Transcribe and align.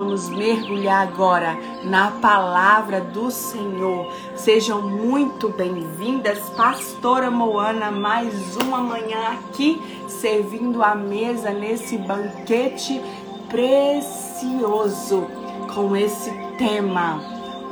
Vamos 0.00 0.28
mergulhar 0.28 1.08
agora 1.08 1.58
na 1.82 2.12
palavra 2.12 3.00
do 3.00 3.32
Senhor. 3.32 4.14
Sejam 4.36 4.80
muito 4.80 5.48
bem-vindas, 5.48 6.38
Pastora 6.50 7.32
Moana, 7.32 7.90
mais 7.90 8.56
uma 8.58 8.78
manhã 8.78 9.32
aqui, 9.32 9.82
servindo 10.06 10.84
a 10.84 10.94
mesa 10.94 11.50
nesse 11.50 11.98
banquete 11.98 13.02
precioso 13.48 15.26
com 15.74 15.96
esse 15.96 16.30
tema: 16.56 17.20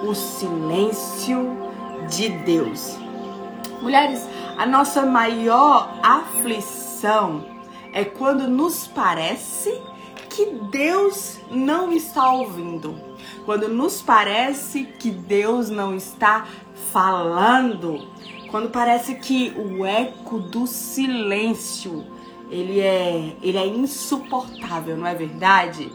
o 0.02 0.12
silêncio 0.12 1.56
de 2.08 2.29
Deus. 2.29 2.98
Mulheres, 3.80 4.29
a 4.58 4.66
nossa 4.66 5.06
maior 5.06 5.96
aflição 6.02 7.45
é 7.93 8.04
quando 8.04 8.48
nos 8.48 8.84
parece 8.88 9.80
que 10.37 10.45
Deus 10.71 11.39
não 11.50 11.91
está 11.91 12.30
ouvindo, 12.30 12.95
quando 13.46 13.68
nos 13.68 14.03
parece 14.03 14.85
que 14.85 15.11
Deus 15.11 15.71
não 15.71 15.96
está 15.96 16.46
falando, 16.93 18.07
quando 18.50 18.68
parece 18.68 19.14
que 19.14 19.54
o 19.57 19.86
eco 19.86 20.39
do 20.39 20.67
silêncio 20.67 22.04
ele 22.50 22.80
é, 22.80 23.35
ele 23.43 23.57
é 23.57 23.67
insuportável, 23.67 24.94
não 24.94 25.07
é 25.07 25.14
verdade? 25.14 25.91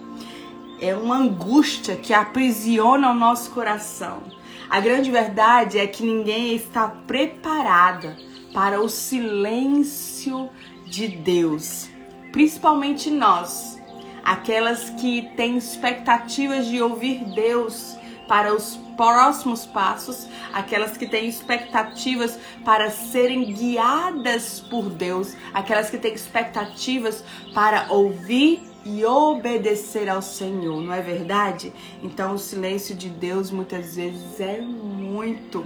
É 0.82 0.96
uma 0.96 1.18
angústia 1.18 1.96
que 1.96 2.12
aprisiona 2.12 3.12
o 3.12 3.14
nosso 3.14 3.52
coração. 3.52 4.24
A 4.68 4.80
grande 4.80 5.12
verdade 5.12 5.78
é 5.78 5.86
que 5.86 6.04
ninguém 6.04 6.56
está 6.56 6.88
preparada 6.88 8.18
para 8.52 8.82
o 8.82 8.90
silêncio 8.90 10.50
de 10.88 11.08
Deus, 11.08 11.88
principalmente 12.32 13.12
nós 13.12 13.81
aquelas 14.24 14.90
que 14.92 15.30
têm 15.36 15.58
expectativas 15.58 16.68
de 16.68 16.82
ouvir 16.82 17.24
Deus 17.34 17.98
para 18.28 18.56
os 18.56 18.78
próximos 18.96 19.66
passos, 19.66 20.28
aquelas 20.54 20.96
que 20.96 21.06
têm 21.06 21.28
expectativas 21.28 22.40
para 22.64 22.90
serem 22.90 23.54
guiadas 23.54 24.62
por 24.62 24.90
Deus, 24.90 25.36
aquelas 25.54 25.90
que 25.90 25.98
têm 25.98 26.14
expectativas 26.14 27.24
para 27.54 27.92
ouvir 27.92 28.62
e 28.86 29.06
obedecer 29.06 30.10
ao 30.10 30.22
Senhor, 30.22 30.82
não 30.82 30.94
é 30.94 31.02
verdade? 31.02 31.74
Então, 32.02 32.36
o 32.36 32.40
silêncio 32.40 32.96
de 32.96 33.10
Deus 33.10 33.52
muitas 33.52 33.96
vezes 33.96 34.40
é 34.40 34.62
muito 34.62 35.66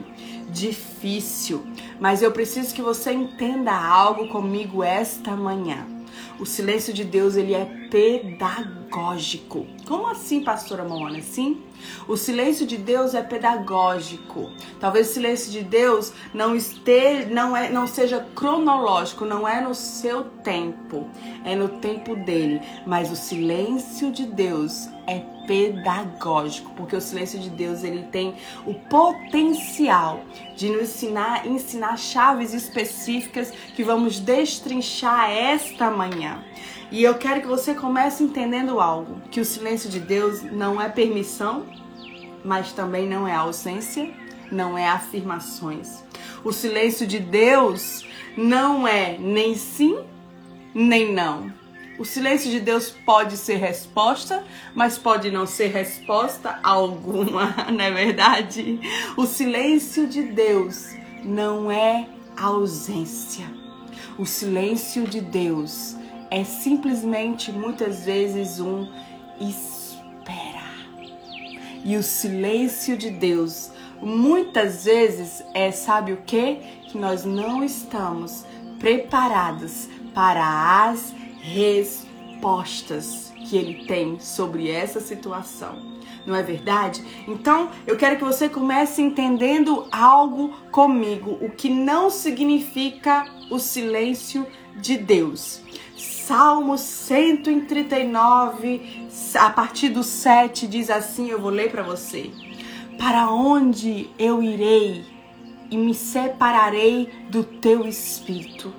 difícil, 0.49 1.65
mas 1.99 2.21
eu 2.21 2.31
preciso 2.31 2.73
que 2.73 2.81
você 2.81 3.13
entenda 3.13 3.71
algo 3.73 4.27
comigo 4.27 4.83
esta 4.83 5.35
manhã. 5.35 5.94
O 6.39 6.45
silêncio 6.45 6.93
de 6.93 7.03
Deus 7.03 7.35
ele 7.35 7.53
é 7.53 7.65
pedagógico. 7.89 9.65
Como 9.87 10.07
assim, 10.07 10.43
pastora 10.43 10.83
Moana? 10.83 11.21
Sim? 11.21 11.61
O 12.07 12.17
silêncio 12.17 12.65
de 12.65 12.77
Deus 12.77 13.13
é 13.13 13.21
pedagógico. 13.21 14.51
Talvez 14.79 15.09
o 15.09 15.13
silêncio 15.13 15.51
de 15.51 15.63
Deus 15.63 16.11
não 16.33 16.55
esteja, 16.55 17.27
não 17.29 17.55
é, 17.55 17.69
não 17.69 17.87
seja 17.87 18.25
cronológico, 18.35 19.25
não 19.25 19.47
é 19.47 19.61
no 19.61 19.73
seu 19.73 20.23
tempo, 20.23 21.07
é 21.43 21.55
no 21.55 21.69
tempo 21.69 22.15
dele. 22.15 22.61
Mas 22.85 23.11
o 23.11 23.15
silêncio 23.15 24.11
de 24.11 24.25
Deus 24.25 24.89
é 25.07 25.19
pedagógico, 25.45 26.71
porque 26.75 26.95
o 26.95 27.01
silêncio 27.01 27.39
de 27.39 27.49
Deus 27.49 27.83
ele 27.83 28.03
tem 28.03 28.35
o 28.65 28.73
potencial 28.73 30.21
de 30.55 30.69
nos 30.69 30.83
ensinar, 30.83 31.45
ensinar 31.45 31.97
chaves 31.97 32.53
específicas 32.53 33.51
que 33.75 33.83
vamos 33.83 34.19
destrinchar 34.19 35.29
esta 35.29 35.91
manhã. 35.91 36.43
E 36.91 37.03
eu 37.03 37.15
quero 37.15 37.41
que 37.41 37.47
você 37.47 37.73
comece 37.73 38.23
entendendo 38.23 38.79
algo: 38.79 39.21
que 39.29 39.39
o 39.39 39.45
silêncio 39.45 39.89
de 39.89 39.99
Deus 39.99 40.41
não 40.41 40.81
é 40.81 40.87
permissão, 40.87 41.65
mas 42.43 42.71
também 42.71 43.07
não 43.07 43.27
é 43.27 43.33
ausência, 43.33 44.09
não 44.51 44.77
é 44.77 44.87
afirmações. 44.87 46.03
O 46.43 46.51
silêncio 46.51 47.05
de 47.05 47.19
Deus 47.19 48.05
não 48.37 48.87
é 48.87 49.17
nem 49.17 49.55
sim, 49.55 49.97
nem 50.73 51.11
não. 51.11 51.51
O 51.97 52.03
silêncio 52.03 52.51
de 52.51 52.59
Deus 52.59 52.89
pode 52.89 53.37
ser 53.37 53.55
resposta, 53.55 54.43
mas 54.73 54.97
pode 54.97 55.31
não 55.31 55.45
ser 55.45 55.67
resposta 55.67 56.59
alguma, 56.61 57.55
não 57.71 57.85
é 57.85 57.91
verdade? 57.91 58.79
O 59.15 59.25
silêncio 59.25 60.05
de 60.05 60.23
Deus 60.23 60.89
não 61.23 61.71
é 61.71 62.07
ausência. 62.35 63.45
O 64.17 64.25
silêncio 64.25 65.07
de 65.07 65.21
Deus 65.21 65.95
é 66.29 66.43
simplesmente 66.43 67.51
muitas 67.51 68.05
vezes 68.05 68.59
um 68.59 68.91
espera. 69.39 70.65
E 71.83 71.95
o 71.95 72.03
silêncio 72.03 72.97
de 72.97 73.09
Deus 73.09 73.71
muitas 74.01 74.83
vezes 74.83 75.43
é, 75.53 75.71
sabe 75.71 76.11
o 76.11 76.17
que? 76.17 76.55
Que 76.87 76.97
nós 76.97 77.23
não 77.23 77.63
estamos 77.63 78.45
preparados 78.79 79.87
para 80.13 80.89
as 80.89 81.13
respostas 81.45 83.31
que 83.47 83.55
ele 83.55 83.85
tem 83.85 84.19
sobre 84.19 84.69
essa 84.69 84.99
situação. 84.99 85.95
Não 86.25 86.35
é 86.35 86.41
verdade? 86.41 87.03
Então, 87.27 87.69
eu 87.85 87.95
quero 87.95 88.17
que 88.17 88.23
você 88.23 88.49
comece 88.49 89.01
entendendo 89.01 89.87
algo 89.91 90.49
comigo, 90.71 91.37
o 91.39 91.51
que 91.51 91.69
não 91.69 92.09
significa 92.09 93.25
o 93.51 93.59
silêncio 93.59 94.47
de 94.75 94.97
Deus. 94.97 95.61
Salmo 95.95 96.77
139, 96.77 99.07
a 99.35 99.49
partir 99.51 99.89
do 99.89 100.03
7, 100.03 100.65
diz 100.65 100.89
assim: 100.89 101.29
eu 101.29 101.39
vou 101.39 101.51
ler 101.51 101.69
para 101.69 101.83
você. 101.83 102.31
Para 102.97 103.29
onde 103.29 104.09
eu 104.17 104.41
irei 104.41 105.05
e 105.69 105.77
me 105.77 105.93
separarei 105.93 107.09
do 107.29 107.43
teu 107.43 107.85
espírito? 107.85 108.73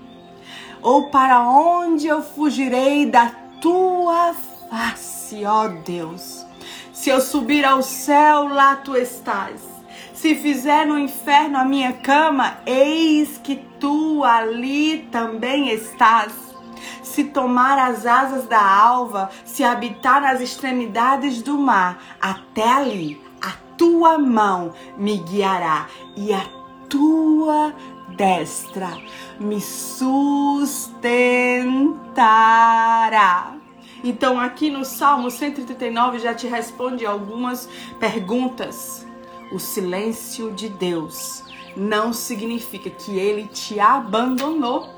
Ou 0.87 1.09
para 1.09 1.41
onde 1.41 2.07
eu 2.07 2.23
fugirei 2.23 3.07
da 3.07 3.33
tua 3.61 4.33
face, 4.71 5.45
ó 5.45 5.67
Deus? 5.67 6.47
Se 6.93 7.11
eu 7.11 7.21
subir 7.21 7.65
ao 7.65 7.83
céu, 7.83 8.47
lá 8.47 8.77
tu 8.77 8.97
estás. 8.97 9.61
Se 10.15 10.37
fizer 10.37 10.87
no 10.87 10.97
inferno 10.97 11.59
a 11.59 11.65
minha 11.65 11.93
cama, 11.93 12.59
eis 12.65 13.37
que 13.43 13.57
tu 13.81 14.23
ali 14.23 15.09
também 15.11 15.71
estás 15.71 16.33
se 17.03 17.25
tomar 17.25 17.77
as 17.81 18.07
asas 18.07 18.47
da 18.47 18.65
alva, 18.65 19.29
se 19.45 19.65
habitar 19.65 20.21
nas 20.21 20.41
extremidades 20.41 21.43
do 21.43 21.59
mar, 21.59 22.01
até 22.21 22.63
ali 22.63 23.21
a 23.43 23.51
tua 23.77 24.19
mão 24.19 24.73
me 24.97 25.19
guiará 25.19 25.89
e 26.17 26.33
a 26.33 26.45
tua 26.89 27.75
destra 28.17 28.97
me 29.39 29.61
sustentará. 29.61 30.77
Então, 34.05 34.39
aqui 34.39 34.71
no 34.71 34.85
Salmo 34.85 35.31
139 35.31 36.19
já 36.19 36.35
te 36.35 36.47
responde 36.47 37.05
algumas 37.05 37.69
perguntas. 37.99 39.07
O 39.53 39.59
silêncio 39.59 40.53
de 40.53 40.69
Deus 40.69 41.43
não 41.77 42.13
significa 42.13 42.91
que 42.91 43.19
ele 43.19 43.47
te 43.49 43.81
abandonou 43.81 44.89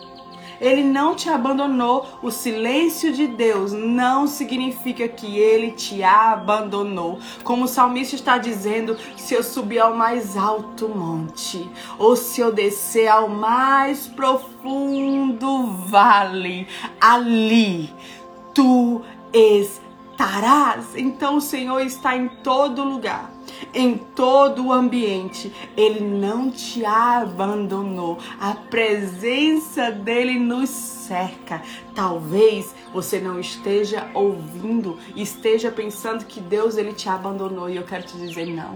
ele 0.61 0.83
não 0.83 1.15
te 1.15 1.29
abandonou. 1.29 2.07
O 2.23 2.31
silêncio 2.31 3.13
de 3.13 3.27
Deus 3.27 3.73
não 3.73 4.27
significa 4.27 5.09
que 5.09 5.39
ele 5.39 5.73
te 5.73 6.03
abandonou. 6.03 7.19
Como 7.45 7.65
o 7.65 7.69
salmista 7.69 8.15
está 8.15 8.39
dizendo, 8.39 8.97
se 9.17 9.35
eu 9.35 9.43
subir 9.43 9.79
ao 9.79 9.95
mais 9.95 10.37
alto 10.37 10.89
monte, 10.89 11.69
ou 11.99 12.17
se 12.17 12.41
eu 12.41 12.53
descer 12.53 13.09
ao 13.09 13.29
mais 13.29 14.07
profundo 14.07 15.67
vale, 15.89 16.67
ali 17.01 17.91
tu 18.55 19.03
estarás. 19.33 20.97
Então 20.97 21.37
o 21.37 21.41
Senhor 21.41 21.81
está 21.81 22.17
em 22.17 22.29
todo 22.29 22.83
lugar 22.85 23.38
em 23.75 23.97
todo 23.97 24.67
o 24.67 24.73
ambiente. 24.73 25.53
Ele 25.77 26.01
não 26.01 26.51
te 26.51 26.85
abandonou. 26.85 28.19
A 28.41 28.55
presença 28.55 29.91
dele 29.91 30.39
nos 30.39 30.69
cerca. 30.69 31.63
Talvez 31.95 32.75
você 32.93 33.19
não 33.19 33.41
esteja 33.41 34.11
ouvindo, 34.15 34.99
esteja 35.17 35.71
pensando 35.71 36.25
que 36.25 36.41
Deus 36.41 36.77
ele 36.77 36.93
te 36.93 37.09
abandonou 37.09 37.69
e 37.69 37.77
eu 37.77 37.85
quero 37.85 38.05
te 38.05 38.17
dizer 38.17 38.47
não. 38.47 38.75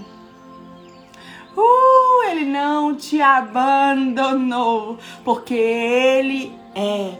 Uh, 1.54 2.22
ele 2.30 2.46
não 2.46 2.96
te 2.96 3.20
abandonou, 3.20 4.98
porque 5.22 5.54
ele 5.54 6.58
é. 6.74 7.18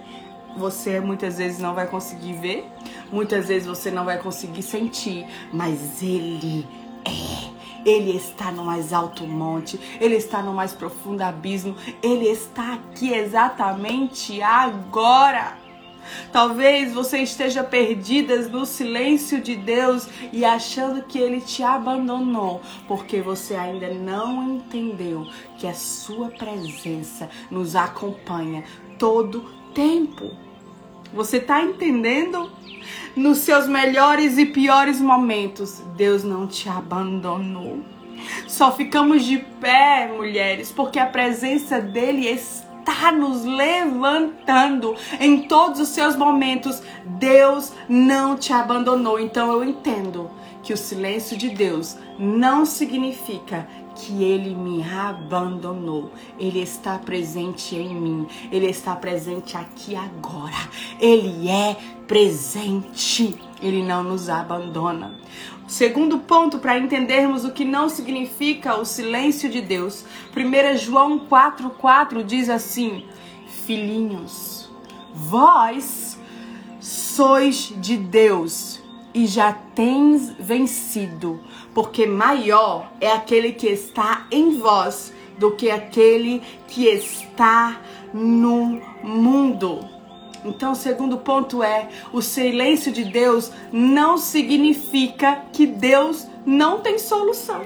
Você 0.57 1.01
muitas 1.01 1.39
vezes 1.39 1.59
não 1.59 1.75
vai 1.75 1.87
conseguir 1.87 2.35
ver, 2.35 2.67
muitas 3.11 3.49
vezes 3.49 3.67
você 3.67 3.91
não 3.91 4.05
vai 4.05 4.19
conseguir 4.19 4.63
sentir, 4.63 5.27
mas 5.53 6.03
ele 6.03 6.67
é. 6.79 6.82
Ele 7.85 8.17
está 8.17 8.53
no 8.53 8.65
mais 8.65 8.93
alto 8.93 9.27
monte, 9.27 9.79
ele 10.01 10.15
está 10.15 10.41
no 10.41 10.55
mais 10.55 10.73
profundo 10.73 11.23
abismo, 11.23 11.77
ele 12.03 12.29
está 12.29 12.75
aqui 12.75 13.13
exatamente 13.13 14.41
agora. 14.41 15.63
Talvez 16.33 16.93
você 16.93 17.19
esteja 17.19 17.63
perdida 17.63 18.37
no 18.49 18.67
silêncio 18.67 19.41
de 19.41 19.57
Deus 19.57 20.09
e 20.33 20.45
achando 20.45 21.03
que 21.03 21.19
Ele 21.19 21.41
te 21.41 21.63
abandonou, 21.63 22.61
porque 22.89 23.21
você 23.21 23.55
ainda 23.55 23.93
não 23.93 24.57
entendeu 24.57 25.27
que 25.59 25.67
a 25.67 25.75
Sua 25.75 26.29
presença 26.29 27.29
nos 27.51 27.77
acompanha 27.77 28.65
todo 28.99 29.45
tempo. 29.75 30.31
Você 31.13 31.37
está 31.37 31.63
entendendo? 31.63 32.51
Nos 33.15 33.39
seus 33.39 33.67
melhores 33.69 34.39
e 34.39 34.47
piores 34.47 35.01
momentos, 35.01 35.83
Deus 35.97 36.25
não 36.25 36.47
te 36.47 36.69
abandonou. 36.69 37.81
Só 38.47 38.73
ficamos 38.73 39.25
de 39.25 39.39
pé, 39.39 40.11
mulheres, 40.15 40.71
porque 40.71 40.99
a 40.99 41.07
presença 41.07 41.81
dele 41.81 42.29
está 42.29 43.13
nos 43.13 43.45
levantando 43.45 44.95
em 45.21 45.43
todos 45.43 45.81
os 45.81 45.89
seus 45.89 46.17
momentos. 46.17 46.83
Deus 47.05 47.73
não 47.89 48.37
te 48.37 48.53
abandonou. 48.53 49.19
Então 49.19 49.53
eu 49.53 49.65
entendo 49.65 50.31
que 50.63 50.73
o 50.73 50.77
silêncio 50.77 51.37
de 51.37 51.51
Deus 51.51 51.97
não 52.19 52.65
significa 52.65 53.67
que 53.95 54.23
ele 54.23 54.55
me 54.55 54.83
abandonou. 54.83 56.13
Ele 56.39 56.61
está 56.61 56.99
presente 56.99 57.77
em 57.77 57.95
mim. 57.95 58.27
Ele 58.51 58.67
está 58.67 58.97
presente 58.97 59.57
aqui 59.57 59.95
agora. 59.95 60.57
Ele 61.01 61.49
é 61.49 61.77
presente. 62.07 63.39
Ele 63.61 63.83
não 63.83 64.03
nos 64.03 64.29
abandona. 64.29 65.19
Segundo 65.67 66.19
ponto 66.19 66.59
para 66.59 66.79
entendermos 66.79 67.45
o 67.45 67.53
que 67.53 67.65
não 67.65 67.89
significa 67.89 68.77
o 68.77 68.85
silêncio 68.85 69.49
de 69.49 69.61
Deus. 69.61 70.05
1 70.37 70.77
João 70.77 71.21
4:4 71.21 72.23
diz 72.25 72.49
assim: 72.49 73.07
Filhinhos, 73.65 74.71
vós 75.15 76.19
sois 76.81 77.73
de 77.77 77.97
Deus 77.97 78.83
e 79.15 79.27
já 79.27 79.53
tens 79.53 80.31
vencido, 80.39 81.41
porque 81.75 82.07
maior 82.07 82.91
é 83.01 83.11
aquele 83.11 83.53
que 83.53 83.69
está 83.69 84.27
em 84.31 84.59
vós 84.59 85.13
do 85.39 85.53
que 85.53 85.71
aquele 85.71 86.43
que 86.69 86.87
está 86.87 87.81
no 88.13 88.81
mundo. 89.03 89.81
Então, 90.45 90.73
o 90.73 90.77
segundo 90.77 91.19
ponto 91.19 91.63
é: 91.63 91.89
o 92.13 92.21
silêncio 92.21 92.93
de 92.93 93.05
Deus 93.05 93.53
não 93.73 94.19
significa 94.19 95.43
que 95.53 95.67
Deus 95.67 96.27
não 96.45 96.81
tem 96.81 96.99
solução. 96.99 97.63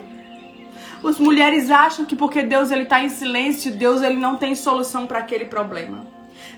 As 1.04 1.18
mulheres 1.18 1.70
acham 1.70 2.04
que 2.04 2.16
porque 2.16 2.42
Deus 2.42 2.70
ele 2.70 2.82
está 2.82 3.02
em 3.02 3.08
silêncio, 3.08 3.72
Deus 3.72 4.02
ele 4.02 4.16
não 4.16 4.36
tem 4.36 4.54
solução 4.54 5.06
para 5.06 5.20
aquele 5.20 5.44
problema. 5.44 6.06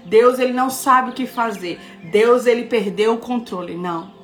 Deus 0.05 0.39
ele 0.39 0.53
não 0.53 0.71
sabe 0.71 1.11
o 1.11 1.13
que 1.13 1.27
fazer. 1.27 1.79
Deus 2.11 2.47
ele 2.47 2.65
perdeu 2.65 3.15
o 3.15 3.19
controle. 3.19 3.77
Não. 3.77 4.18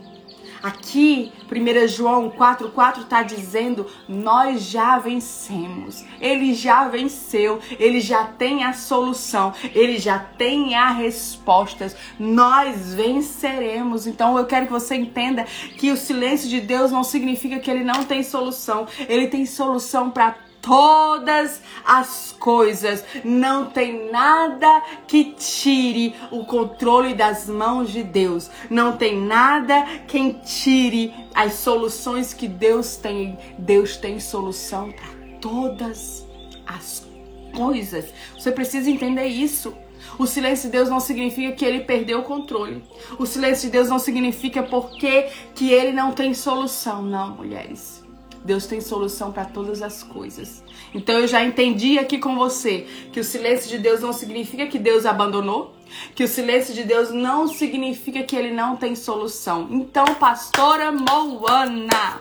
Aqui, 0.65 1.31
1 1.53 1.89
João 1.89 2.31
4,4 2.31 3.03
está 3.03 3.23
dizendo: 3.23 3.87
nós 4.09 4.63
já 4.63 4.99
vencemos. 4.99 6.03
Ele 6.19 6.55
já 6.55 6.89
venceu, 6.89 7.61
ele 7.79 8.01
já 8.01 8.25
tem 8.25 8.65
a 8.65 8.73
solução, 8.73 9.53
ele 9.75 9.99
já 9.99 10.19
tem 10.19 10.75
as 10.75 10.97
respostas. 10.97 11.95
Nós 12.19 12.95
venceremos. 12.95 14.07
Então 14.07 14.39
eu 14.39 14.47
quero 14.47 14.65
que 14.65 14.73
você 14.73 14.95
entenda 14.95 15.45
que 15.77 15.93
o 15.93 15.99
silêncio 15.99 16.49
de 16.49 16.63
Deus 16.63 16.91
não 16.91 17.05
significa 17.05 17.59
que 17.59 17.71
ele 17.71 17.85
não 17.85 18.03
tem 18.03 18.23
solução. 18.23 18.87
Ele 19.07 19.27
tem 19.27 19.45
solução 19.45 20.11
para 20.11 20.35
todas 20.65 21.61
as 21.85 22.35
coisas. 22.39 23.05
Não 23.23 23.67
tem 23.67 24.11
nada 24.11 24.83
que 25.07 25.33
tire 25.33 26.15
o 26.31 26.45
controle 26.45 27.15
das 27.15 27.47
mãos 27.47 27.93
de 27.93 28.03
Deus. 28.03 28.51
Não 28.71 28.97
tem 28.97 29.21
nada 29.21 29.85
que 30.09 30.33
tire 30.45 31.15
as 31.35 31.55
soluções 31.55 32.33
que 32.33 32.49
Deus 32.49 32.97
tem. 32.97 33.39
Deus 33.59 33.97
tem 33.97 34.19
solução 34.19 34.91
para 34.91 35.39
todas 35.41 36.27
as 36.67 37.07
coisas. 37.55 38.07
Você 38.35 38.51
precisa 38.51 38.91
entender 38.91 39.27
isso. 39.27 39.75
O 40.19 40.27
silêncio 40.27 40.71
de 40.71 40.73
Deus 40.77 40.89
não 40.89 41.01
significa 41.01 41.53
que 41.53 41.65
ele 41.65 41.81
perdeu 41.81 42.21
o 42.21 42.23
controle. 42.23 42.83
O 43.19 43.27
silêncio 43.27 43.69
de 43.69 43.73
Deus 43.73 43.89
não 43.89 43.99
significa 43.99 44.63
porque 44.63 45.29
que 45.55 45.73
ele 45.73 45.93
não 45.93 46.13
tem 46.13 46.33
solução. 46.33 47.03
Não, 47.03 47.31
mulheres. 47.31 48.04
Deus 48.45 48.67
tem 48.67 48.81
solução 48.81 49.33
para 49.33 49.47
todas 49.47 49.81
as 49.81 50.03
coisas. 50.03 50.63
Então 50.95 51.19
eu 51.19 51.27
já 51.27 51.43
entendi 51.43 51.99
aqui 51.99 52.19
com 52.19 52.37
você 52.37 52.87
que 53.11 53.19
o 53.19 53.25
silêncio 53.25 53.71
de 53.71 53.79
Deus 53.79 54.03
não 54.03 54.13
significa 54.13 54.67
que 54.67 54.79
Deus 54.79 55.07
abandonou, 55.07 55.75
que 56.15 56.23
o 56.23 56.29
silêncio 56.29 56.75
de 56.75 56.85
Deus 56.85 57.11
não 57.11 57.49
significa 57.49 58.23
que 58.23 58.37
ele 58.37 58.51
não 58.51 58.77
tem 58.77 58.95
solução. 58.95 59.69
Então, 59.71 60.05
pastora 60.17 60.93
Moana, 60.93 62.21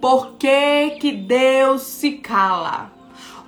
por 0.00 0.34
que 0.38 0.90
que 1.00 1.10
Deus 1.12 1.82
se 1.82 2.12
cala? 2.12 2.92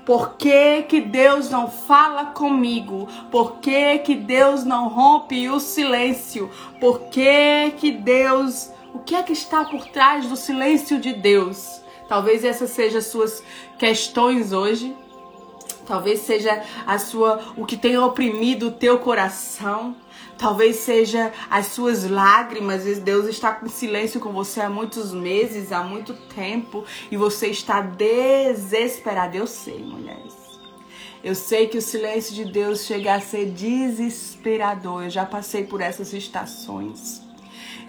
Por 0.05 0.37
que, 0.37 0.85
que 0.85 1.03
Deus 1.03 1.50
não 1.50 1.69
fala 1.70 2.25
comigo? 2.25 3.06
Por 3.31 3.59
que, 3.59 3.99
que 3.99 4.15
Deus 4.15 4.65
não 4.65 4.88
rompe 4.88 5.50
o 5.50 5.61
silêncio? 5.61 6.50
Por 6.81 7.11
que, 7.11 7.73
que 7.76 7.93
Deus. 7.93 8.70
O 8.94 9.00
que 9.00 9.15
é 9.15 9.23
que 9.23 9.35
está 9.35 9.67
por 9.67 9.87
trás 9.88 10.26
do 10.26 10.35
silêncio 10.35 10.99
de 10.99 11.12
Deus? 11.12 11.82
Talvez 12.08 12.44
essas 12.44 12.70
sejam 12.70 12.99
as 12.99 13.06
suas 13.06 13.43
questões 13.78 14.52
hoje. 14.52 14.96
Talvez 15.87 16.20
seja 16.20 16.62
a 16.87 16.99
sua 16.99 17.40
o 17.56 17.64
que 17.64 17.76
tem 17.76 17.96
oprimido 17.99 18.69
o 18.69 18.72
teu 18.72 18.99
coração. 18.99 19.94
Talvez 20.38 20.76
seja 20.76 21.32
as 21.50 21.66
suas 21.66 22.08
lágrimas. 22.08 22.84
Deus 23.00 23.26
está 23.26 23.60
em 23.62 23.69
silêncio 23.69 24.20
com 24.20 24.32
você 24.32 24.60
há 24.60 24.70
muitos 24.70 25.12
meses, 25.12 25.72
há 25.72 25.82
muito 25.82 26.14
tempo, 26.34 26.84
e 27.10 27.16
você 27.16 27.49
está 27.49 27.81
desesperado. 27.81 29.37
Eu 29.37 29.46
sei, 29.46 29.78
mulheres. 29.78 30.34
Eu 31.22 31.34
sei 31.34 31.66
que 31.66 31.76
o 31.76 31.82
silêncio 31.82 32.34
de 32.34 32.44
Deus 32.44 32.84
chega 32.84 33.14
a 33.14 33.20
ser 33.20 33.46
desesperador. 33.46 35.05
Eu 35.05 35.10
já 35.10 35.26
passei 35.26 35.64
por 35.64 35.81
essas 35.81 36.12
estações. 36.12 37.20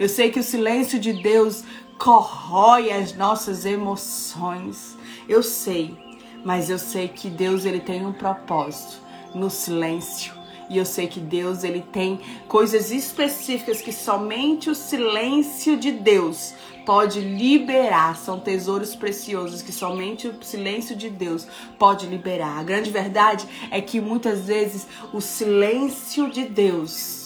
Eu 0.00 0.08
sei 0.08 0.30
que 0.30 0.40
o 0.40 0.42
silêncio 0.42 0.98
de 0.98 1.12
Deus 1.12 1.62
corrói 2.00 2.90
as 2.90 3.14
nossas 3.14 3.66
emoções. 3.66 4.96
Eu 5.28 5.42
sei, 5.42 5.94
mas 6.42 6.70
eu 6.70 6.78
sei 6.78 7.08
que 7.08 7.28
Deus 7.28 7.66
ele 7.66 7.78
tem 7.78 8.06
um 8.06 8.12
propósito 8.12 8.98
no 9.34 9.50
silêncio. 9.50 10.32
E 10.70 10.78
eu 10.78 10.86
sei 10.86 11.08
que 11.08 11.20
Deus 11.20 11.62
ele 11.62 11.82
tem 11.82 12.20
coisas 12.48 12.90
específicas 12.90 13.82
que 13.82 13.92
somente 13.92 14.70
o 14.70 14.74
silêncio 14.74 15.76
de 15.76 15.90
Deus 15.90 16.54
pode 16.86 17.20
liberar. 17.20 18.16
São 18.16 18.40
tesouros 18.40 18.94
preciosos 18.94 19.60
que 19.60 19.72
somente 19.72 20.26
o 20.26 20.42
silêncio 20.42 20.96
de 20.96 21.10
Deus 21.10 21.46
pode 21.78 22.06
liberar. 22.06 22.60
A 22.60 22.62
grande 22.62 22.90
verdade 22.90 23.46
é 23.70 23.80
que 23.80 24.00
muitas 24.00 24.46
vezes 24.46 24.86
o 25.12 25.20
silêncio 25.20 26.30
de 26.30 26.46
Deus 26.46 27.19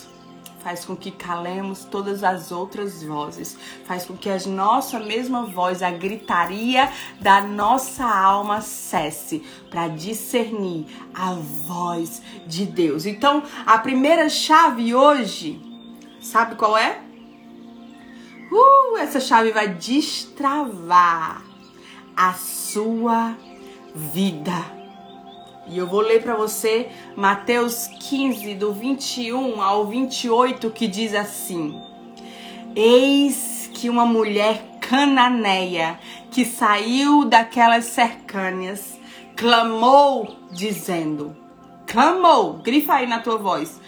faz 0.65 0.83
com 0.83 0.97
que 0.97 1.11
calemos 1.11 1.85
todas 1.85 2.25
as 2.25 2.51
outras 2.51 3.03
vozes, 3.03 3.55
faz 3.85 4.07
com 4.07 4.17
que 4.17 4.31
a 4.31 4.39
nossa 4.47 4.99
mesma 4.99 5.45
voz, 5.45 5.83
a 5.83 5.91
gritaria 5.91 6.91
da 7.21 7.43
nossa 7.43 8.03
alma 8.03 8.63
cesse 8.63 9.41
para 9.69 9.89
discernir 9.89 10.87
a 11.15 11.35
voz 11.35 12.23
de 12.47 12.65
Deus. 12.65 13.05
Então, 13.05 13.43
a 13.67 13.77
primeira 13.77 14.31
chave 14.31 14.95
hoje, 14.95 15.61
sabe 16.19 16.55
qual 16.55 16.79
é? 16.79 16.99
Uh, 18.51 18.97
essa 18.97 19.21
chave 19.21 19.53
vai 19.53 19.69
destravar 19.69 21.43
a 22.17 22.33
sua 22.33 23.37
vida. 23.95 24.84
E 25.67 25.79
eu 25.79 25.87
vou 25.87 26.01
ler 26.01 26.23
para 26.23 26.35
você 26.35 26.89
Mateus 27.17 27.87
15, 27.87 28.55
do 28.55 28.73
21 28.73 29.63
ao 29.63 29.87
28, 29.87 30.71
que 30.71 30.87
diz 30.87 31.15
assim: 31.15 31.81
Eis 32.77 33.71
que 33.73 33.89
uma 33.89 34.05
mulher 34.05 34.63
cananeia 34.81 35.99
que 36.31 36.45
saiu 36.45 37.25
daquelas 37.25 37.87
cercâneas 37.87 38.99
clamou, 39.37 40.37
dizendo: 40.53 41.37
Clamou, 41.87 42.55
grifa 42.55 42.95
aí 42.95 43.07
na 43.07 43.21
tua 43.21 43.39
voz. 43.39 43.81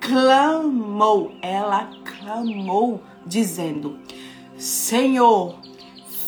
Clamou, 0.00 1.32
ela 1.42 1.90
clamou, 2.04 3.02
dizendo: 3.26 3.98
Senhor, 4.56 5.58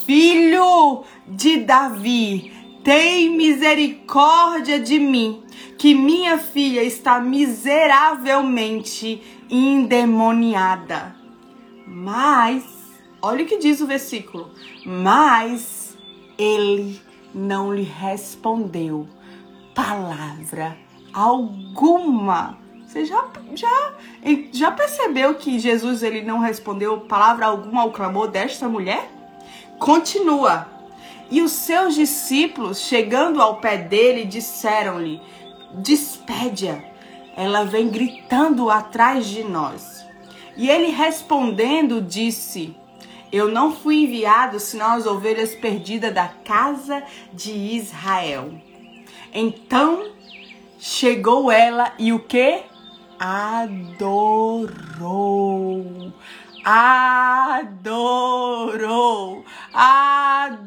filho 0.07 1.05
de 1.27 1.59
Davi, 1.59 2.53
tem 2.83 3.37
misericórdia 3.37 4.81
de 4.81 4.99
mim, 4.99 5.45
que 5.79 5.95
minha 5.95 6.39
filha 6.39 6.83
está 6.83 7.21
miseravelmente 7.21 9.23
endemoniada. 9.49 11.15
Mas, 11.87 12.65
olha 13.21 13.45
o 13.45 13.47
que 13.47 13.59
diz 13.59 13.81
o 13.81 13.87
versículo: 13.87 14.51
Mas 14.85 15.97
ele 16.39 17.01
não 17.35 17.75
lhe 17.75 17.83
respondeu 17.83 19.09
palavra 19.75 20.77
alguma. 21.13 22.59
Você 22.87 23.05
já, 23.05 23.27
já, 23.55 23.93
já 24.53 24.71
percebeu 24.71 25.35
que 25.35 25.59
Jesus 25.59 26.03
ele 26.03 26.23
não 26.23 26.41
respondeu 26.41 27.01
palavra 27.01 27.47
alguma 27.47 27.83
ao 27.83 27.91
clamor 27.91 28.29
desta 28.29 28.69
mulher? 28.69 29.11
Continua. 29.79 30.69
E 31.33 31.41
os 31.41 31.53
seus 31.53 31.95
discípulos, 31.95 32.81
chegando 32.81 33.41
ao 33.41 33.57
pé 33.57 33.79
dele, 33.79 34.27
disseram-lhe: 34.27 35.19
Despede-a, 35.73 36.79
ela 37.35 37.65
vem 37.65 37.89
gritando 37.89 38.69
atrás 38.69 39.27
de 39.27 39.43
nós. 39.43 40.05
E 40.59 40.69
ele 40.69 40.89
respondendo 40.89 42.03
disse: 42.03 42.77
Eu 43.33 43.49
não 43.49 43.75
fui 43.75 44.03
enviado 44.03 44.61
senão 44.61 44.93
as 44.93 45.07
ovelhas 45.07 45.55
perdidas 45.55 46.13
da 46.13 46.29
casa 46.29 47.03
de 47.33 47.51
Israel. 47.51 48.53
Então 49.33 50.11
chegou 50.79 51.51
ela 51.51 51.95
e 51.99 52.13
o 52.13 52.19
que? 52.19 52.61
Adorou. 53.19 54.03
Adorou. 56.65 57.93
Adorou. 59.73 60.61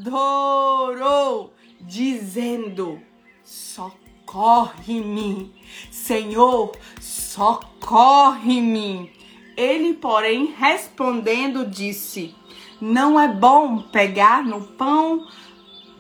Dizendo: 1.82 3.02
Socorre-me. 3.44 5.54
Senhor, 5.90 6.72
socorre-me. 7.00 9.12
Ele, 9.56 9.94
porém, 9.94 10.54
respondendo, 10.58 11.66
disse: 11.66 12.36
Não 12.82 13.18
é 13.20 13.28
bom 13.28 13.82
pegar 13.82 14.44
no 14.44 14.62
pão 14.62 15.28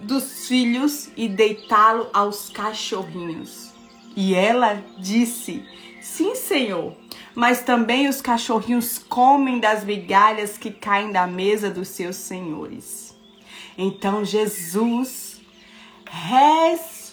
dos 0.02 0.48
filhos 0.48 1.10
e 1.16 1.28
deitá-lo 1.28 2.10
aos 2.14 2.50
cachorrinhos. 2.50 3.74
E 4.16 4.36
ela 4.36 4.84
disse: 4.98 5.64
Sim, 6.02 6.36
Senhor. 6.36 7.04
Mas 7.36 7.62
também 7.62 8.08
os 8.08 8.22
cachorrinhos 8.22 8.98
comem 8.98 9.60
das 9.60 9.84
migalhas 9.84 10.58
que 10.58 10.72
caem 10.72 11.12
da 11.12 11.27
mesa 11.27 11.70
dos 11.70 11.89
seus 11.89 12.15
senhores. 12.15 13.13
Então 13.77 14.24
Jesus 14.24 15.42
respondeu. 16.10 17.04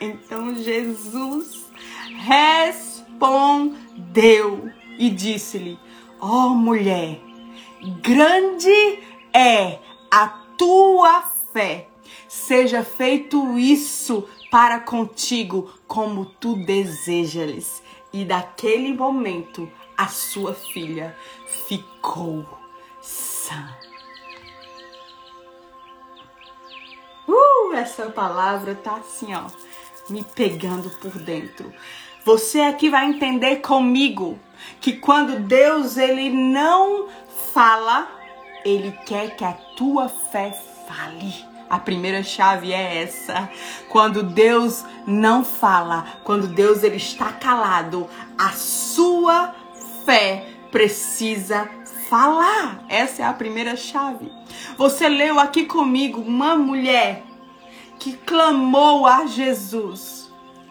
Então 0.00 0.54
Jesus 0.54 1.66
respondeu 2.24 3.76
e 4.98 5.10
disse-lhe: 5.10 5.78
Ó 6.18 6.46
oh, 6.46 6.50
mulher, 6.54 7.20
grande 8.00 8.98
é 9.34 9.78
a 10.10 10.28
tua 10.56 11.22
fé. 11.52 11.88
Seja 12.26 12.82
feito 12.82 13.58
isso 13.58 14.26
para 14.56 14.80
contigo 14.80 15.70
como 15.86 16.24
tu 16.24 16.56
desejas. 16.56 17.82
E 18.10 18.24
daquele 18.24 18.94
momento 18.94 19.70
a 19.94 20.08
sua 20.08 20.54
filha 20.54 21.14
ficou 21.68 22.46
sã. 23.02 23.68
Uh, 27.28 27.74
essa 27.74 28.06
palavra 28.06 28.74
tá 28.74 28.96
assim, 28.96 29.34
ó, 29.34 29.44
me 30.08 30.24
pegando 30.24 30.88
por 31.00 31.12
dentro. 31.18 31.70
Você 32.24 32.62
aqui 32.62 32.88
vai 32.88 33.10
entender 33.10 33.56
comigo 33.56 34.38
que 34.80 34.94
quando 34.94 35.38
Deus 35.38 35.98
ele 35.98 36.30
não 36.30 37.08
fala, 37.52 38.08
ele 38.64 38.90
quer 39.04 39.36
que 39.36 39.44
a 39.44 39.52
tua 39.52 40.08
fé 40.08 40.58
fale. 40.88 41.55
A 41.68 41.78
primeira 41.78 42.22
chave 42.22 42.72
é 42.72 43.02
essa. 43.02 43.50
Quando 43.88 44.22
Deus 44.22 44.84
não 45.06 45.44
fala, 45.44 46.06
quando 46.24 46.46
Deus 46.46 46.82
ele 46.82 46.96
está 46.96 47.32
calado, 47.32 48.08
a 48.38 48.50
sua 48.50 49.54
fé 50.04 50.46
precisa 50.70 51.68
falar. 52.08 52.84
Essa 52.88 53.22
é 53.22 53.26
a 53.26 53.32
primeira 53.32 53.76
chave. 53.76 54.30
Você 54.76 55.08
leu 55.08 55.40
aqui 55.40 55.66
comigo 55.66 56.20
uma 56.20 56.56
mulher 56.56 57.24
que 57.98 58.12
clamou 58.12 59.06
a 59.06 59.26
Jesus 59.26 60.15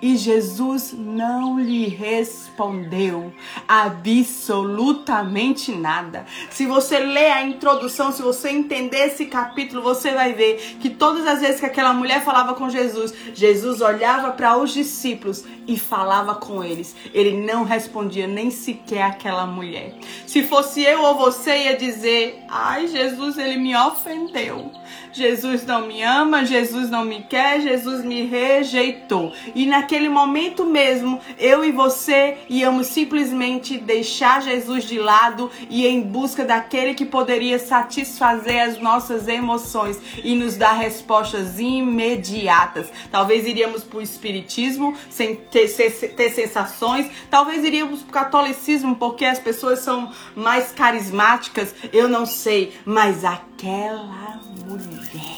e 0.05 0.15
Jesus 0.17 0.93
não 0.95 1.59
lhe 1.59 1.87
respondeu 1.87 3.33
absolutamente 3.67 5.71
nada. 5.71 6.27
Se 6.51 6.67
você 6.67 6.99
ler 6.99 7.31
a 7.31 7.43
introdução, 7.43 8.11
se 8.11 8.21
você 8.21 8.49
entender 8.49 9.07
esse 9.07 9.25
capítulo, 9.25 9.81
você 9.81 10.11
vai 10.11 10.33
ver 10.33 10.57
que 10.79 10.91
todas 10.91 11.25
as 11.25 11.41
vezes 11.41 11.59
que 11.59 11.65
aquela 11.65 11.91
mulher 11.91 12.23
falava 12.23 12.53
com 12.53 12.69
Jesus, 12.69 13.15
Jesus 13.33 13.81
olhava 13.81 14.33
para 14.33 14.55
os 14.55 14.71
discípulos 14.71 15.43
e 15.67 15.75
falava 15.75 16.35
com 16.35 16.63
eles. 16.63 16.95
Ele 17.11 17.41
não 17.41 17.63
respondia 17.63 18.27
nem 18.27 18.51
sequer 18.51 19.01
aquela 19.01 19.47
mulher. 19.47 19.95
Se 20.27 20.43
fosse 20.43 20.83
eu 20.83 21.01
ou 21.01 21.17
você, 21.17 21.63
ia 21.63 21.77
dizer: 21.77 22.43
Ai, 22.47 22.87
Jesus, 22.87 23.39
ele 23.39 23.57
me 23.57 23.75
ofendeu. 23.75 24.71
Jesus 25.11 25.65
não 25.65 25.87
me 25.87 26.01
ama, 26.03 26.45
Jesus 26.45 26.89
não 26.89 27.05
me 27.05 27.23
quer, 27.23 27.61
Jesus 27.61 28.03
me 28.03 28.23
rejeitou. 28.25 29.33
E 29.53 29.65
naquele 29.65 30.09
momento 30.09 30.65
mesmo, 30.65 31.19
eu 31.37 31.63
e 31.63 31.71
você 31.71 32.37
íamos 32.49 32.87
simplesmente 32.87 33.77
deixar 33.77 34.41
Jesus 34.41 34.83
de 34.83 34.99
lado 34.99 35.49
e 35.69 35.87
em 35.87 36.01
busca 36.01 36.43
daquele 36.43 36.93
que 36.93 37.05
poderia 37.05 37.57
satisfazer 37.59 38.61
as 38.61 38.79
nossas 38.79 39.27
emoções 39.27 39.99
e 40.23 40.35
nos 40.35 40.57
dar 40.57 40.73
respostas 40.73 41.59
imediatas. 41.59 42.87
Talvez 43.11 43.47
iríamos 43.47 43.83
para 43.83 43.99
o 43.99 44.01
espiritismo 44.01 44.95
sem 45.09 45.35
ter, 45.35 45.67
ter 46.15 46.29
sensações, 46.31 47.09
talvez 47.29 47.63
iríamos 47.63 48.01
para 48.01 48.09
o 48.09 48.23
catolicismo 48.25 48.95
porque 48.95 49.25
as 49.25 49.39
pessoas 49.39 49.79
são 49.79 50.11
mais 50.35 50.71
carismáticas, 50.71 51.73
eu 51.93 52.07
não 52.07 52.25
sei, 52.25 52.73
mas 52.85 53.23
aquela 53.23 54.39
mulher, 54.65 55.37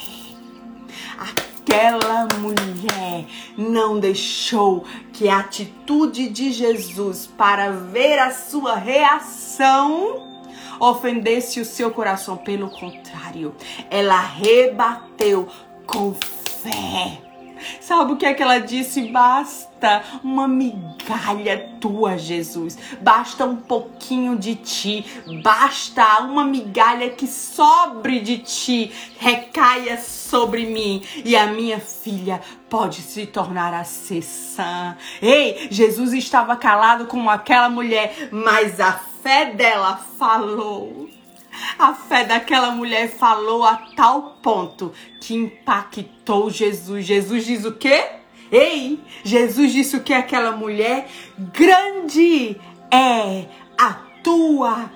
aquela 1.18 2.28
mulher 2.40 3.26
não 3.58 4.00
deixou 4.00 4.86
que 5.14 5.28
a 5.28 5.40
atitude 5.40 6.30
de 6.30 6.52
Jesus 6.52 7.28
para 7.28 7.72
ver 7.72 8.20
a 8.20 8.32
sua 8.32 8.76
reação 8.76 10.26
ofendesse 10.80 11.60
o 11.60 11.66
seu 11.66 11.92
coração. 11.92 12.38
Pelo 12.38 12.70
contrário, 12.70 13.56
ela 13.90 14.20
rebateu 14.20 15.48
com 15.86 16.14
fé 16.14 17.27
Sabe 17.80 18.14
o 18.14 18.18
que 18.18 18.26
é 18.26 18.34
que 18.34 18.44
ela 18.44 18.60
disse? 18.60 19.04
Basta 19.10 20.04
uma 20.24 20.48
migalha 20.48 21.70
tua, 21.80 22.18
Jesus. 22.18 22.78
Basta 23.02 23.46
um 23.46 23.56
pouquinho 23.56 24.38
de 24.38 24.56
ti. 24.56 25.06
Basta 25.44 26.22
uma 26.22 26.44
migalha 26.44 27.10
que 27.10 27.28
sobre 27.28 28.20
de 28.20 28.40
ti, 28.40 28.92
recaia 29.20 29.98
sobre 29.98 30.66
mim 30.66 31.04
e 31.24 31.36
a 31.36 31.48
minha 31.48 31.80
filha 31.80 32.42
pode 32.70 33.02
se 33.02 33.26
tornar 33.26 33.74
a 33.74 33.84
ser 33.84 34.22
sã. 34.22 34.98
Ei, 35.22 35.68
Jesus 35.72 36.14
estava 36.14 36.56
calado 36.56 37.06
como 37.06 37.30
aquela 37.30 37.70
mulher, 37.70 38.30
mas 38.32 38.80
a 38.80 38.94
fé 39.22 39.52
dela 39.52 40.00
falou. 40.18 41.17
A 41.78 41.94
fé 41.94 42.24
daquela 42.24 42.72
mulher 42.72 43.10
falou 43.10 43.64
a 43.64 43.78
tal 43.96 44.38
ponto 44.42 44.92
que 45.22 45.36
impactou 45.36 46.50
Jesus. 46.50 47.06
Jesus 47.06 47.46
diz 47.46 47.66
o 47.66 47.74
quê? 47.74 48.06
Ei, 48.52 49.00
Jesus 49.24 49.74
disse 49.74 49.98
o 49.98 50.04
que 50.04 50.14
aquela 50.14 50.52
mulher? 50.52 51.10
Grande 51.54 52.56
é 52.92 53.46
a 53.78 53.94
tua 54.24 54.90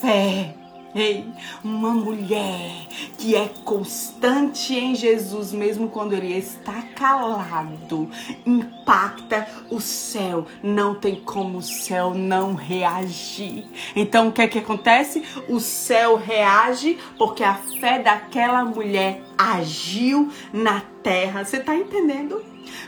fé. 0.00 0.54
Ei, 0.94 1.26
uma 1.62 1.90
mulher 1.90 2.86
que 3.18 3.36
é 3.36 3.50
constante 3.62 4.74
em 4.74 4.94
Jesus, 4.94 5.52
mesmo 5.52 5.90
quando 5.90 6.14
ele 6.14 6.32
está 6.32 6.80
calado, 6.96 8.10
impacta 8.46 9.46
o 9.70 9.80
céu. 9.80 10.46
Não 10.62 10.94
tem 10.94 11.16
como 11.16 11.58
o 11.58 11.62
céu 11.62 12.14
não 12.14 12.54
reagir. 12.54 13.66
Então 13.94 14.28
o 14.28 14.32
que 14.32 14.40
é 14.40 14.48
que 14.48 14.58
acontece? 14.58 15.22
O 15.46 15.60
céu 15.60 16.16
reage 16.16 16.98
porque 17.18 17.44
a 17.44 17.54
fé 17.54 17.98
daquela 18.02 18.64
mulher 18.64 19.20
agiu 19.36 20.32
na 20.52 20.80
terra. 21.02 21.44
Você 21.44 21.58
está 21.58 21.76
entendendo? 21.76 22.42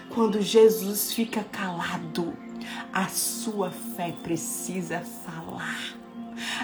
Quando 0.09 0.41
Jesus 0.41 1.13
fica 1.13 1.45
calado, 1.53 2.33
a 2.93 3.09
sua 3.09 3.71
fé 3.71 4.13
precisa 4.23 5.03
falar. 5.25 6.00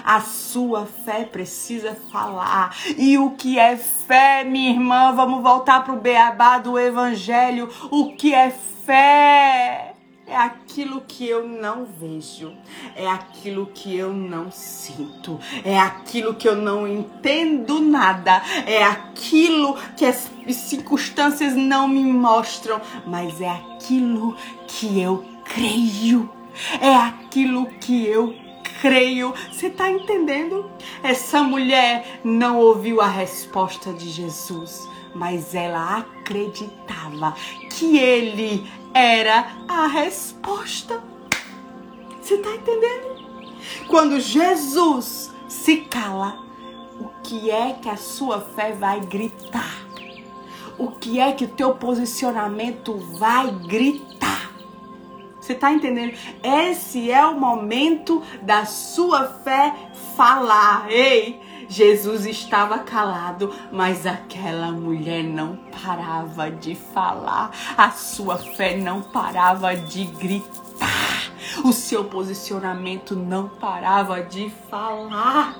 A 0.03 0.21
sua 0.21 0.85
fé 0.85 1.23
precisa 1.23 1.95
falar. 2.11 2.75
E 2.97 3.17
o 3.17 3.31
que 3.31 3.57
é 3.59 3.75
fé, 3.77 4.43
minha 4.43 4.71
irmã? 4.71 5.13
Vamos 5.13 5.41
voltar 5.41 5.83
para 5.83 5.93
o 5.93 5.99
beabá 5.99 6.57
do 6.57 6.77
evangelho. 6.77 7.69
O 7.91 8.15
que 8.15 8.33
é 8.33 8.49
fé? 8.85 9.93
É 10.29 10.35
aquilo 10.35 10.99
que 11.07 11.25
eu 11.25 11.47
não 11.47 11.85
vejo, 11.85 12.51
é 12.97 13.07
aquilo 13.07 13.67
que 13.67 13.95
eu 13.95 14.11
não 14.11 14.51
sinto, 14.51 15.39
é 15.63 15.79
aquilo 15.79 16.35
que 16.35 16.45
eu 16.45 16.55
não 16.57 16.85
entendo 16.85 17.79
nada, 17.79 18.41
é 18.65 18.83
aquilo 18.83 19.77
que 19.95 20.05
as 20.05 20.29
circunstâncias 20.51 21.55
não 21.55 21.87
me 21.87 22.03
mostram, 22.03 22.81
mas 23.05 23.39
é 23.39 23.49
aquilo 23.49 24.35
que 24.67 24.99
eu 24.99 25.23
creio. 25.45 26.29
É 26.81 26.93
aquilo 26.93 27.67
que 27.79 28.05
eu 28.05 28.35
creio. 28.81 29.33
Você 29.51 29.67
está 29.67 29.89
entendendo? 29.89 30.69
Essa 31.03 31.43
mulher 31.43 32.19
não 32.23 32.59
ouviu 32.59 33.01
a 33.01 33.07
resposta 33.07 33.93
de 33.93 34.09
Jesus, 34.09 34.87
mas 35.13 35.53
ela 35.53 35.97
acreditava 35.99 37.35
que 37.69 37.97
ele 37.97 38.69
era 38.93 39.47
a 39.67 39.87
resposta. 39.87 41.01
Você 42.21 42.35
está 42.35 42.53
entendendo? 42.55 43.17
Quando 43.87 44.19
Jesus 44.19 45.31
se 45.47 45.77
cala, 45.77 46.37
o 46.99 47.09
que 47.23 47.49
é 47.49 47.73
que 47.73 47.89
a 47.89 47.97
sua 47.97 48.41
fé 48.41 48.71
vai 48.73 48.99
gritar? 48.99 49.85
O 50.77 50.91
que 50.91 51.19
é 51.19 51.31
que 51.31 51.45
o 51.45 51.47
teu 51.47 51.73
posicionamento 51.73 52.97
vai 53.17 53.49
gritar? 53.49 54.36
Você 55.47 55.53
está 55.53 55.71
entendendo? 55.71 56.13
Esse 56.43 57.09
é 57.09 57.25
o 57.25 57.39
momento 57.39 58.21
da 58.41 58.65
sua 58.65 59.23
fé 59.45 59.73
falar. 60.17 60.91
Ei, 60.91 61.39
Jesus 61.69 62.25
estava 62.25 62.79
calado, 62.79 63.55
mas 63.71 64.05
aquela 64.05 64.73
mulher 64.73 65.23
não 65.23 65.57
parava 65.81 66.51
de 66.51 66.75
falar. 66.75 67.51
A 67.77 67.91
sua 67.91 68.37
fé 68.37 68.75
não 68.75 69.01
parava 69.01 69.73
de 69.73 70.03
gritar. 70.03 71.31
O 71.63 71.71
seu 71.71 72.03
posicionamento 72.03 73.15
não 73.15 73.47
parava 73.47 74.21
de 74.21 74.51
falar. 74.69 75.55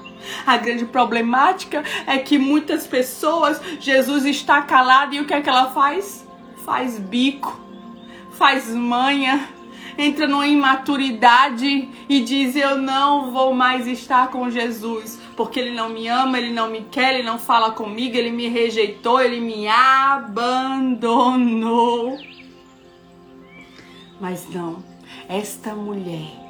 A 0.46 0.58
grande 0.58 0.84
problemática 0.84 1.82
é 2.06 2.18
que 2.18 2.38
muitas 2.38 2.86
pessoas, 2.86 3.62
Jesus 3.80 4.26
está 4.26 4.62
calado 4.64 5.16
e 5.16 5.22
o 5.22 5.26
que 5.26 5.34
é 5.34 5.40
que 5.40 5.48
ela 5.48 5.72
faz? 5.72 6.28
Faz 6.66 7.00
bico, 7.00 7.58
faz 8.32 8.68
manha, 8.68 9.56
entra 9.98 10.28
numa 10.28 10.48
imaturidade 10.48 11.90
e 12.08 12.22
diz: 12.22 12.56
Eu 12.56 12.78
não 12.78 13.32
vou 13.32 13.54
mais 13.54 13.88
estar 13.88 14.30
com 14.30 14.50
Jesus, 14.50 15.20
porque 15.36 15.60
Ele 15.60 15.72
não 15.72 15.90
me 15.90 16.08
ama, 16.08 16.38
Ele 16.38 16.52
não 16.52 16.70
me 16.70 16.82
quer, 16.92 17.16
Ele 17.16 17.24
não 17.24 17.40
fala 17.40 17.72
comigo, 17.72 18.16
Ele 18.16 18.32
me 18.32 18.48
rejeitou, 18.48 19.22
Ele 19.22 19.40
me 19.40 19.68
abandonou. 19.68 21.08
Mas 24.20 24.48
não, 24.50 24.84
esta 25.30 25.74
mulher 25.76 26.48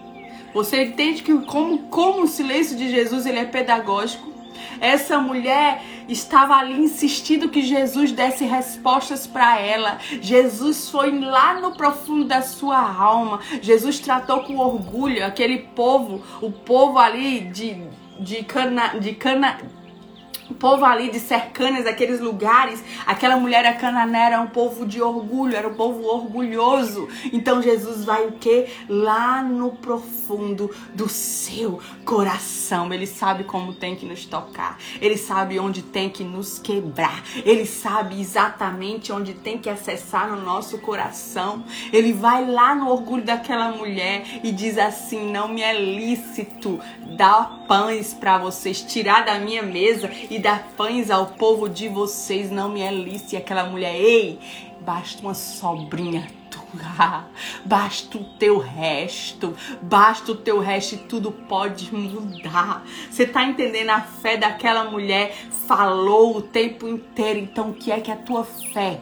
você 0.58 0.86
entende 0.86 1.22
que 1.22 1.38
como, 1.46 1.90
como 1.90 2.24
o 2.24 2.28
silêncio 2.28 2.76
de 2.76 2.90
Jesus 2.90 3.28
ele 3.28 3.38
é 3.38 3.46
pedagógico? 3.46 4.34
Essa 4.80 5.20
mulher 5.20 5.82
estava 6.08 6.56
ali 6.56 6.80
insistindo 6.80 7.50
que 7.50 7.62
Jesus 7.62 8.12
desse 8.12 8.46
respostas 8.46 9.28
para 9.28 9.60
ela. 9.60 9.98
Jesus 10.22 10.90
foi 10.90 11.20
lá 11.20 11.60
no 11.60 11.74
profundo 11.76 12.26
da 12.26 12.42
sua 12.42 12.80
alma. 12.80 13.40
Jesus 13.62 14.00
tratou 14.00 14.44
com 14.44 14.58
orgulho 14.58 15.26
aquele 15.26 15.60
povo, 15.60 16.24
o 16.42 16.52
povo 16.52 16.98
ali 16.98 17.42
de, 17.42 17.82
de 18.20 18.44
cana, 18.44 19.00
de 19.00 19.14
cana, 19.14 19.58
o 20.50 20.54
povo 20.54 20.86
ali 20.86 21.12
de 21.12 21.20
cercanas, 21.20 21.86
aqueles 21.86 22.20
lugares, 22.20 22.84
aquela 23.06 23.38
mulher 23.38 23.66
a 23.66 23.74
canané 23.74 24.28
era 24.28 24.42
um 24.42 24.48
povo 24.48 24.86
de 24.86 25.02
orgulho, 25.02 25.56
era 25.56 25.68
um 25.68 25.74
povo 25.74 26.06
orgulhoso. 26.06 27.08
Então 27.34 27.62
Jesus 27.62 28.06
vai 28.06 28.28
o 28.28 28.34
que? 28.34 28.68
Lá 28.88 29.42
no 29.42 29.72
profundo 29.72 30.74
do 30.94 31.10
seu 31.10 31.80
coração. 32.06 32.92
Ele 32.94 33.06
sabe 33.06 33.44
como 33.44 33.74
tem 33.74 33.96
que 33.96 34.06
nos 34.06 34.26
tocar. 34.26 34.78
Ele 35.02 35.18
sabe 35.18 35.60
onde 35.60 35.82
tem 35.82 36.10
que 36.10 36.24
nos 36.24 36.60
quebrar. 36.60 37.24
Ele 37.46 37.66
sabe 37.66 38.20
exatamente 38.20 39.12
onde 39.12 39.34
tem 39.34 39.58
que 39.58 39.70
acessar 39.70 40.30
no 40.30 40.42
nosso 40.42 40.78
coração. 40.80 41.64
Ele 41.92 42.14
vai 42.14 42.46
lá 42.46 42.74
no 42.74 42.90
orgulho 42.90 43.24
daquela 43.24 43.70
mulher 43.70 44.24
e 44.44 44.52
diz 44.52 44.78
assim: 44.78 45.32
"Não 45.32 45.48
me 45.48 45.62
é 45.62 45.80
lícito 45.80 46.80
dar 47.18 47.57
pães 47.68 48.14
para 48.14 48.38
vocês, 48.38 48.82
tirar 48.82 49.26
da 49.26 49.38
minha 49.40 49.62
mesa 49.62 50.10
e 50.30 50.40
dar 50.40 50.70
pães 50.78 51.12
ao 51.12 51.28
povo 51.28 51.68
de 51.68 51.90
vocês 51.90 52.50
não 52.50 52.70
me 52.70 52.82
é 52.82 52.92
lícito. 52.92 53.36
E 53.36 53.38
aquela 53.38 53.66
mulher, 53.66 53.96
ei, 53.96 54.40
basta 54.82 55.22
uma 55.22 55.34
sobrinha 55.34 56.28
tua, 56.50 57.26
basta 57.66 58.18
o 58.18 58.24
teu 58.24 58.58
resto, 58.58 59.56
basta 59.82 60.32
o 60.32 60.36
teu 60.36 60.60
resto 60.60 60.96
e 60.96 60.98
tudo 60.98 61.32
pode 61.32 61.94
mudar. 61.94 62.84
Você 63.12 63.28
tá 63.28 63.44
entendendo? 63.44 63.90
A 63.90 64.02
fé 64.02 64.38
daquela 64.38 64.86
mulher 64.86 65.36
falou 65.68 66.38
o 66.38 66.42
tempo 66.42 66.88
inteiro. 66.88 67.40
Então, 67.40 67.72
o 67.72 67.74
que 67.74 67.92
é 67.92 68.00
que 68.00 68.12
a 68.12 68.16
tua 68.16 68.46
fé 68.46 69.02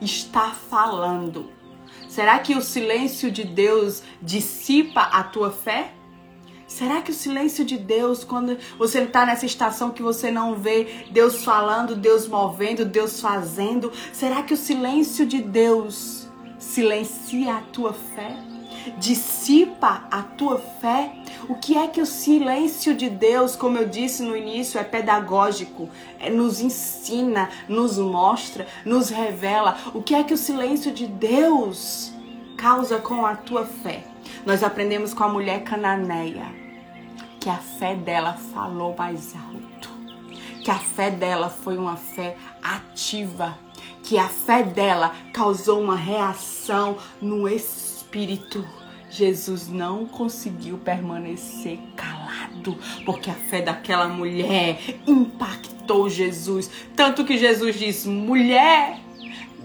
está 0.00 0.50
falando? 0.50 1.50
Será 2.08 2.38
que 2.38 2.54
o 2.54 2.62
silêncio 2.62 3.30
de 3.30 3.44
Deus 3.44 4.02
dissipa 4.20 5.00
a 5.00 5.22
tua 5.22 5.50
fé? 5.50 5.92
Será 6.72 7.02
que 7.02 7.10
o 7.10 7.14
silêncio 7.14 7.66
de 7.66 7.76
Deus, 7.76 8.24
quando 8.24 8.56
você 8.78 9.00
está 9.00 9.26
nessa 9.26 9.44
estação 9.44 9.90
que 9.90 10.02
você 10.02 10.30
não 10.30 10.54
vê 10.54 11.04
Deus 11.10 11.44
falando, 11.44 11.94
Deus 11.94 12.26
movendo, 12.26 12.86
Deus 12.86 13.20
fazendo, 13.20 13.92
será 14.10 14.42
que 14.42 14.54
o 14.54 14.56
silêncio 14.56 15.26
de 15.26 15.42
Deus 15.42 16.26
silencia 16.58 17.56
a 17.56 17.60
tua 17.60 17.92
fé? 17.92 18.38
Dissipa 18.96 20.04
a 20.10 20.22
tua 20.22 20.58
fé? 20.80 21.12
O 21.46 21.56
que 21.56 21.76
é 21.76 21.86
que 21.88 22.00
o 22.00 22.06
silêncio 22.06 22.94
de 22.94 23.10
Deus, 23.10 23.54
como 23.54 23.76
eu 23.76 23.86
disse 23.86 24.22
no 24.22 24.34
início, 24.34 24.80
é 24.80 24.82
pedagógico, 24.82 25.90
é, 26.18 26.30
nos 26.30 26.58
ensina, 26.58 27.50
nos 27.68 27.98
mostra, 27.98 28.66
nos 28.82 29.10
revela. 29.10 29.76
O 29.92 30.02
que 30.02 30.14
é 30.14 30.24
que 30.24 30.32
o 30.32 30.38
silêncio 30.38 30.90
de 30.90 31.06
Deus 31.06 32.14
causa 32.56 32.96
com 32.96 33.26
a 33.26 33.36
tua 33.36 33.66
fé? 33.66 34.04
Nós 34.46 34.64
aprendemos 34.64 35.12
com 35.12 35.22
a 35.22 35.28
mulher 35.28 35.62
cananeia 35.64 36.61
que 37.42 37.50
a 37.50 37.56
fé 37.56 37.96
dela 37.96 38.34
falou 38.54 38.94
mais 38.96 39.34
alto, 39.34 39.90
que 40.62 40.70
a 40.70 40.78
fé 40.78 41.10
dela 41.10 41.50
foi 41.50 41.76
uma 41.76 41.96
fé 41.96 42.36
ativa, 42.62 43.58
que 44.04 44.16
a 44.16 44.28
fé 44.28 44.62
dela 44.62 45.12
causou 45.32 45.82
uma 45.82 45.96
reação 45.96 46.96
no 47.20 47.48
espírito. 47.48 48.64
Jesus 49.10 49.66
não 49.66 50.06
conseguiu 50.06 50.78
permanecer 50.78 51.80
calado, 51.96 52.78
porque 53.04 53.28
a 53.28 53.34
fé 53.34 53.60
daquela 53.60 54.06
mulher 54.06 54.78
impactou 55.04 56.08
Jesus. 56.08 56.70
Tanto 56.94 57.24
que 57.24 57.36
Jesus 57.36 57.76
diz: 57.76 58.06
mulher, 58.06 59.00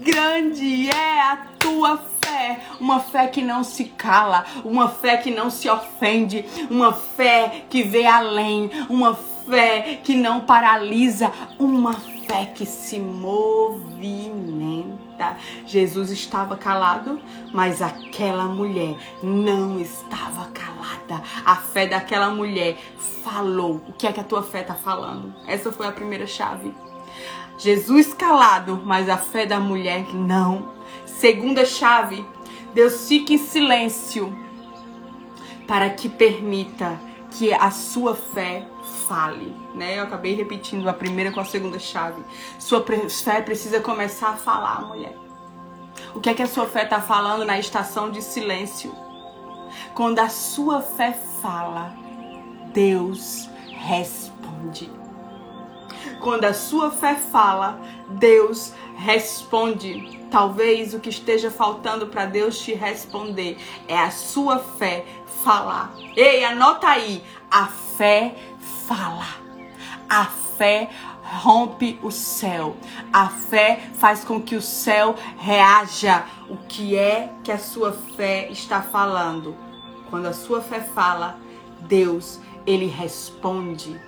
grande 0.00 0.90
é 0.90 1.20
a 1.20 1.36
tua 1.60 1.96
fé 2.28 2.60
uma 2.80 3.00
fé 3.00 3.26
que 3.26 3.42
não 3.42 3.64
se 3.64 3.84
cala, 3.84 4.44
uma 4.64 4.88
fé 4.88 5.16
que 5.16 5.30
não 5.30 5.50
se 5.50 5.68
ofende, 5.68 6.44
uma 6.70 6.92
fé 6.92 7.64
que 7.68 7.82
vê 7.82 8.06
além, 8.06 8.70
uma 8.88 9.14
fé 9.14 10.00
que 10.02 10.14
não 10.14 10.40
paralisa, 10.40 11.32
uma 11.58 11.94
fé 11.94 12.46
que 12.54 12.64
se 12.66 13.00
movimenta. 13.00 13.78
Jesus 15.66 16.10
estava 16.10 16.56
calado, 16.56 17.20
mas 17.52 17.82
aquela 17.82 18.44
mulher 18.44 18.96
não 19.22 19.80
estava 19.80 20.46
calada. 20.50 21.22
A 21.44 21.56
fé 21.56 21.86
daquela 21.86 22.30
mulher 22.30 22.76
falou. 23.24 23.82
O 23.88 23.92
que 23.92 24.06
é 24.06 24.12
que 24.12 24.20
a 24.20 24.24
tua 24.24 24.42
fé 24.42 24.60
está 24.60 24.74
falando? 24.74 25.34
Essa 25.46 25.72
foi 25.72 25.86
a 25.86 25.92
primeira 25.92 26.26
chave. 26.26 26.72
Jesus 27.58 28.14
calado, 28.14 28.80
mas 28.84 29.08
a 29.08 29.16
fé 29.16 29.44
da 29.44 29.58
mulher 29.58 30.04
não. 30.14 30.77
Segunda 31.18 31.64
chave, 31.64 32.24
Deus 32.72 33.08
fica 33.08 33.32
em 33.32 33.38
silêncio 33.38 34.32
para 35.66 35.90
que 35.90 36.08
permita 36.08 36.96
que 37.32 37.52
a 37.52 37.72
sua 37.72 38.14
fé 38.14 38.64
fale, 39.08 39.52
né? 39.74 39.98
Eu 39.98 40.04
acabei 40.04 40.36
repetindo 40.36 40.88
a 40.88 40.92
primeira 40.92 41.32
com 41.32 41.40
a 41.40 41.44
segunda 41.44 41.76
chave. 41.80 42.22
Sua 42.56 42.84
fé 43.08 43.42
precisa 43.42 43.80
começar 43.80 44.28
a 44.28 44.36
falar, 44.36 44.82
mulher. 44.82 45.16
O 46.14 46.20
que 46.20 46.30
é 46.30 46.34
que 46.34 46.42
a 46.42 46.46
sua 46.46 46.66
fé 46.66 46.84
está 46.84 47.00
falando 47.00 47.44
na 47.44 47.58
estação 47.58 48.12
de 48.12 48.22
silêncio? 48.22 48.94
Quando 49.94 50.20
a 50.20 50.28
sua 50.28 50.80
fé 50.82 51.12
fala, 51.42 51.96
Deus 52.72 53.50
responde. 53.72 54.88
Quando 56.20 56.44
a 56.44 56.54
sua 56.54 56.92
fé 56.92 57.16
fala, 57.16 57.80
Deus 58.08 58.72
responde. 58.96 60.17
Talvez 60.30 60.92
o 60.92 61.00
que 61.00 61.08
esteja 61.08 61.50
faltando 61.50 62.06
para 62.08 62.26
Deus 62.26 62.58
te 62.58 62.74
responder 62.74 63.56
é 63.86 63.98
a 63.98 64.10
sua 64.10 64.58
fé 64.58 65.04
falar. 65.42 65.94
Ei, 66.14 66.44
anota 66.44 66.88
aí. 66.88 67.22
A 67.50 67.66
fé 67.66 68.34
fala. 68.86 69.26
A 70.08 70.26
fé 70.26 70.90
rompe 71.22 71.98
o 72.02 72.10
céu. 72.10 72.76
A 73.10 73.28
fé 73.28 73.80
faz 73.94 74.22
com 74.22 74.40
que 74.40 74.54
o 74.54 74.62
céu 74.62 75.14
reaja. 75.38 76.26
O 76.48 76.56
que 76.56 76.94
é 76.94 77.32
que 77.42 77.50
a 77.50 77.58
sua 77.58 77.92
fé 77.92 78.48
está 78.50 78.82
falando? 78.82 79.56
Quando 80.10 80.26
a 80.26 80.32
sua 80.34 80.60
fé 80.60 80.80
fala, 80.80 81.38
Deus, 81.80 82.38
ele 82.66 82.86
responde. 82.86 83.98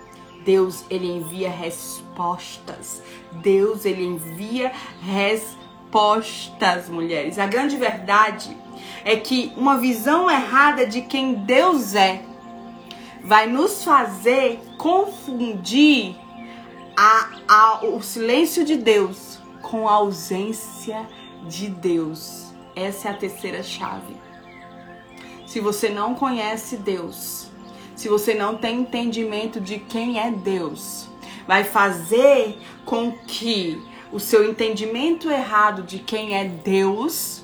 Deus, 0.44 0.85
ele 0.90 1.06
envia 1.06 1.50
respostas. 1.50 3.02
Deus, 3.33 3.87
ele 3.87 4.04
envia 4.04 4.70
respostas 5.00 5.61
respostas, 5.90 6.88
mulheres. 6.88 7.38
A 7.38 7.46
grande 7.46 7.76
verdade 7.76 8.57
é 9.05 9.16
que 9.16 9.53
uma 9.57 9.76
visão 9.76 10.31
errada 10.31 10.87
de 10.87 11.03
quem 11.03 11.35
Deus 11.35 11.94
é 11.94 12.22
vai 13.24 13.46
nos 13.46 13.85
fazer 13.85 14.61
confundir 14.79 16.16
a, 16.96 17.29
a, 17.48 17.85
o 17.85 18.00
silêncio 18.00 18.64
de 18.64 18.76
Deus 18.76 19.38
com 19.61 19.88
a 19.88 19.92
ausência 19.92 21.07
de 21.48 21.68
Deus. 21.68 22.53
Essa 22.74 23.09
é 23.09 23.11
a 23.11 23.14
terceira 23.14 23.62
chave. 23.62 24.16
Se 25.46 25.59
você 25.59 25.88
não 25.88 26.14
conhece 26.14 26.76
Deus, 26.76 27.50
se 27.96 28.09
você 28.09 28.33
não 28.33 28.57
tem 28.57 28.81
entendimento 28.81 29.61
de 29.61 29.81
quem 29.81 30.20
é 30.20 30.31
Deus, 30.31 31.09
vai 31.46 31.64
fazer 31.64 32.57
com 32.85 33.11
que 33.12 33.89
o 34.12 34.18
seu 34.18 34.49
entendimento 34.49 35.31
errado 35.31 35.83
de 35.83 35.99
quem 35.99 36.37
é 36.37 36.44
Deus, 36.44 37.42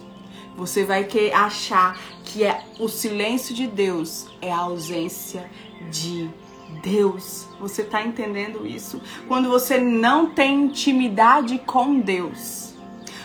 você 0.56 0.84
vai 0.84 1.04
que 1.04 1.30
achar 1.32 2.00
que 2.24 2.44
é 2.44 2.62
o 2.78 2.88
silêncio 2.88 3.54
de 3.54 3.66
Deus 3.66 4.26
é 4.40 4.50
a 4.50 4.58
ausência 4.58 5.48
de 5.90 6.28
Deus. 6.82 7.46
Você 7.60 7.82
está 7.82 8.02
entendendo 8.02 8.66
isso? 8.66 9.00
Quando 9.28 9.48
você 9.48 9.78
não 9.78 10.30
tem 10.30 10.64
intimidade 10.64 11.58
com 11.64 12.00
Deus, 12.00 12.74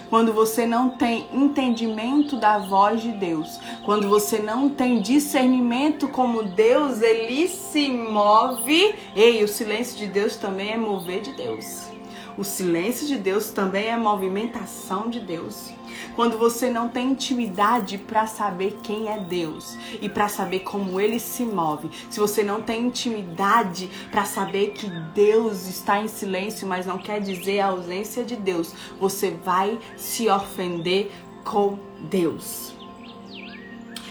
quando 0.10 0.34
você 0.34 0.66
não 0.66 0.90
tem 0.90 1.26
entendimento 1.34 2.36
da 2.36 2.58
voz 2.58 3.02
de 3.02 3.12
Deus, 3.14 3.60
quando 3.86 4.10
você 4.10 4.40
não 4.40 4.70
tem 4.70 5.02
discernimento 5.02 6.08
como 6.10 6.44
Deus, 6.44 7.02
ele 7.02 7.48
se 7.48 7.90
move. 7.90 8.94
Ei, 9.16 9.44
o 9.44 9.48
silêncio 9.48 9.98
de 9.98 10.08
Deus 10.08 10.36
também 10.36 10.72
é 10.72 10.78
mover 10.78 11.22
de 11.22 11.32
Deus. 11.32 11.91
O 12.38 12.44
silêncio 12.44 13.08
de 13.08 13.18
Deus 13.18 13.50
também 13.50 13.88
é 13.88 13.98
movimentação 13.98 15.10
de 15.10 15.20
Deus. 15.20 15.72
Quando 16.16 16.38
você 16.38 16.70
não 16.70 16.90
tem 16.90 17.12
intimidade 17.12 17.98
para 17.98 18.26
saber 18.26 18.80
quem 18.82 19.10
é 19.10 19.20
Deus 19.20 19.78
e 20.02 20.10
para 20.10 20.28
saber 20.28 20.60
como 20.60 21.00
ele 21.00 21.20
se 21.20 21.44
move. 21.44 21.90
Se 22.10 22.20
você 22.20 22.44
não 22.44 22.62
tem 22.62 22.88
intimidade 22.88 23.90
para 24.10 24.26
saber 24.26 24.72
que 24.72 24.90
Deus 25.14 25.68
está 25.68 26.02
em 26.02 26.08
silêncio, 26.08 26.68
mas 26.68 26.86
não 26.86 26.98
quer 26.98 27.20
dizer 27.22 27.60
a 27.60 27.68
ausência 27.68 28.24
de 28.24 28.36
Deus, 28.36 28.74
você 29.00 29.32
vai 29.32 29.80
se 29.96 30.30
ofender 30.30 31.12
com 31.44 31.78
Deus. 32.10 32.74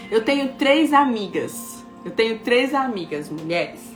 Eu 0.09 0.23
tenho 0.23 0.53
três 0.53 0.93
amigas. 0.93 1.83
Eu 2.03 2.11
tenho 2.11 2.39
três 2.39 2.73
amigas 2.73 3.29
mulheres 3.29 3.90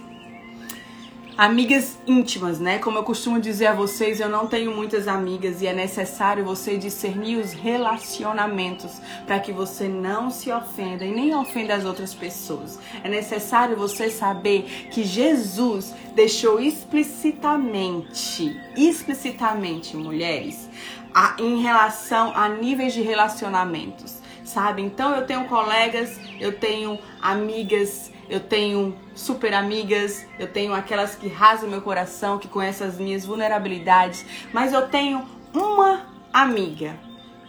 Amigas 1.37 1.99
íntimas, 2.07 2.61
né? 2.61 2.79
Como 2.79 2.97
eu 2.97 3.03
costumo 3.03 3.41
dizer 3.41 3.65
a 3.65 3.73
vocês, 3.73 4.21
eu 4.21 4.29
não 4.29 4.47
tenho 4.47 4.73
muitas 4.73 5.05
amigas 5.05 5.61
e 5.61 5.67
é 5.67 5.73
necessário 5.73 6.45
você 6.45 6.77
discernir 6.77 7.35
os 7.35 7.51
relacionamentos 7.51 9.01
para 9.27 9.37
que 9.41 9.51
você 9.51 9.89
não 9.89 10.31
se 10.31 10.49
ofenda 10.49 11.03
e 11.03 11.13
nem 11.13 11.35
ofenda 11.35 11.75
as 11.75 11.83
outras 11.83 12.13
pessoas. 12.13 12.79
É 13.03 13.09
necessário 13.09 13.75
você 13.75 14.09
saber 14.09 14.87
que 14.89 15.03
Jesus 15.03 15.93
deixou 16.15 16.57
explicitamente, 16.57 18.57
explicitamente, 18.77 19.97
mulheres, 19.97 20.69
a, 21.13 21.35
em 21.37 21.61
relação 21.61 22.31
a 22.33 22.47
níveis 22.47 22.93
de 22.93 23.01
relacionamentos, 23.01 24.21
sabe? 24.45 24.81
Então 24.81 25.13
eu 25.13 25.25
tenho 25.25 25.49
colegas, 25.49 26.17
eu 26.39 26.57
tenho 26.57 26.97
amigas 27.21 28.14
eu 28.29 28.39
tenho 28.39 28.95
super 29.13 29.53
amigas, 29.53 30.25
eu 30.39 30.47
tenho 30.47 30.73
aquelas 30.73 31.15
que 31.15 31.27
rasam 31.27 31.69
meu 31.69 31.81
coração, 31.81 32.37
que 32.39 32.47
conhecem 32.47 32.87
as 32.87 32.97
minhas 32.97 33.25
vulnerabilidades, 33.25 34.25
mas 34.53 34.73
eu 34.73 34.87
tenho 34.87 35.25
uma 35.53 36.05
amiga 36.33 36.97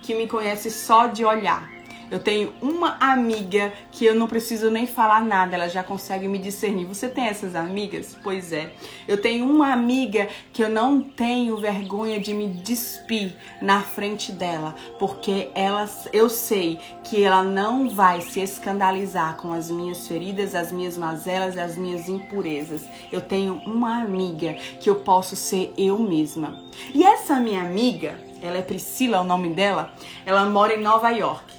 que 0.03 0.15
me 0.15 0.27
conhece 0.29 0.71
só 0.71 1.07
de 1.07 1.25
olhar. 1.25 1.76
Eu 2.11 2.19
tenho 2.19 2.53
uma 2.62 2.97
amiga 3.01 3.73
que 3.90 4.05
eu 4.05 4.14
não 4.14 4.27
preciso 4.27 4.71
nem 4.71 4.87
falar 4.87 5.25
nada, 5.25 5.57
ela 5.57 5.69
já 5.69 5.83
consegue 5.83 6.29
me 6.29 6.38
discernir. 6.38 6.87
Você 6.87 7.09
tem 7.09 7.27
essas 7.27 7.55
amigas? 7.55 8.16
Pois 8.23 8.53
é. 8.53 8.73
Eu 9.09 9.21
tenho 9.21 9.45
uma 9.45 9.73
amiga 9.73 10.29
que 10.53 10.62
eu 10.62 10.69
não 10.69 11.01
tenho 11.01 11.57
vergonha 11.57 12.21
de 12.21 12.33
me 12.33 12.49
despir 12.49 13.35
na 13.61 13.83
frente 13.83 14.33
dela, 14.33 14.75
porque 14.99 15.51
ela 15.55 15.88
eu 16.12 16.29
sei 16.29 16.79
que 17.05 17.23
ela 17.23 17.42
não 17.42 17.88
vai 17.88 18.21
se 18.21 18.40
escandalizar 18.40 19.37
com 19.37 19.53
as 19.53 19.71
minhas 19.71 20.07
feridas, 20.07 20.55
as 20.55 20.73
minhas 20.73 20.97
mazelas 20.97 21.57
as 21.59 21.77
minhas 21.77 22.09
impurezas. 22.09 22.83
Eu 23.11 23.21
tenho 23.21 23.55
uma 23.66 24.01
amiga 24.01 24.55
que 24.81 24.88
eu 24.88 24.97
posso 24.97 25.37
ser 25.37 25.73
eu 25.77 25.99
mesma. 25.99 26.59
E 26.95 27.03
essa 27.03 27.40
minha 27.40 27.62
amiga, 27.62 28.19
ela 28.42 28.59
é 28.59 28.62
Priscila, 28.62 29.21
o 29.21 29.25
nome 29.25 29.51
dela, 29.51 29.92
ela 30.25 30.45
mora 30.47 30.75
em 30.75 30.83
Nova 30.83 31.11
York. 31.11 31.56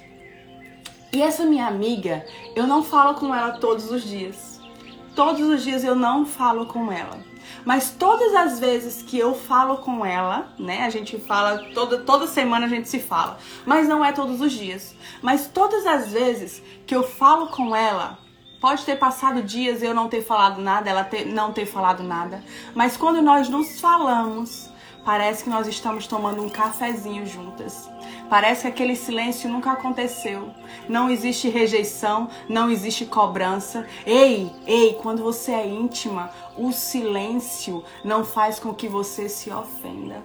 E 1.12 1.22
essa 1.22 1.46
minha 1.46 1.67
amiga, 1.67 2.26
eu 2.56 2.67
não 2.67 2.84
falo 2.84 3.15
com 3.15 3.34
ela 3.34 3.52
todos 3.58 3.91
os 3.91 4.04
dias. 4.04 4.60
Todos 5.15 5.41
os 5.41 5.63
dias 5.63 5.84
eu 5.84 5.96
não 5.96 6.26
falo 6.26 6.65
com 6.65 6.91
ela. 6.91 7.17
Mas 7.65 7.91
todas 7.91 8.34
as 8.36 8.60
vezes 8.60 9.02
que 9.02 9.17
eu 9.17 9.34
falo 9.34 9.78
com 9.78 10.06
ela, 10.06 10.54
né? 10.58 10.86
A 10.86 10.89
gente 10.89 11.17
fala 11.17 11.60
toda 11.74 11.98
toda 12.00 12.28
semana 12.28 12.65
a 12.65 12.70
gente 12.70 12.88
se 12.88 13.00
fala, 13.00 13.38
mas 13.65 13.88
não 13.88 14.04
é 14.04 14.12
todos 14.12 14.39
os 14.41 14.52
dias. 14.52 14.96
Mas 15.22 15.48
todas 15.48 15.86
as 15.86 16.12
vezes 16.12 16.62
que 16.86 16.96
eu 16.96 17.04
falo 17.04 17.48
com 17.48 17.76
ela, 17.76 18.17
Pode 18.60 18.84
ter 18.84 18.98
passado 18.98 19.43
dias 19.43 19.84
eu 19.84 19.93
não 19.93 20.10
ter 20.10 20.24
falado 20.24 20.60
nada, 20.60 20.89
ela 20.89 21.04
ter, 21.04 21.26
não 21.26 21.54
ter 21.54 21.65
falado 21.65 22.02
nada. 22.02 22.43
Mas 22.74 22.98
quando 22.98 23.22
nós 23.22 23.48
nos 23.50 23.80
falamos, 23.80 24.70
parece 25.06 25.43
que 25.43 25.50
nós 25.50 25.67
estamos 25.67 26.08
tomando 26.08 26.41
um 26.41 26.50
cafezinho 26.50 27.26
juntas. 27.26 27.88
Parece 28.30 28.63
que 28.63 28.68
aquele 28.68 28.96
silêncio 28.96 29.50
nunca 29.50 29.72
aconteceu. 29.72 30.52
Não 30.88 31.10
existe 31.10 31.48
rejeição, 31.50 32.30
não 32.50 32.70
existe 32.70 33.06
cobrança. 33.06 33.88
Ei, 34.06 34.52
ei, 34.66 34.94
quando 35.02 35.24
você 35.24 35.52
é 35.52 35.68
íntima, 35.68 36.30
o 36.58 36.72
silêncio 36.72 37.84
não 38.04 38.26
faz 38.26 38.60
com 38.60 38.74
que 38.74 38.88
você 38.88 39.30
se 39.30 39.50
ofenda. 39.50 40.22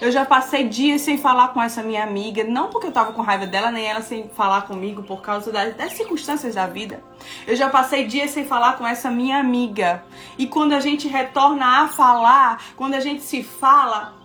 Eu 0.00 0.10
já 0.10 0.24
passei 0.24 0.68
dias 0.68 1.00
sem 1.02 1.16
falar 1.16 1.48
com 1.48 1.62
essa 1.62 1.82
minha 1.82 2.02
amiga, 2.02 2.42
não 2.42 2.68
porque 2.68 2.88
eu 2.88 2.92
tava 2.92 3.12
com 3.12 3.22
raiva 3.22 3.46
dela, 3.46 3.70
nem 3.70 3.86
ela 3.86 4.02
sem 4.02 4.28
falar 4.30 4.62
comigo 4.62 5.02
por 5.04 5.22
causa 5.22 5.52
das, 5.52 5.76
das 5.76 5.92
circunstâncias 5.92 6.56
da 6.56 6.66
vida. 6.66 7.02
Eu 7.46 7.54
já 7.54 7.70
passei 7.70 8.06
dias 8.06 8.32
sem 8.32 8.44
falar 8.44 8.76
com 8.76 8.86
essa 8.86 9.10
minha 9.10 9.38
amiga. 9.38 10.04
E 10.36 10.46
quando 10.46 10.72
a 10.72 10.80
gente 10.80 11.06
retorna 11.06 11.84
a 11.84 11.88
falar, 11.88 12.60
quando 12.76 12.94
a 12.94 13.00
gente 13.00 13.22
se 13.22 13.44
fala, 13.44 14.21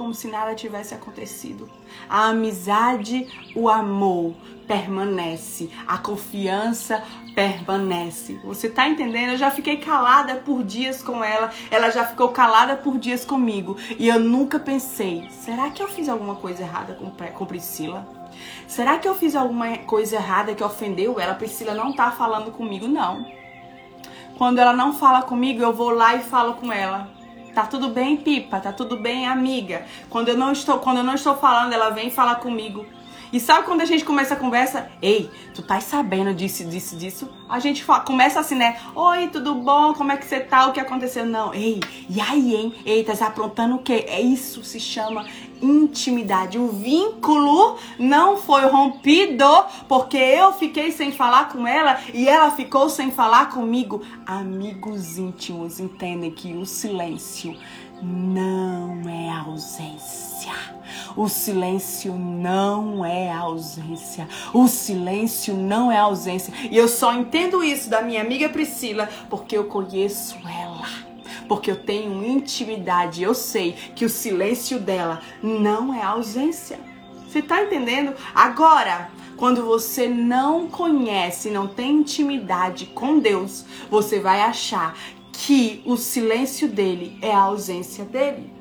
como 0.00 0.14
se 0.14 0.28
nada 0.28 0.54
tivesse 0.54 0.94
acontecido. 0.94 1.68
A 2.08 2.30
amizade, 2.30 3.28
o 3.54 3.68
amor 3.68 4.32
permanece, 4.66 5.70
a 5.86 5.98
confiança 5.98 7.02
permanece. 7.34 8.40
Você 8.42 8.70
tá 8.70 8.88
entendendo? 8.88 9.32
Eu 9.32 9.36
já 9.36 9.50
fiquei 9.50 9.76
calada 9.76 10.36
por 10.36 10.64
dias 10.64 11.02
com 11.02 11.22
ela, 11.22 11.50
ela 11.70 11.90
já 11.90 12.06
ficou 12.06 12.30
calada 12.30 12.76
por 12.76 12.96
dias 12.96 13.26
comigo 13.26 13.76
e 13.98 14.08
eu 14.08 14.18
nunca 14.18 14.58
pensei: 14.58 15.28
será 15.30 15.68
que 15.68 15.82
eu 15.82 15.88
fiz 15.88 16.08
alguma 16.08 16.36
coisa 16.36 16.62
errada 16.62 16.94
com, 16.94 17.10
com 17.10 17.44
Priscila? 17.44 18.08
Será 18.66 18.96
que 18.96 19.06
eu 19.06 19.14
fiz 19.14 19.36
alguma 19.36 19.76
coisa 19.80 20.16
errada 20.16 20.54
que 20.54 20.64
ofendeu 20.64 21.20
ela? 21.20 21.34
Priscila 21.34 21.74
não 21.74 21.92
tá 21.92 22.10
falando 22.10 22.50
comigo, 22.52 22.88
não. 22.88 23.26
Quando 24.38 24.60
ela 24.60 24.72
não 24.72 24.94
fala 24.94 25.20
comigo, 25.20 25.62
eu 25.62 25.74
vou 25.74 25.90
lá 25.90 26.14
e 26.14 26.22
falo 26.22 26.54
com 26.54 26.72
ela. 26.72 27.19
Tá 27.54 27.66
tudo 27.66 27.88
bem, 27.88 28.16
Pipa? 28.16 28.60
Tá 28.60 28.72
tudo 28.72 28.96
bem, 28.96 29.26
amiga? 29.26 29.84
Quando 30.08 30.28
eu 30.28 30.36
não 30.36 30.52
estou, 30.52 30.78
quando 30.78 30.98
eu 30.98 31.04
não 31.04 31.14
estou 31.14 31.36
falando, 31.36 31.72
ela 31.72 31.90
vem 31.90 32.10
falar 32.10 32.36
comigo. 32.36 32.86
E 33.32 33.38
sabe 33.38 33.64
quando 33.64 33.80
a 33.80 33.84
gente 33.84 34.04
começa 34.04 34.34
a 34.34 34.36
conversa? 34.36 34.90
Ei, 35.00 35.30
tu 35.54 35.62
tá 35.62 35.80
sabendo 35.80 36.34
disso, 36.34 36.64
disso, 36.64 36.96
disso? 36.96 37.28
A 37.48 37.60
gente 37.60 37.84
fala, 37.84 38.00
começa 38.00 38.40
assim, 38.40 38.56
né? 38.56 38.80
Oi, 38.94 39.28
tudo 39.28 39.54
bom? 39.54 39.94
Como 39.94 40.10
é 40.10 40.16
que 40.16 40.26
você 40.26 40.40
tá? 40.40 40.66
O 40.66 40.72
que 40.72 40.80
aconteceu? 40.80 41.24
Não. 41.24 41.54
Ei, 41.54 41.80
e 42.08 42.20
aí, 42.20 42.54
hein? 42.56 42.74
Ei, 42.84 43.04
tá 43.04 43.12
aprontando 43.24 43.76
o 43.76 43.78
quê? 43.78 44.04
É 44.08 44.20
isso 44.20 44.64
se 44.64 44.80
chama 44.80 45.24
intimidade. 45.62 46.58
O 46.58 46.68
vínculo 46.68 47.76
não 47.98 48.36
foi 48.36 48.62
rompido 48.66 49.44
porque 49.88 50.16
eu 50.16 50.52
fiquei 50.52 50.92
sem 50.92 51.12
falar 51.12 51.48
com 51.50 51.66
ela 51.66 52.00
e 52.12 52.28
ela 52.28 52.50
ficou 52.50 52.88
sem 52.88 53.10
falar 53.10 53.50
comigo. 53.50 54.02
Amigos 54.26 55.18
íntimos 55.18 55.80
entendem 55.80 56.30
que 56.30 56.52
o 56.54 56.64
silêncio 56.64 57.56
não 58.02 59.02
é 59.08 59.30
ausência. 59.30 60.52
O 61.16 61.28
silêncio 61.28 62.14
não 62.14 63.04
é 63.04 63.30
ausência. 63.30 64.28
O 64.52 64.66
silêncio 64.68 65.54
não 65.54 65.90
é 65.90 65.98
ausência. 65.98 66.52
E 66.70 66.76
eu 66.76 66.88
só 66.88 67.12
entendo 67.12 67.62
isso 67.62 67.90
da 67.90 68.00
minha 68.02 68.22
amiga 68.22 68.48
Priscila 68.48 69.08
porque 69.28 69.56
eu 69.56 69.64
conheço 69.64 70.36
ela. 70.46 71.09
Porque 71.50 71.68
eu 71.68 71.74
tenho 71.74 72.24
intimidade. 72.24 73.24
Eu 73.24 73.34
sei 73.34 73.72
que 73.96 74.04
o 74.04 74.08
silêncio 74.08 74.78
dela 74.78 75.20
não 75.42 75.92
é 75.92 76.00
ausência. 76.00 76.78
Você 77.26 77.42
tá 77.42 77.60
entendendo? 77.64 78.14
Agora, 78.32 79.10
quando 79.36 79.64
você 79.64 80.06
não 80.06 80.68
conhece, 80.68 81.50
não 81.50 81.66
tem 81.66 81.90
intimidade 81.96 82.86
com 82.94 83.18
Deus, 83.18 83.64
você 83.90 84.20
vai 84.20 84.42
achar 84.42 84.96
que 85.32 85.82
o 85.84 85.96
silêncio 85.96 86.68
dele 86.68 87.18
é 87.20 87.32
a 87.32 87.40
ausência 87.40 88.04
dele. 88.04 88.52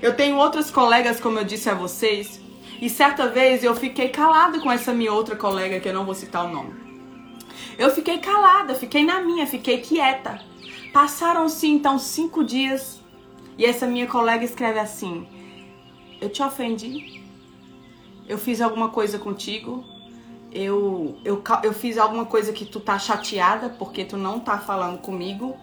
Eu 0.00 0.16
tenho 0.16 0.38
outros 0.38 0.70
colegas, 0.70 1.20
como 1.20 1.38
eu 1.38 1.44
disse 1.44 1.68
a 1.68 1.74
vocês, 1.74 2.40
E 2.80 2.88
certa 2.88 3.26
vez 3.26 3.62
eu 3.62 3.74
fiquei 3.74 4.08
calada 4.08 4.60
com 4.60 4.70
essa 4.70 4.94
minha 4.94 5.12
outra 5.12 5.36
colega, 5.36 5.80
que 5.80 5.88
eu 5.88 5.92
não 5.92 6.06
vou 6.06 6.14
citar 6.14 6.46
o 6.46 6.48
nome. 6.48 6.72
Eu 7.76 7.90
fiquei 7.90 8.18
calada, 8.18 8.74
fiquei 8.74 9.04
na 9.04 9.20
minha, 9.20 9.46
fiquei 9.46 9.78
quieta. 9.78 10.40
Passaram-se 10.98 11.68
então 11.68 11.96
cinco 11.96 12.42
dias 12.42 13.00
e 13.56 13.64
essa 13.64 13.86
minha 13.86 14.08
colega 14.08 14.44
escreve 14.44 14.80
assim: 14.80 15.28
Eu 16.20 16.28
te 16.28 16.42
ofendi? 16.42 17.22
Eu 18.26 18.36
fiz 18.36 18.60
alguma 18.60 18.88
coisa 18.88 19.16
contigo? 19.16 19.84
Eu, 20.50 21.16
eu, 21.24 21.40
eu 21.62 21.72
fiz 21.72 21.98
alguma 21.98 22.24
coisa 22.26 22.52
que 22.52 22.64
tu 22.64 22.80
tá 22.80 22.98
chateada 22.98 23.68
porque 23.68 24.04
tu 24.04 24.16
não 24.16 24.40
tá 24.40 24.58
falando 24.58 24.98
comigo? 24.98 25.56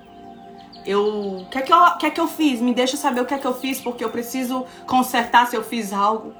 Eu, 0.86 1.42
o 1.42 1.50
que 1.50 1.58
é 1.58 1.62
que 1.64 1.74
eu, 1.74 1.98
que 1.98 2.06
é 2.06 2.10
que 2.12 2.22
eu 2.22 2.30
fiz? 2.30 2.62
Me 2.62 2.74
deixa 2.74 2.96
saber 2.96 3.20
o 3.20 3.26
que 3.26 3.34
é 3.34 3.38
que 3.38 3.46
eu 3.46 3.56
fiz 3.56 3.82
porque 3.82 4.06
eu 4.06 4.10
preciso 4.12 4.66
consertar 4.88 5.48
se 5.48 5.58
eu 5.58 5.64
fiz 5.66 5.92
algo. 5.92 6.34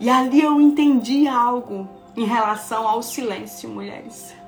E 0.00 0.08
ali 0.08 0.40
eu 0.40 0.58
entendi 0.58 1.28
algo 1.28 1.86
em 2.16 2.24
relação 2.24 2.88
ao 2.88 3.02
silêncio, 3.02 3.68
mulheres. 3.68 4.39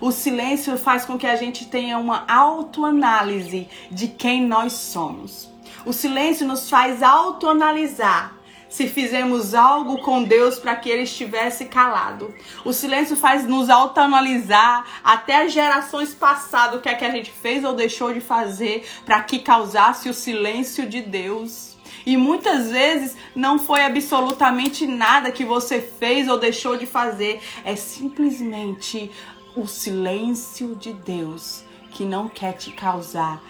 O 0.00 0.10
silêncio 0.12 0.76
faz 0.76 1.04
com 1.04 1.18
que 1.18 1.26
a 1.26 1.36
gente 1.36 1.66
tenha 1.66 1.98
uma 1.98 2.24
autoanálise 2.28 3.68
de 3.90 4.08
quem 4.08 4.46
nós 4.46 4.72
somos. 4.72 5.50
O 5.84 5.92
silêncio 5.92 6.46
nos 6.46 6.70
faz 6.70 7.02
autoanalisar 7.02 8.42
se 8.72 8.88
fizemos 8.88 9.54
algo 9.54 9.98
com 9.98 10.24
Deus 10.24 10.58
para 10.58 10.74
que 10.74 10.88
ele 10.88 11.02
estivesse 11.02 11.66
calado. 11.66 12.34
O 12.64 12.72
silêncio 12.72 13.14
faz 13.14 13.46
nos 13.46 13.68
autoanalisar 13.68 14.86
até 15.04 15.42
as 15.42 15.52
gerações 15.52 16.14
passadas 16.14 16.78
o 16.78 16.82
que 16.82 16.88
é 16.88 16.94
que 16.94 17.04
a 17.04 17.10
gente 17.10 17.30
fez 17.30 17.64
ou 17.64 17.74
deixou 17.74 18.14
de 18.14 18.20
fazer 18.20 18.88
para 19.04 19.20
que 19.22 19.40
causasse 19.40 20.08
o 20.08 20.14
silêncio 20.14 20.86
de 20.88 21.02
Deus. 21.02 21.76
E 22.06 22.16
muitas 22.16 22.70
vezes 22.70 23.14
não 23.36 23.58
foi 23.58 23.82
absolutamente 23.82 24.86
nada 24.86 25.30
que 25.30 25.44
você 25.44 25.78
fez 25.78 26.26
ou 26.26 26.38
deixou 26.38 26.76
de 26.76 26.86
fazer, 26.86 27.40
é 27.64 27.76
simplesmente 27.76 29.10
o 29.56 29.66
silêncio 29.66 30.74
de 30.74 30.92
Deus 30.92 31.64
que 31.90 32.04
não 32.04 32.28
quer 32.28 32.54
te 32.54 32.72
causar, 32.72 33.42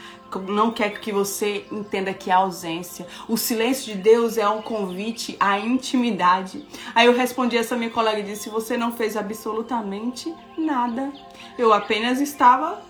não 0.48 0.70
quer 0.70 0.98
que 0.98 1.12
você 1.12 1.66
entenda 1.70 2.14
que 2.14 2.30
é 2.30 2.34
ausência. 2.34 3.06
O 3.28 3.36
silêncio 3.36 3.94
de 3.94 4.00
Deus 4.00 4.38
é 4.38 4.48
um 4.48 4.62
convite 4.62 5.36
à 5.38 5.58
intimidade. 5.58 6.66
Aí 6.94 7.06
eu 7.06 7.14
respondi 7.14 7.56
essa 7.56 7.76
minha 7.76 7.90
colega 7.90 8.20
e 8.20 8.22
disse: 8.22 8.48
Você 8.48 8.76
não 8.76 8.92
fez 8.92 9.16
absolutamente 9.16 10.34
nada. 10.56 11.12
Eu 11.58 11.72
apenas 11.72 12.20
estava 12.20 12.82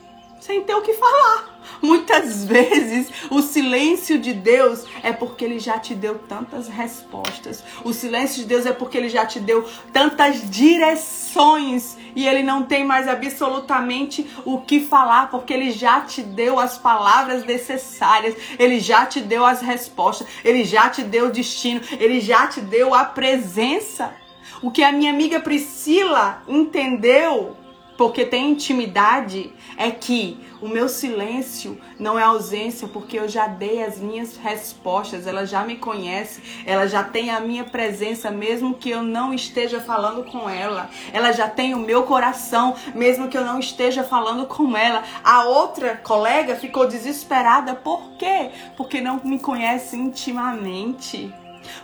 sem 0.43 0.61
ter 0.63 0.75
o 0.75 0.83
que 0.83 0.93
falar. 0.95 1.61
Muitas 1.81 2.43
vezes 2.45 3.09
o 3.31 3.41
silêncio 3.41 4.19
de 4.19 4.33
Deus 4.33 4.85
é 5.03 5.13
porque 5.13 5.45
ele 5.45 5.61
já 5.61 5.79
te 5.79 5.95
deu 5.95 6.19
tantas 6.19 6.67
respostas. 6.67 7.63
O 7.85 7.93
silêncio 7.93 8.43
de 8.43 8.49
Deus 8.49 8.67
é 8.67 8.73
porque 8.73 8.99
ele 8.99 9.09
já 9.09 9.25
te 9.25 9.39
deu 9.39 9.65
tantas 9.93 10.51
direções 10.51 11.97
e 12.17 12.27
ele 12.27 12.43
não 12.43 12.65
tem 12.65 12.85
mais 12.85 13.07
absolutamente 13.07 14.29
o 14.45 14.61
que 14.61 14.81
falar, 14.81 15.31
porque 15.31 15.53
ele 15.53 15.71
já 15.71 16.01
te 16.01 16.23
deu 16.23 16.59
as 16.59 16.77
palavras 16.77 17.45
necessárias, 17.45 18.35
ele 18.59 18.81
já 18.81 19.07
te 19.07 19.21
deu 19.21 19.47
as 19.47 19.63
respostas, 19.63 20.27
ele 20.45 20.65
já 20.65 20.91
te 20.91 21.03
deu 21.03 21.27
o 21.27 21.33
destino, 21.33 21.81
ele 21.93 22.21
já 22.21 22.49
te 22.49 22.61
deu 22.61 22.95
a 22.95 23.05
presença. 23.05 24.13
O 24.61 24.71
que 24.71 24.83
a 24.83 24.93
minha 24.93 25.13
amiga 25.13 25.41
Priscila 25.41 26.43
entendeu 26.47 27.57
porque 27.97 28.25
tem 28.25 28.51
intimidade, 28.51 29.53
é 29.77 29.91
que 29.91 30.39
o 30.61 30.69
meu 30.69 30.89
silêncio 30.89 31.79
não 31.99 32.19
é 32.19 32.23
ausência, 32.23 32.87
porque 32.87 33.19
eu 33.19 33.29
já 33.29 33.47
dei 33.47 33.83
as 33.83 33.99
minhas 33.99 34.37
respostas, 34.37 35.27
ela 35.27 35.45
já 35.45 35.65
me 35.65 35.77
conhece, 35.77 36.41
ela 36.65 36.87
já 36.87 37.03
tem 37.03 37.31
a 37.31 37.41
minha 37.41 37.65
presença, 37.65 38.31
mesmo 38.31 38.75
que 38.75 38.91
eu 38.91 39.03
não 39.03 39.35
esteja 39.35 39.81
falando 39.81 40.25
com 40.25 40.49
ela. 40.49 40.89
Ela 41.13 41.33
já 41.33 41.49
tem 41.49 41.75
o 41.75 41.79
meu 41.79 42.05
coração, 42.05 42.75
mesmo 42.95 43.29
que 43.29 43.37
eu 43.37 43.45
não 43.45 43.59
esteja 43.59 44.05
falando 44.05 44.47
com 44.47 44.77
ela. 44.77 45.03
A 45.25 45.45
outra 45.45 45.97
colega 45.97 46.55
ficou 46.55 46.87
desesperada, 46.87 47.75
por 47.75 48.13
quê? 48.19 48.51
Porque 48.77 49.01
não 49.01 49.21
me 49.25 49.39
conhece 49.39 49.97
intimamente 49.97 51.33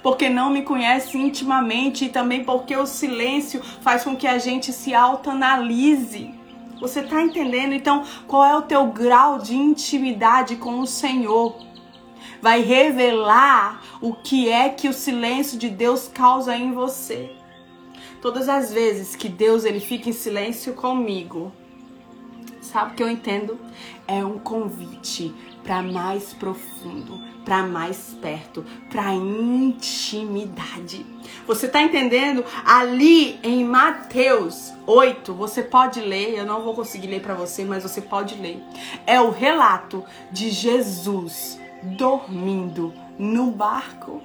porque 0.02 0.28
não 0.28 0.50
me 0.50 0.62
conhece 0.62 1.16
intimamente 1.16 2.06
e 2.06 2.08
também 2.08 2.44
porque 2.44 2.76
o 2.76 2.86
silêncio 2.86 3.62
faz 3.80 4.04
com 4.04 4.16
que 4.16 4.26
a 4.26 4.38
gente 4.38 4.72
se 4.72 4.94
autoanalise. 4.94 6.34
Você 6.80 7.00
está 7.00 7.20
entendendo? 7.20 7.74
Então, 7.74 8.04
qual 8.26 8.44
é 8.44 8.56
o 8.56 8.62
teu 8.62 8.86
grau 8.86 9.38
de 9.38 9.56
intimidade 9.56 10.56
com 10.56 10.80
o 10.80 10.86
Senhor? 10.86 11.56
Vai 12.40 12.62
revelar 12.62 13.82
o 14.00 14.14
que 14.14 14.48
é 14.48 14.68
que 14.68 14.88
o 14.88 14.92
silêncio 14.92 15.58
de 15.58 15.68
Deus 15.68 16.08
causa 16.08 16.56
em 16.56 16.72
você. 16.72 17.32
Todas 18.22 18.48
as 18.48 18.72
vezes 18.72 19.16
que 19.16 19.28
Deus 19.28 19.64
ele 19.64 19.80
fica 19.80 20.08
em 20.08 20.12
silêncio 20.12 20.72
comigo, 20.72 21.52
sabe 22.68 22.92
o 22.92 22.94
que 22.94 23.02
eu 23.02 23.11
entendo? 23.11 23.59
É 24.07 24.24
um 24.24 24.38
convite 24.38 25.35
para 25.64 25.83
mais 25.83 26.33
profundo, 26.35 27.20
para 27.44 27.62
mais 27.62 28.16
perto, 28.20 28.64
para 28.90 29.12
intimidade. 29.14 31.04
Você 31.46 31.66
está 31.66 31.83
entendendo? 31.83 32.44
Ali 32.64 33.38
em 33.42 33.64
Mateus 33.64 34.72
8, 34.87 35.35
você 35.35 35.62
pode 35.62 36.00
ler, 36.00 36.38
eu 36.38 36.46
não 36.46 36.62
vou 36.62 36.74
conseguir 36.74 37.09
ler 37.09 37.20
para 37.20 37.35
você, 37.35 37.64
mas 37.64 37.83
você 37.83 38.00
pode 38.00 38.35
ler. 38.37 38.62
É 39.07 39.20
o 39.20 39.31
relato 39.31 40.04
de 40.31 40.50
Jesus 40.50 41.61
dormindo 41.83 42.92
no 43.18 43.50
barco. 43.50 44.22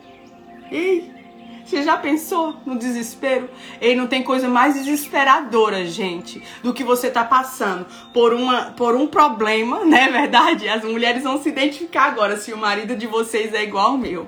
Ei, 0.72 1.23
você 1.66 1.84
já 1.84 1.98
pensou 1.98 2.56
no 2.66 2.78
desespero? 2.78 3.50
E 3.82 3.96
não 3.96 4.08
tem 4.08 4.24
coisa 4.24 4.48
mais 4.48 4.76
desesperadora, 4.76 5.86
gente, 5.86 6.42
do 6.62 6.74
que 6.74 6.84
você 6.84 7.10
tá 7.10 7.24
passando 7.24 7.86
por, 8.14 8.34
uma, 8.34 8.72
por 8.72 8.96
um 8.96 9.08
problema, 9.08 9.84
né? 9.86 10.10
Verdade? 10.12 10.68
As 10.68 10.84
mulheres 10.84 11.24
vão 11.24 11.42
se 11.42 11.50
identificar 11.50 12.06
agora 12.06 12.38
se 12.38 12.54
o 12.54 12.58
marido 12.58 12.96
de 12.96 13.08
vocês 13.08 13.54
é 13.54 13.64
igual 13.64 13.92
ao 13.92 13.98
meu. 13.98 14.28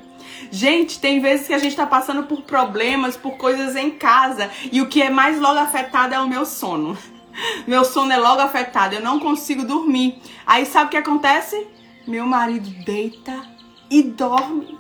Gente, 0.51 0.99
tem 0.99 1.19
vezes 1.19 1.47
que 1.47 1.53
a 1.53 1.57
gente 1.57 1.75
tá 1.75 1.85
passando 1.85 2.23
por 2.23 2.41
problemas, 2.41 3.17
por 3.17 3.37
coisas 3.37 3.75
em 3.75 3.91
casa, 3.91 4.49
e 4.71 4.81
o 4.81 4.87
que 4.87 5.01
é 5.01 5.09
mais 5.09 5.39
logo 5.39 5.59
afetado 5.59 6.13
é 6.13 6.19
o 6.19 6.27
meu 6.27 6.45
sono. 6.45 6.97
Meu 7.67 7.83
sono 7.83 8.13
é 8.13 8.17
logo 8.17 8.39
afetado, 8.39 8.95
eu 8.95 9.01
não 9.01 9.19
consigo 9.19 9.65
dormir. 9.65 10.21
Aí 10.45 10.65
sabe 10.65 10.85
o 10.85 10.89
que 10.89 10.95
acontece? 10.95 11.67
Meu 12.07 12.25
marido 12.25 12.69
deita 12.85 13.41
e 13.91 14.01
dorme. 14.03 14.77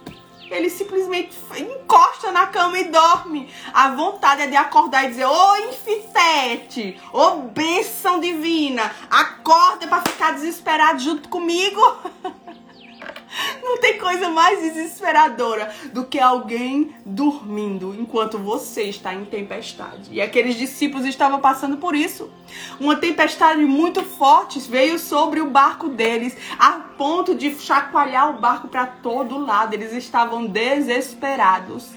Ele 0.49 0.69
simplesmente 0.69 1.35
encosta 1.57 2.31
na 2.31 2.47
cama 2.47 2.77
e 2.79 2.85
dorme. 2.85 3.49
A 3.73 3.89
vontade 3.89 4.43
é 4.43 4.47
de 4.47 4.55
acordar 4.55 5.05
e 5.05 5.09
dizer: 5.09 5.25
Ô 5.25 5.55
infitete, 5.69 6.99
ô 7.11 7.37
bênção 7.41 8.19
divina, 8.19 8.91
acorda 9.09 9.87
para 9.87 10.03
ficar 10.03 10.31
desesperado 10.33 10.99
junto 10.99 11.29
comigo. 11.29 11.81
Não 13.61 13.79
tem 13.79 13.97
coisa 13.97 14.29
mais 14.29 14.61
desesperadora 14.61 15.73
do 15.93 16.05
que 16.05 16.19
alguém 16.19 16.95
dormindo 17.05 17.95
enquanto 17.97 18.37
você 18.37 18.83
está 18.83 19.13
em 19.13 19.25
tempestade. 19.25 20.09
E 20.11 20.21
aqueles 20.21 20.55
discípulos 20.55 21.05
estavam 21.05 21.39
passando 21.39 21.77
por 21.77 21.95
isso. 21.95 22.31
Uma 22.79 22.95
tempestade 22.95 23.63
muito 23.65 24.03
forte 24.03 24.59
veio 24.59 24.97
sobre 24.97 25.41
o 25.41 25.49
barco 25.49 25.89
deles, 25.89 26.35
a 26.57 26.71
ponto 26.71 27.35
de 27.35 27.53
chacoalhar 27.55 28.29
o 28.29 28.39
barco 28.39 28.67
para 28.67 28.85
todo 28.85 29.37
lado. 29.37 29.73
Eles 29.73 29.93
estavam 29.93 30.45
desesperados. 30.45 31.89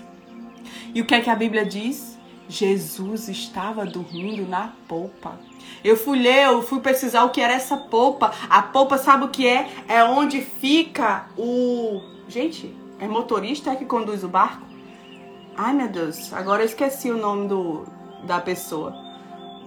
E 0.95 1.01
o 1.01 1.05
que 1.05 1.15
é 1.15 1.21
que 1.21 1.31
a 1.31 1.37
Bíblia 1.37 1.65
diz? 1.65 2.19
Jesus 2.49 3.29
estava 3.29 3.85
dormindo 3.85 4.49
na 4.49 4.73
polpa. 4.89 5.39
Eu 5.83 5.97
fui 5.97 6.19
ler, 6.19 6.47
eu 6.47 6.63
fui 6.63 6.81
pesquisar 6.81 7.25
o 7.25 7.31
que 7.31 7.41
era 7.41 7.53
essa 7.53 7.77
polpa. 7.77 8.33
A 8.49 8.63
polpa, 8.63 8.99
sabe 8.99 9.25
o 9.25 9.29
que 9.29 9.47
é? 9.47 9.69
É 9.87 10.03
onde 10.05 10.41
fica 10.41 11.27
o. 11.37 12.01
Gente, 12.29 12.75
é 13.01 13.07
motorista 13.07 13.75
que 13.77 13.85
conduz 13.85 14.25
o 14.25 14.29
barco? 14.29 14.67
Ai 15.57 15.73
meu 15.73 15.89
Deus, 15.89 16.33
agora 16.33 16.63
eu 16.63 16.67
esqueci 16.67 17.11
o 17.11 17.17
nome 17.17 17.49
do, 17.49 17.85
da 18.25 18.41
pessoa. 18.41 18.95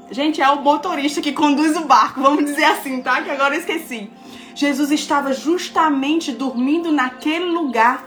Gente, 0.10 0.42
é 0.42 0.50
o 0.50 0.62
motorista 0.62 1.22
que 1.22 1.32
conduz 1.32 1.76
o 1.78 1.86
barco, 1.86 2.22
vamos 2.22 2.46
dizer 2.46 2.66
assim, 2.66 3.02
tá? 3.02 3.22
Que 3.22 3.30
agora 3.30 3.56
eu 3.56 3.60
esqueci. 3.60 4.10
Jesus 4.54 4.92
estava 4.92 5.34
justamente 5.34 6.32
dormindo 6.32 6.92
naquele 6.92 7.46
lugar 7.46 8.06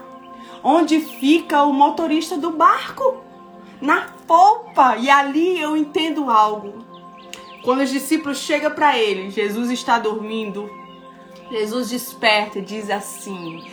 onde 0.63 0.99
fica 0.99 1.63
o 1.63 1.71
motorista 1.71 2.37
do 2.37 2.49
barco, 2.51 3.23
na 3.79 4.07
polpa. 4.25 4.97
E 4.97 5.09
ali 5.09 5.59
eu 5.59 5.77
entendo 5.77 6.29
algo. 6.29 6.83
Quando 7.65 7.81
os 7.81 7.89
discípulos 7.89 8.37
chegam 8.37 8.69
para 8.69 8.95
ele, 8.95 9.31
Jesus 9.31 9.71
está 9.71 9.97
dormindo. 9.97 10.69
Jesus 11.49 11.89
desperta 11.89 12.59
e 12.59 12.61
diz 12.61 12.91
assim: 12.91 13.63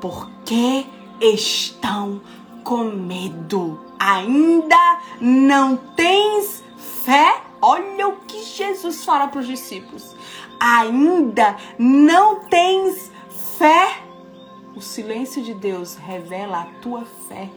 Por 0.00 0.28
que 0.44 0.84
estão 1.20 2.20
com 2.64 2.86
medo? 2.86 3.78
Ainda 3.96 5.00
não 5.20 5.76
tens 5.76 6.64
fé? 7.04 7.40
Olha 7.62 8.08
o 8.08 8.16
que 8.26 8.42
Jesus 8.42 9.04
fala 9.04 9.28
para 9.28 9.40
os 9.40 9.46
discípulos. 9.46 10.16
Ainda 10.58 11.56
não 11.78 12.40
tens 12.40 13.12
fé? 13.56 13.98
O 14.74 14.80
silêncio 14.80 15.44
de 15.44 15.54
Deus 15.54 15.94
revela 15.94 16.62
a 16.62 16.80
tua 16.80 17.04
fé. 17.28 17.48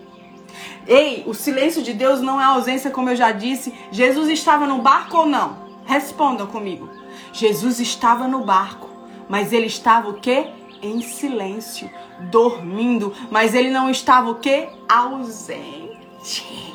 Ei, 0.88 1.24
o 1.26 1.34
silêncio 1.34 1.82
de 1.82 1.94
Deus 1.94 2.22
não 2.22 2.40
é 2.40 2.44
ausência, 2.44 2.92
como 2.92 3.10
eu 3.10 3.16
já 3.16 3.32
disse. 3.32 3.74
Jesus 3.92 4.30
estava 4.30 4.68
no 4.68 4.80
barco 4.80 5.18
ou 5.18 5.26
não? 5.26 5.61
Respondam 5.86 6.48
comigo. 6.48 6.90
Jesus 7.34 7.80
estava 7.80 8.28
no 8.28 8.44
barco, 8.44 8.90
mas 9.28 9.52
ele 9.54 9.68
estava 9.68 10.10
o 10.10 10.16
quê? 10.16 10.48
Em 10.82 11.02
silêncio, 11.02 11.90
dormindo, 12.32 13.14
mas 13.30 13.54
ele 13.54 13.70
não 13.70 13.90
estava 13.90 14.30
o 14.30 14.36
quê? 14.36 14.70
Ausente. 14.90 16.71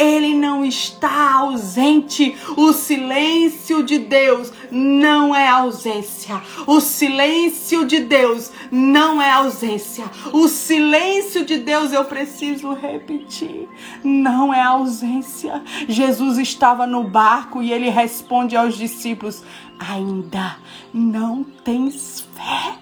Ele 0.00 0.34
não 0.34 0.64
está 0.64 1.34
ausente. 1.34 2.34
O 2.56 2.72
silêncio 2.72 3.82
de 3.82 3.98
Deus 3.98 4.52
não 4.70 5.34
é 5.34 5.46
ausência. 5.46 6.40
O 6.66 6.80
silêncio 6.80 7.84
de 7.84 8.00
Deus 8.00 8.50
não 8.72 9.20
é 9.20 9.30
ausência. 9.30 10.04
O 10.32 10.48
silêncio 10.48 11.44
de 11.44 11.58
Deus, 11.58 11.92
eu 11.92 12.04
preciso 12.04 12.72
repetir, 12.72 13.68
não 14.02 14.52
é 14.54 14.62
ausência. 14.62 15.62
Jesus 15.86 16.38
estava 16.38 16.86
no 16.86 17.04
barco 17.04 17.62
e 17.62 17.72
ele 17.72 17.90
responde 17.90 18.56
aos 18.56 18.76
discípulos: 18.76 19.42
Ainda 19.78 20.56
não 20.92 21.44
tens 21.44 22.26
fé? 22.34 22.79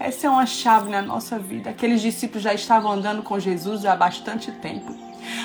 Essa 0.00 0.28
é 0.28 0.30
uma 0.30 0.46
chave 0.46 0.90
na 0.90 1.02
nossa 1.02 1.38
vida. 1.38 1.70
Aqueles 1.70 2.00
discípulos 2.00 2.42
já 2.42 2.54
estavam 2.54 2.92
andando 2.92 3.22
com 3.22 3.38
Jesus 3.38 3.84
há 3.84 3.96
bastante 3.96 4.52
tempo. 4.52 4.94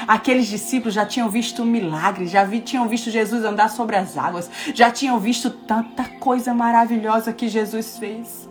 Aqueles 0.08 0.48
discípulos 0.48 0.94
já 0.94 1.06
tinham 1.06 1.30
visto 1.30 1.66
milagres, 1.66 2.30
já 2.30 2.44
vi, 2.44 2.62
tinham 2.62 2.88
visto 2.88 3.10
Jesus 3.10 3.44
andar 3.44 3.70
sobre 3.70 3.96
as 3.96 4.18
águas, 4.18 4.50
já 4.74 4.92
tinham 4.92 5.20
visto 5.20 5.50
tanta 5.50 6.04
coisa 6.20 6.54
maravilhosa 6.54 7.34
que 7.34 7.48
Jesus 7.48 7.98
fez. 7.98 8.48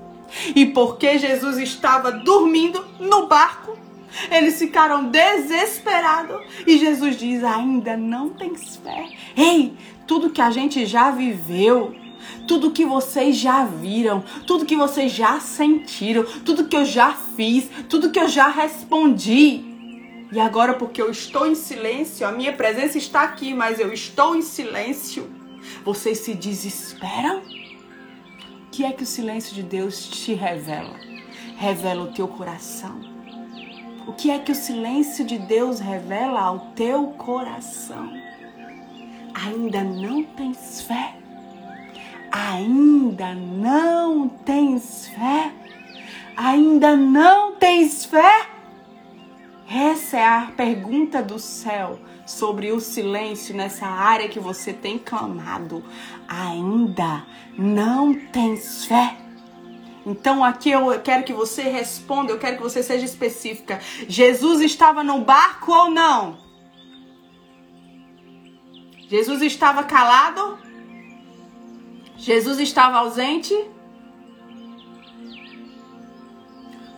E 0.55 0.67
porque 0.67 1.19
Jesus 1.19 1.59
estava 1.59 2.11
dormindo 2.11 2.85
no 2.99 3.27
barco, 3.27 3.79
eles 4.31 4.59
ficaram 4.59 5.09
desesperados. 5.09 6.43
E 6.67 6.79
Jesus 6.79 7.17
diz: 7.17 7.45
Ainda 7.45 7.97
não 7.97 8.31
tens 8.31 8.77
fé. 8.77 9.09
Ei, 9.37 9.75
tudo 10.07 10.31
que 10.31 10.41
a 10.41 10.51
gente 10.51 10.85
já 10.85 11.11
viveu, 11.11 11.95
tudo 12.47 12.71
que 12.71 12.85
vocês 12.85 13.37
já 13.37 13.65
viram, 13.65 14.23
tudo 14.47 14.67
que 14.67 14.77
vocês 14.77 15.13
já 15.13 15.41
sentiram, 15.41 16.25
tudo 16.45 16.65
que 16.65 16.77
eu 16.77 16.85
já 16.85 17.13
fiz, 17.13 17.69
tudo 17.89 18.11
que 18.11 18.19
eu 18.19 18.29
já 18.29 18.49
respondi. 18.49 19.65
E 20.33 20.41
agora, 20.41 20.75
porque 20.75 21.01
eu 21.01 21.11
estou 21.11 21.47
em 21.47 21.55
silêncio, 21.55 22.27
a 22.27 22.33
minha 22.33 22.53
presença 22.53 22.97
está 22.97 23.23
aqui, 23.23 23.53
mas 23.53 23.79
eu 23.79 23.93
estou 23.93 24.35
em 24.35 24.43
silêncio, 24.43 25.29
vocês 25.85 26.19
se 26.19 26.35
desesperam? 26.35 27.43
O 28.67 28.71
que 28.71 28.85
é 28.85 28.93
que 28.93 29.03
o 29.03 29.07
silêncio 29.07 29.55
de 29.55 29.63
Deus 29.63 30.09
te 30.09 30.33
revela? 30.33 30.99
Revela 31.57 32.05
o 32.05 32.13
teu 32.13 32.27
coração. 32.27 32.99
O 34.07 34.13
que 34.15 34.31
é 34.31 34.39
que 34.39 34.51
o 34.51 34.55
silêncio 34.55 35.25
de 35.25 35.39
Deus 35.39 35.79
revela 35.79 36.41
ao 36.41 36.59
teu 36.75 37.09
coração? 37.09 38.13
Ainda 39.35 39.85
não 39.85 40.25
tens 40.25 40.81
fé? 40.83 41.22
Ainda 42.33 43.35
não 43.35 44.27
tens 44.27 45.07
fé? 45.09 45.53
Ainda 46.35 46.97
não 46.97 47.57
tens 47.57 48.07
fé? 48.07 48.49
Essa 49.71 50.17
é 50.17 50.27
a 50.27 50.53
pergunta 50.57 51.23
do 51.23 51.39
céu 51.39 51.99
sobre 52.27 52.73
o 52.73 52.81
silêncio 52.81 53.55
nessa 53.55 53.87
área 53.87 54.31
que 54.31 54.41
você 54.41 54.73
tem 54.73 54.99
clamado. 54.99 55.85
Ainda 56.27 57.23
não 57.59 58.15
tens 58.15 58.87
fé? 58.87 59.15
Então 60.07 60.43
aqui 60.43 60.71
eu 60.71 60.99
quero 61.01 61.25
que 61.25 61.35
você 61.35 61.63
responda, 61.65 62.33
eu 62.33 62.39
quero 62.39 62.57
que 62.57 62.63
você 62.63 62.83
seja 62.83 63.05
específica. 63.05 63.79
Jesus 64.09 64.63
estava 64.63 65.05
no 65.05 65.21
barco 65.21 65.71
ou 65.71 65.91
não? 65.91 66.39
Jesus 69.07 69.43
estava 69.43 69.85
calado? 69.85 70.72
Jesus 72.23 72.61
estava 72.61 72.99
ausente? 72.99 73.53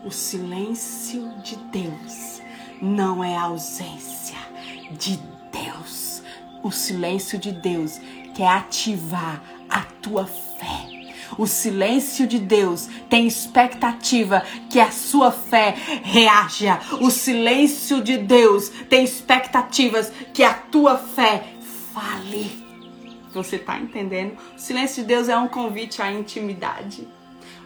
O 0.05 0.11
silêncio 0.11 1.33
de 1.43 1.57
Deus 1.57 2.43
não 2.83 3.25
é 3.25 3.35
ausência 3.35 4.37
de 4.91 5.19
Deus. 5.51 6.23
O 6.63 6.71
silêncio 6.71 7.39
de 7.39 7.53
Deus 7.53 7.99
quer 8.35 8.49
ativar 8.49 9.43
a 9.67 9.81
tua 10.03 10.27
fé. 10.27 10.91
O 11.39 11.47
silêncio 11.47 12.27
de 12.27 12.39
Deus 12.39 12.87
tem 13.09 13.27
expectativa 13.27 14.45
que 14.69 14.79
a 14.79 14.91
sua 14.91 15.33
fé 15.33 15.75
reaja. 16.03 16.79
O 17.01 17.11
silêncio 17.11 18.03
de 18.03 18.19
Deus 18.19 18.69
tem 18.91 19.05
expectativas 19.05 20.13
que 20.35 20.45
a 20.45 20.53
tua 20.53 20.99
fé 20.99 21.45
fale. 21.95 22.64
Você 23.35 23.57
está 23.57 23.79
entendendo? 23.79 24.37
O 24.57 24.59
silêncio 24.59 25.03
de 25.03 25.09
Deus 25.09 25.29
é 25.29 25.37
um 25.37 25.49
convite 25.49 26.01
à 26.01 26.13
intimidade. 26.13 27.07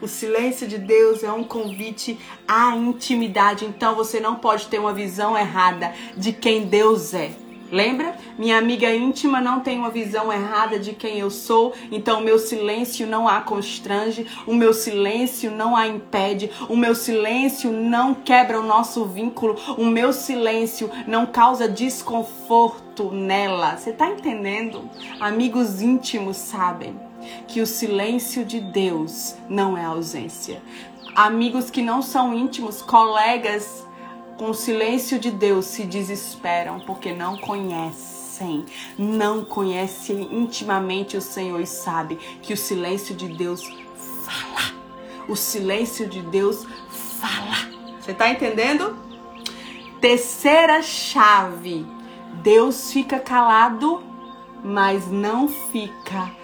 O 0.00 0.08
silêncio 0.08 0.66
de 0.66 0.78
Deus 0.78 1.22
é 1.22 1.32
um 1.32 1.44
convite 1.44 2.18
à 2.46 2.74
intimidade. 2.76 3.64
Então 3.64 3.94
você 3.94 4.20
não 4.20 4.36
pode 4.36 4.66
ter 4.68 4.78
uma 4.78 4.92
visão 4.92 5.36
errada 5.36 5.92
de 6.16 6.32
quem 6.32 6.66
Deus 6.66 7.14
é. 7.14 7.47
Lembra? 7.70 8.16
Minha 8.38 8.56
amiga 8.56 8.94
íntima 8.94 9.40
não 9.40 9.60
tem 9.60 9.78
uma 9.78 9.90
visão 9.90 10.32
errada 10.32 10.78
de 10.78 10.94
quem 10.94 11.18
eu 11.18 11.30
sou, 11.30 11.74
então 11.92 12.20
o 12.20 12.24
meu 12.24 12.38
silêncio 12.38 13.06
não 13.06 13.28
a 13.28 13.40
constrange, 13.40 14.26
o 14.46 14.54
meu 14.54 14.72
silêncio 14.72 15.50
não 15.50 15.76
a 15.76 15.86
impede, 15.86 16.50
o 16.68 16.76
meu 16.76 16.94
silêncio 16.94 17.70
não 17.70 18.14
quebra 18.14 18.58
o 18.58 18.66
nosso 18.66 19.04
vínculo, 19.04 19.56
o 19.76 19.84
meu 19.84 20.12
silêncio 20.12 20.90
não 21.06 21.26
causa 21.26 21.68
desconforto 21.68 23.10
nela. 23.10 23.76
Você 23.76 23.92
tá 23.92 24.08
entendendo? 24.08 24.88
Amigos 25.20 25.82
íntimos 25.82 26.36
sabem 26.36 26.98
que 27.46 27.60
o 27.60 27.66
silêncio 27.66 28.44
de 28.44 28.60
Deus 28.60 29.36
não 29.48 29.76
é 29.76 29.84
ausência. 29.84 30.62
Amigos 31.14 31.70
que 31.70 31.82
não 31.82 32.00
são 32.00 32.32
íntimos, 32.32 32.80
colegas 32.80 33.87
com 34.38 34.50
o 34.50 34.54
silêncio 34.54 35.18
de 35.18 35.32
Deus 35.32 35.66
se 35.66 35.82
desesperam 35.84 36.78
porque 36.78 37.12
não 37.12 37.36
conhecem, 37.36 38.64
não 38.96 39.44
conhecem 39.44 40.32
intimamente 40.32 41.16
o 41.16 41.20
Senhor 41.20 41.60
e 41.60 41.66
sabe 41.66 42.16
que 42.40 42.52
o 42.52 42.56
silêncio 42.56 43.16
de 43.16 43.28
Deus 43.28 43.68
fala. 44.24 44.72
O 45.28 45.34
silêncio 45.34 46.08
de 46.08 46.22
Deus 46.22 46.64
fala. 47.20 47.68
Você 48.00 48.12
está 48.12 48.30
entendendo? 48.30 48.96
Terceira 50.00 50.80
chave. 50.82 51.84
Deus 52.40 52.92
fica 52.92 53.18
calado, 53.18 54.00
mas 54.62 55.08
não 55.10 55.48
fica 55.48 56.37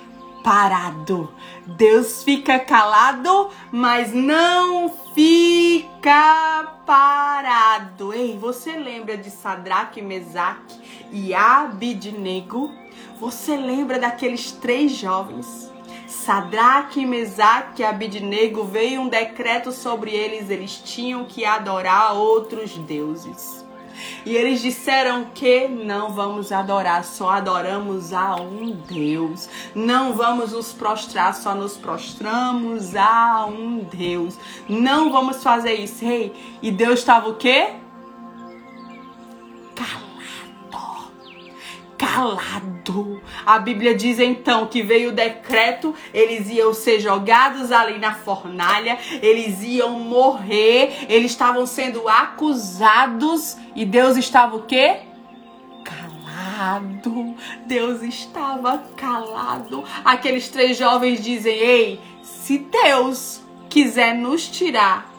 parado. 0.45 1.33
Deus 1.67 2.23
fica 2.23 2.59
calado, 2.59 3.51
mas 3.73 4.13
não 4.13 4.95
fica 5.15 6.75
parado. 6.87 8.13
Ei, 8.13 8.37
você 8.37 8.77
lembra 8.77 9.17
de 9.17 9.31
Sadraque, 9.31 10.03
Mesaque 10.03 10.79
e 11.11 11.33
Abidnego? 11.33 12.71
Você 13.19 13.57
lembra 13.57 13.99
daqueles 13.99 14.53
três 14.53 14.93
jovens? 14.93 15.73
Sadraque, 16.07 17.07
Mesaque 17.07 17.81
e 17.81 17.85
Abidnego 17.85 18.65
veio 18.65 19.01
um 19.01 19.09
decreto 19.09 19.73
sobre 19.73 20.11
eles, 20.11 20.51
eles 20.51 20.77
tinham 20.77 21.25
que 21.25 21.45
adorar 21.45 22.15
outros 22.15 22.77
deuses. 22.77 23.64
E 24.25 24.37
eles 24.37 24.61
disseram 24.63 25.27
que 25.35 25.69
não 25.69 26.11
vamos 26.11 26.53
adorar, 26.53 27.05
só 27.05 27.31
adoramos 27.31 28.13
a 28.13 28.37
um 28.37 28.71
Deus. 28.71 29.49
Não 29.75 30.15
vamos 30.15 30.53
nos 30.53 30.73
prostrar, 30.73 31.35
só 31.35 31.55
nos 31.55 31.77
prostramos 31.77 32.95
a 32.97 33.47
um 33.47 33.79
Deus. 33.79 34.39
Não 34.69 35.13
vamos 35.13 35.43
fazer 35.43 35.75
isso. 35.75 36.05
Ei, 36.05 36.33
e 36.63 36.71
Deus 36.71 37.01
estava 37.01 37.29
o 37.29 37.35
quê? 37.35 37.84
Calado. 42.05 43.23
A 43.47 43.59
Bíblia 43.59 43.95
diz 43.95 44.19
então 44.19 44.67
que 44.67 44.83
veio 44.83 45.11
o 45.11 45.13
decreto, 45.13 45.95
eles 46.13 46.51
iam 46.51 46.75
ser 46.75 47.01
jogados 47.01 47.73
ali 47.73 47.99
na 47.99 48.15
fornalha, 48.15 48.99
eles 49.23 49.63
iam 49.63 49.99
morrer, 49.99 51.07
eles 51.09 51.31
estavam 51.31 51.67
sendo 51.67 52.09
acusados 52.09 53.57
e 53.75 53.85
Deus 53.85 54.17
estava 54.17 54.57
o 54.57 54.63
quê? 54.63 55.01
Calado. 55.85 57.35
Deus 57.67 58.03
estava 58.03 58.79
calado. 58.97 59.83
Aqueles 60.05 60.49
três 60.49 60.77
jovens 60.77 61.23
dizem: 61.23 61.57
"Ei, 61.57 62.01
se 62.23 62.59
Deus 62.59 63.43
quiser 63.69 64.15
nos 64.15 64.47
tirar 64.49 65.14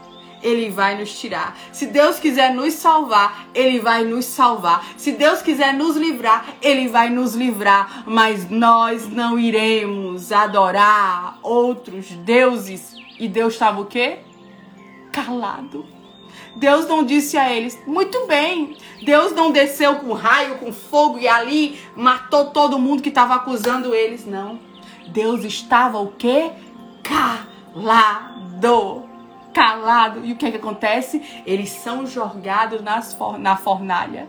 ele 0.46 0.70
vai 0.70 0.96
nos 0.96 1.18
tirar. 1.20 1.58
Se 1.72 1.88
Deus 1.88 2.20
quiser 2.20 2.54
nos 2.54 2.76
salvar, 2.76 3.48
Ele 3.52 3.80
vai 3.80 4.06
nos 4.06 4.26
salvar. 4.26 4.86
Se 4.96 5.12
Deus 5.12 5.42
quiser 5.42 5.74
nos 5.74 5.98
livrar, 5.98 6.46
Ele 6.62 6.88
vai 6.88 7.10
nos 7.10 7.34
livrar. 7.34 8.04
Mas 8.06 8.48
nós 8.48 9.10
não 9.10 9.40
iremos 9.40 10.32
adorar 10.32 11.40
outros 11.42 12.12
deuses. 12.12 12.94
E 13.20 13.28
Deus 13.28 13.54
estava 13.54 13.82
o 13.82 13.86
quê? 13.86 14.20
Calado. 15.12 15.84
Deus 16.56 16.88
não 16.88 17.04
disse 17.04 17.38
a 17.38 17.52
eles, 17.52 17.78
muito 17.88 18.28
bem. 18.28 18.78
Deus 19.04 19.32
não 19.34 19.52
desceu 19.52 19.96
com 19.96 20.14
raio, 20.14 20.60
com 20.60 20.72
fogo 20.72 21.18
e 21.18 21.28
ali 21.28 21.80
matou 21.96 22.52
todo 22.52 22.78
mundo 22.78 23.02
que 23.02 23.10
estava 23.10 23.34
acusando 23.34 23.96
eles, 23.96 24.28
não. 24.28 24.60
Deus 25.08 25.44
estava 25.44 26.00
o 26.00 26.12
quê? 26.12 26.52
Calado. 27.04 28.36
Calado. 29.56 30.26
E 30.26 30.34
o 30.34 30.36
que, 30.36 30.46
é 30.46 30.52
que 30.52 30.58
acontece? 30.58 31.22
Eles 31.46 31.70
são 31.70 32.06
jogados 32.06 32.82
nas 32.84 33.18
na 33.40 33.56
fornalha 33.56 34.28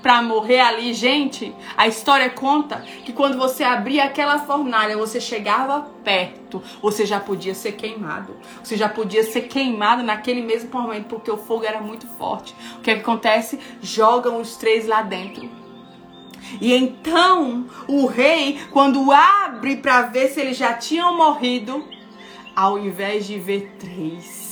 para 0.00 0.22
morrer 0.22 0.60
ali. 0.60 0.94
Gente, 0.94 1.52
a 1.76 1.88
história 1.88 2.30
conta 2.30 2.84
que 3.04 3.12
quando 3.12 3.36
você 3.36 3.64
abria 3.64 4.04
aquela 4.04 4.38
fornalha, 4.38 4.96
você 4.96 5.20
chegava 5.20 5.80
perto, 6.04 6.62
você 6.80 7.04
já 7.04 7.18
podia 7.18 7.56
ser 7.56 7.72
queimado. 7.72 8.36
Você 8.62 8.76
já 8.76 8.88
podia 8.88 9.24
ser 9.24 9.48
queimado 9.48 10.04
naquele 10.04 10.42
mesmo 10.42 10.70
momento, 10.72 11.06
porque 11.06 11.30
o 11.30 11.36
fogo 11.36 11.64
era 11.64 11.80
muito 11.80 12.06
forte. 12.06 12.54
O 12.76 12.80
que, 12.80 12.92
é 12.92 12.94
que 12.94 13.00
acontece? 13.00 13.58
Jogam 13.82 14.40
os 14.40 14.56
três 14.56 14.86
lá 14.86 15.02
dentro. 15.02 15.50
E 16.60 16.72
então 16.72 17.66
o 17.88 18.06
rei, 18.06 18.60
quando 18.70 19.10
abre 19.10 19.76
para 19.78 20.02
ver 20.02 20.28
se 20.28 20.40
eles 20.40 20.56
já 20.56 20.72
tinham 20.74 21.16
morrido, 21.16 21.84
ao 22.54 22.78
invés 22.78 23.26
de 23.26 23.38
ver 23.38 23.74
três, 23.78 24.47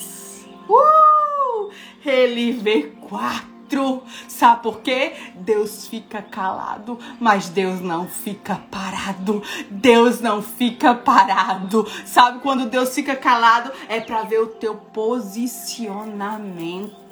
uh, 0.69 1.71
ele 2.05 2.53
vê 2.53 2.93
quatro. 3.09 3.57
Sabe 4.29 4.63
por 4.63 4.81
quê? 4.81 5.15
Deus 5.35 5.89
fica 5.89 6.23
calado, 6.23 7.01
mas 7.19 7.49
Deus 7.49 7.81
não 7.81 8.07
fica 8.07 8.61
parado. 8.71 9.43
Deus 9.69 10.21
não 10.21 10.41
fica 10.41 10.95
parado. 10.95 11.85
Sabe 12.05 12.39
quando 12.41 12.71
Deus 12.71 12.95
fica 12.95 13.17
calado? 13.17 13.73
É 13.89 13.99
para 14.01 14.23
ver 14.23 14.41
o 14.41 14.47
teu 14.47 14.77
posicionamento. 14.77 17.06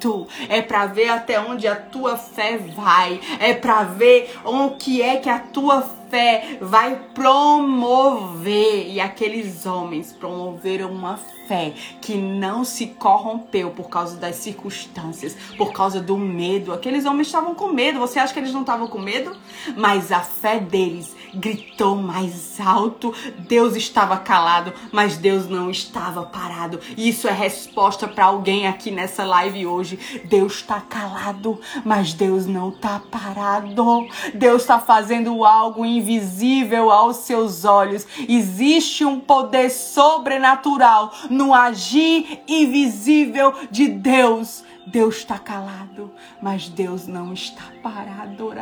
É 0.49 0.61
para 0.61 0.85
ver 0.85 1.09
até 1.09 1.39
onde 1.39 1.67
a 1.67 1.75
tua 1.75 2.17
fé 2.17 2.57
vai. 2.57 3.19
É 3.39 3.53
para 3.53 3.83
ver 3.83 4.35
o 4.43 4.71
que 4.71 5.01
é 5.01 5.17
que 5.17 5.29
a 5.29 5.39
tua 5.39 5.81
fé 6.09 6.57
vai 6.61 6.99
promover. 7.13 8.91
E 8.91 8.99
aqueles 8.99 9.65
homens 9.65 10.13
promoveram 10.13 10.91
uma 10.91 11.17
fé 11.47 11.73
que 12.01 12.15
não 12.15 12.63
se 12.63 12.87
corrompeu 12.87 13.71
por 13.71 13.89
causa 13.89 14.17
das 14.17 14.35
circunstâncias, 14.37 15.35
por 15.57 15.71
causa 15.71 16.01
do 16.01 16.17
medo. 16.17 16.73
Aqueles 16.73 17.05
homens 17.05 17.27
estavam 17.27 17.55
com 17.55 17.67
medo. 17.67 17.99
Você 17.99 18.19
acha 18.19 18.33
que 18.33 18.39
eles 18.39 18.53
não 18.53 18.61
estavam 18.61 18.87
com 18.87 18.99
medo? 18.99 19.35
Mas 19.75 20.11
a 20.11 20.21
fé 20.21 20.59
deles 20.59 21.15
gritou 21.35 21.95
mais 21.95 22.59
alto. 22.59 23.13
Deus 23.39 23.75
estava 23.75 24.17
calado, 24.17 24.73
mas 24.91 25.17
Deus 25.17 25.47
não 25.47 25.69
estava 25.69 26.23
parado. 26.23 26.79
Isso 26.97 27.27
é 27.27 27.31
resposta 27.31 28.07
para 28.07 28.25
alguém 28.25 28.67
aqui 28.67 28.91
nessa 28.91 29.23
live 29.23 29.65
hoje. 29.65 30.23
Deus 30.25 30.55
está 30.55 30.81
calado, 30.81 31.59
mas 31.83 32.13
Deus 32.13 32.45
não 32.45 32.69
está 32.69 32.99
parado. 32.99 34.07
Deus 34.33 34.61
está 34.61 34.79
fazendo 34.79 35.43
algo 35.45 35.85
invisível 35.85 36.91
aos 36.91 37.17
seus 37.17 37.65
olhos. 37.65 38.07
Existe 38.27 39.03
um 39.05 39.19
poder 39.19 39.69
sobrenatural 39.69 41.11
no 41.29 41.53
agir 41.53 42.41
invisível 42.47 43.53
de 43.69 43.87
Deus. 43.87 44.63
Deus 44.87 45.17
está 45.17 45.39
calado, 45.39 46.11
mas 46.39 46.69
Deus 46.69 47.07
não 47.07 47.33
está 47.33 47.63
parado. 47.81 48.53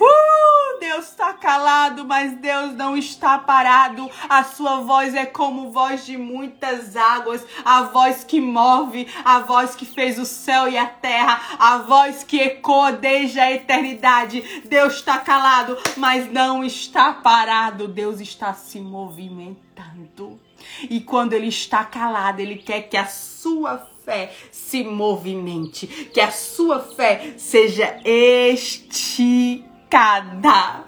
Uh, 0.00 0.80
Deus 0.80 1.08
está 1.08 1.32
calado, 1.32 2.04
mas 2.04 2.36
Deus 2.36 2.72
não 2.74 2.96
está 2.96 3.38
parado. 3.38 4.10
A 4.28 4.44
sua 4.44 4.80
voz 4.80 5.14
é 5.14 5.26
como 5.26 5.70
voz 5.70 6.04
de 6.06 6.16
muitas 6.16 6.96
águas, 6.96 7.44
a 7.64 7.82
voz 7.82 8.24
que 8.24 8.40
move, 8.40 9.06
a 9.24 9.40
voz 9.40 9.74
que 9.74 9.86
fez 9.86 10.18
o 10.18 10.26
céu 10.26 10.68
e 10.68 10.76
a 10.76 10.86
terra, 10.86 11.40
a 11.58 11.78
voz 11.78 12.22
que 12.22 12.40
ecoa 12.40 12.92
desde 12.92 13.40
a 13.40 13.50
eternidade. 13.50 14.62
Deus 14.66 14.94
está 14.94 15.18
calado, 15.18 15.76
mas 15.96 16.30
não 16.30 16.64
está 16.64 17.12
parado. 17.12 17.88
Deus 17.88 18.20
está 18.20 18.52
se 18.52 18.80
movimentando. 18.80 20.40
E 20.88 21.00
quando 21.00 21.32
ele 21.32 21.48
está 21.48 21.84
calado, 21.84 22.40
ele 22.40 22.56
quer 22.56 22.82
que 22.82 22.96
a 22.96 23.06
sua 23.06 23.93
fé 24.04 24.32
se 24.50 24.84
movimente, 24.84 25.86
que 25.86 26.20
a 26.20 26.30
sua 26.30 26.80
fé 26.80 27.34
seja 27.36 27.98
esticada 28.04 29.74
cada. 29.94 30.84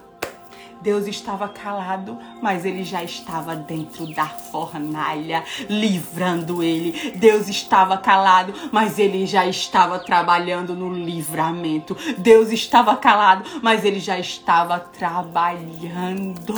Deus 0.83 1.07
estava 1.07 1.49
calado, 1.49 2.19
mas 2.43 2.65
ele 2.65 2.83
já 2.83 3.03
estava 3.05 3.55
dentro 3.55 4.07
da 4.13 4.27
fornalha, 4.27 5.45
livrando 5.69 6.61
ele. 6.63 7.13
Deus 7.13 7.49
estava 7.49 7.97
calado, 7.99 8.53
mas 8.73 8.99
ele 8.99 9.25
já 9.25 9.47
estava 9.47 10.01
trabalhando 10.01 10.75
no 10.75 10.93
livramento. 10.93 11.97
Deus 12.19 12.51
estava 12.51 12.97
calado, 12.97 13.49
mas 13.63 13.85
ele 13.85 14.01
já 14.01 14.19
estava 14.19 14.81
trabalhando. 14.81 16.55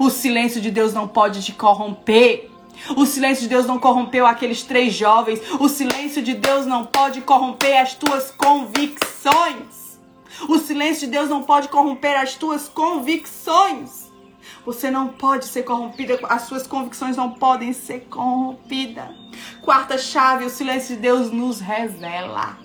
O 0.00 0.10
silêncio 0.10 0.60
de 0.60 0.70
Deus 0.70 0.92
não 0.92 1.06
pode 1.06 1.40
te 1.42 1.52
corromper. 1.52 2.49
O 2.96 3.06
silêncio 3.06 3.42
de 3.42 3.48
Deus 3.48 3.66
não 3.66 3.78
corrompeu 3.78 4.26
aqueles 4.26 4.62
três 4.62 4.94
jovens. 4.94 5.40
O 5.58 5.68
silêncio 5.68 6.22
de 6.22 6.34
Deus 6.34 6.66
não 6.66 6.84
pode 6.84 7.20
corromper 7.20 7.80
as 7.80 7.94
tuas 7.94 8.30
convicções. 8.30 9.98
O 10.48 10.58
silêncio 10.58 11.06
de 11.06 11.12
Deus 11.12 11.28
não 11.28 11.42
pode 11.42 11.68
corromper 11.68 12.18
as 12.18 12.34
tuas 12.34 12.68
convicções. 12.68 14.10
Você 14.64 14.90
não 14.90 15.08
pode 15.08 15.46
ser 15.46 15.62
corrompida, 15.62 16.18
as 16.28 16.42
suas 16.42 16.66
convicções 16.66 17.16
não 17.16 17.30
podem 17.30 17.72
ser 17.72 18.06
corrompidas. 18.10 19.08
Quarta 19.62 19.96
chave, 19.96 20.44
o 20.44 20.50
silêncio 20.50 20.96
de 20.96 21.02
Deus 21.02 21.30
nos 21.30 21.60
revela. 21.60 22.58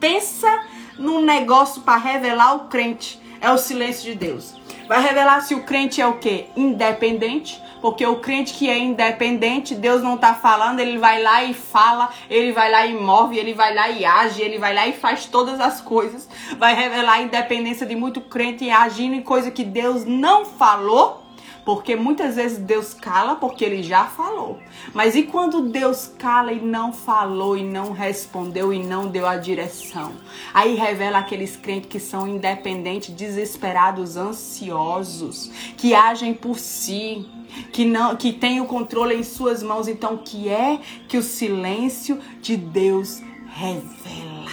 Pensa 0.00 0.64
num 0.98 1.20
negócio 1.20 1.82
para 1.82 1.98
revelar 1.98 2.54
o 2.54 2.68
crente, 2.68 3.20
é 3.40 3.50
o 3.50 3.58
silêncio 3.58 4.04
de 4.04 4.14
Deus. 4.14 4.54
Vai 4.88 5.02
revelar 5.02 5.40
se 5.40 5.54
o 5.54 5.64
crente 5.64 6.00
é 6.00 6.06
o 6.06 6.18
quê? 6.18 6.46
Independente 6.56 7.60
porque 7.86 8.04
o 8.04 8.16
crente 8.16 8.52
que 8.52 8.68
é 8.68 8.76
independente, 8.76 9.72
Deus 9.72 10.02
não 10.02 10.16
está 10.16 10.34
falando, 10.34 10.80
ele 10.80 10.98
vai 10.98 11.22
lá 11.22 11.44
e 11.44 11.54
fala, 11.54 12.10
ele 12.28 12.50
vai 12.50 12.68
lá 12.68 12.84
e 12.84 12.92
move, 12.92 13.38
ele 13.38 13.54
vai 13.54 13.72
lá 13.72 13.88
e 13.88 14.04
age, 14.04 14.42
ele 14.42 14.58
vai 14.58 14.74
lá 14.74 14.88
e 14.88 14.92
faz 14.92 15.26
todas 15.26 15.60
as 15.60 15.80
coisas. 15.80 16.28
Vai 16.58 16.74
revelar 16.74 17.12
a 17.12 17.22
independência 17.22 17.86
de 17.86 17.94
muito 17.94 18.20
crente 18.20 18.68
agindo 18.68 19.14
em 19.14 19.22
coisa 19.22 19.52
que 19.52 19.62
Deus 19.62 20.04
não 20.04 20.44
falou 20.44 21.25
porque 21.66 21.96
muitas 21.96 22.36
vezes 22.36 22.58
Deus 22.58 22.94
cala 22.94 23.34
porque 23.34 23.64
ele 23.64 23.82
já 23.82 24.04
falou. 24.04 24.60
Mas 24.94 25.16
e 25.16 25.24
quando 25.24 25.62
Deus 25.62 26.06
cala 26.16 26.52
e 26.52 26.60
não 26.60 26.92
falou 26.92 27.56
e 27.56 27.64
não 27.64 27.90
respondeu 27.90 28.72
e 28.72 28.78
não 28.78 29.08
deu 29.08 29.26
a 29.26 29.36
direção? 29.36 30.12
Aí 30.54 30.76
revela 30.76 31.18
aqueles 31.18 31.56
crentes 31.56 31.90
que 31.90 31.98
são 31.98 32.28
independentes, 32.28 33.12
desesperados, 33.12 34.16
ansiosos, 34.16 35.50
que 35.76 35.92
agem 35.92 36.32
por 36.32 36.56
si, 36.56 37.28
que 37.72 37.84
não 37.84 38.14
que 38.14 38.32
tem 38.32 38.60
o 38.60 38.66
controle 38.66 39.16
em 39.16 39.24
suas 39.24 39.60
mãos. 39.60 39.88
Então, 39.88 40.18
que 40.18 40.48
é 40.48 40.78
que 41.08 41.18
o 41.18 41.22
silêncio 41.22 42.20
de 42.40 42.56
Deus 42.56 43.20
revela? 43.48 44.52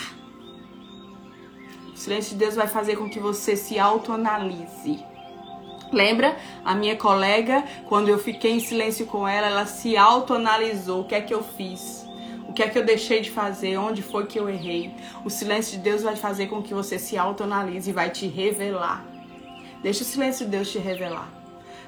O 1.93 1.95
silêncio 1.95 2.31
de 2.31 2.39
Deus 2.39 2.55
vai 2.55 2.65
fazer 2.65 2.95
com 2.95 3.07
que 3.07 3.19
você 3.19 3.55
se 3.55 3.77
autoanalise 3.77 5.12
Lembra? 5.93 6.35
A 6.65 6.73
minha 6.73 6.95
colega, 6.95 7.63
quando 7.87 8.09
eu 8.09 8.17
fiquei 8.17 8.51
em 8.51 8.59
silêncio 8.59 9.05
com 9.05 9.27
ela, 9.27 9.45
ela 9.45 9.65
se 9.67 9.95
autoanalisou. 9.95 11.01
O 11.01 11.03
que 11.05 11.13
é 11.13 11.21
que 11.21 11.31
eu 11.31 11.43
fiz? 11.43 12.03
O 12.49 12.51
que 12.51 12.63
é 12.63 12.67
que 12.67 12.79
eu 12.79 12.83
deixei 12.83 13.21
de 13.21 13.29
fazer? 13.29 13.77
Onde 13.77 14.01
foi 14.01 14.25
que 14.25 14.39
eu 14.39 14.49
errei? 14.49 14.95
O 15.23 15.29
silêncio 15.29 15.77
de 15.77 15.83
Deus 15.83 16.01
vai 16.01 16.15
fazer 16.15 16.47
com 16.47 16.63
que 16.63 16.73
você 16.73 16.97
se 16.97 17.15
autoanalise 17.15 17.91
e 17.91 17.93
vai 17.93 18.09
te 18.09 18.25
revelar. 18.25 19.05
Deixa 19.83 20.01
o 20.01 20.05
silêncio 20.05 20.45
de 20.45 20.51
Deus 20.51 20.71
te 20.71 20.79
revelar. 20.79 21.31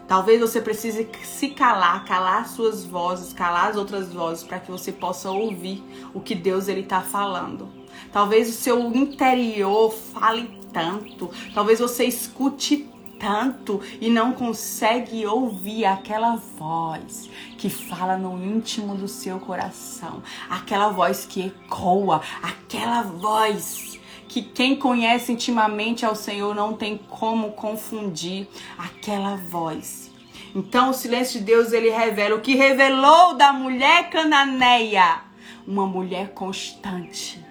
Talvez 0.08 0.40
você 0.40 0.62
precise 0.62 1.10
se 1.24 1.50
calar, 1.50 2.06
calar 2.06 2.48
suas 2.48 2.86
vozes, 2.86 3.34
calar 3.34 3.72
as 3.72 3.76
outras 3.76 4.14
vozes 4.14 4.44
para 4.44 4.60
que 4.60 4.70
você 4.70 4.92
possa 4.92 5.32
ouvir 5.32 5.84
o 6.14 6.22
que 6.22 6.36
Deus 6.36 6.68
ele 6.68 6.82
está 6.82 7.02
falando. 7.02 7.68
Talvez 8.12 8.50
o 8.50 8.54
seu 8.54 8.80
interior 8.96 9.92
fale 9.92 10.60
tanto, 10.72 11.32
talvez 11.56 11.80
você 11.80 12.06
escute 12.06 12.88
tanto 13.20 13.82
e 14.00 14.10
não 14.10 14.34
consegue 14.34 15.26
ouvir 15.26 15.86
aquela 15.86 16.36
voz 16.36 17.30
que 17.58 17.70
fala 17.70 18.18
no 18.18 18.44
íntimo 18.44 18.96
do 18.96 19.08
seu 19.08 19.40
coração, 19.40 20.22
aquela 20.50 20.90
voz 20.90 21.26
que 21.26 21.48
ecoa, 21.48 22.22
aquela 22.42 23.02
voz 23.02 24.00
que 24.28 24.42
quem 24.42 24.76
conhece 24.76 25.32
intimamente 25.32 26.06
ao 26.06 26.16
Senhor 26.16 26.54
não 26.54 26.74
tem 26.74 26.98
como 26.98 27.52
confundir 27.52 28.48
aquela 28.78 29.36
voz. 29.36 30.12
Então 30.54 30.90
o 30.90 30.94
silêncio 30.94 31.40
de 31.40 31.46
Deus 31.46 31.72
ele 31.72 31.90
revela 31.90 32.36
o 32.36 32.42
que 32.42 32.56
revelou 32.56 33.36
da 33.36 33.54
mulher 33.54 34.10
cananeia, 34.10 35.22
uma 35.68 35.86
mulher 35.86 36.34
constante 36.34 37.45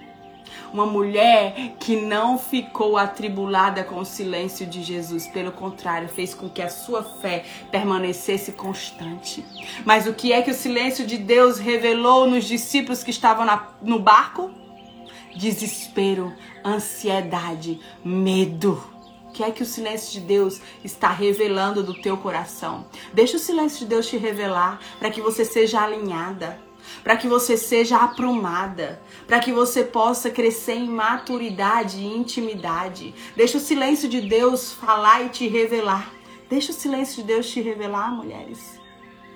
uma 0.74 0.84
mulher 0.84 1.76
que 1.78 1.94
não 1.94 2.36
ficou 2.36 2.98
atribulada 2.98 3.84
com 3.84 4.00
o 4.00 4.04
silêncio 4.04 4.66
de 4.66 4.82
Jesus, 4.82 5.28
pelo 5.28 5.52
contrário, 5.52 6.08
fez 6.08 6.34
com 6.34 6.48
que 6.48 6.60
a 6.60 6.68
sua 6.68 7.04
fé 7.04 7.44
permanecesse 7.70 8.50
constante. 8.50 9.44
Mas 9.84 10.08
o 10.08 10.12
que 10.12 10.32
é 10.32 10.42
que 10.42 10.50
o 10.50 10.54
silêncio 10.54 11.06
de 11.06 11.16
Deus 11.16 11.60
revelou 11.60 12.28
nos 12.28 12.44
discípulos 12.44 13.04
que 13.04 13.12
estavam 13.12 13.44
na, 13.44 13.72
no 13.80 14.00
barco? 14.00 14.50
Desespero, 15.36 16.32
ansiedade, 16.64 17.78
medo. 18.04 18.82
O 19.28 19.32
que 19.32 19.44
é 19.44 19.52
que 19.52 19.62
o 19.62 19.66
silêncio 19.66 20.20
de 20.20 20.26
Deus 20.26 20.60
está 20.82 21.08
revelando 21.08 21.84
do 21.84 21.94
teu 21.94 22.16
coração? 22.16 22.86
Deixa 23.12 23.36
o 23.36 23.40
silêncio 23.40 23.80
de 23.80 23.86
Deus 23.86 24.08
te 24.08 24.16
revelar 24.16 24.80
para 24.98 25.10
que 25.10 25.20
você 25.20 25.44
seja 25.44 25.80
alinhada 25.80 26.63
para 27.04 27.18
que 27.18 27.28
você 27.28 27.54
seja 27.58 27.98
aprumada, 27.98 29.00
para 29.26 29.38
que 29.38 29.52
você 29.52 29.84
possa 29.84 30.30
crescer 30.30 30.76
em 30.76 30.88
maturidade 30.88 32.00
e 32.00 32.06
intimidade. 32.06 33.14
Deixa 33.36 33.58
o 33.58 33.60
silêncio 33.60 34.08
de 34.08 34.22
Deus 34.22 34.72
falar 34.72 35.22
e 35.22 35.28
te 35.28 35.46
revelar. 35.46 36.10
Deixa 36.48 36.72
o 36.72 36.74
silêncio 36.74 37.16
de 37.16 37.24
Deus 37.24 37.50
te 37.50 37.60
revelar, 37.60 38.10
mulheres. 38.10 38.80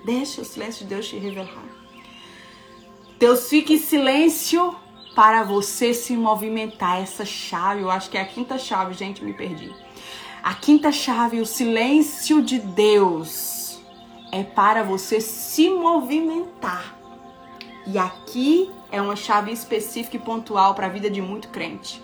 Deixa 0.03 0.41
o 0.41 0.45
silêncio 0.45 0.83
de 0.83 0.95
Deus 0.95 1.07
te 1.07 1.17
revelar. 1.17 1.63
Deus 3.19 3.47
fica 3.47 3.71
em 3.71 3.77
silêncio 3.77 4.75
para 5.15 5.43
você 5.43 5.93
se 5.93 6.13
movimentar. 6.17 7.01
Essa 7.01 7.23
chave, 7.23 7.81
eu 7.81 7.91
acho 7.91 8.09
que 8.09 8.17
é 8.17 8.21
a 8.21 8.25
quinta 8.25 8.57
chave, 8.57 8.95
gente, 8.95 9.23
me 9.23 9.33
perdi. 9.33 9.71
A 10.41 10.55
quinta 10.55 10.91
chave, 10.91 11.39
o 11.39 11.45
silêncio 11.45 12.41
de 12.41 12.57
Deus, 12.57 13.79
é 14.31 14.43
para 14.43 14.83
você 14.83 15.21
se 15.21 15.69
movimentar. 15.69 16.98
E 17.91 17.97
aqui 17.97 18.69
é 18.91 19.01
uma 19.01 19.15
chave 19.15 19.51
específica 19.51 20.15
e 20.15 20.19
pontual 20.19 20.75
para 20.75 20.85
a 20.85 20.89
vida 20.89 21.09
de 21.09 21.23
muito 21.23 21.47
crente. 21.47 22.03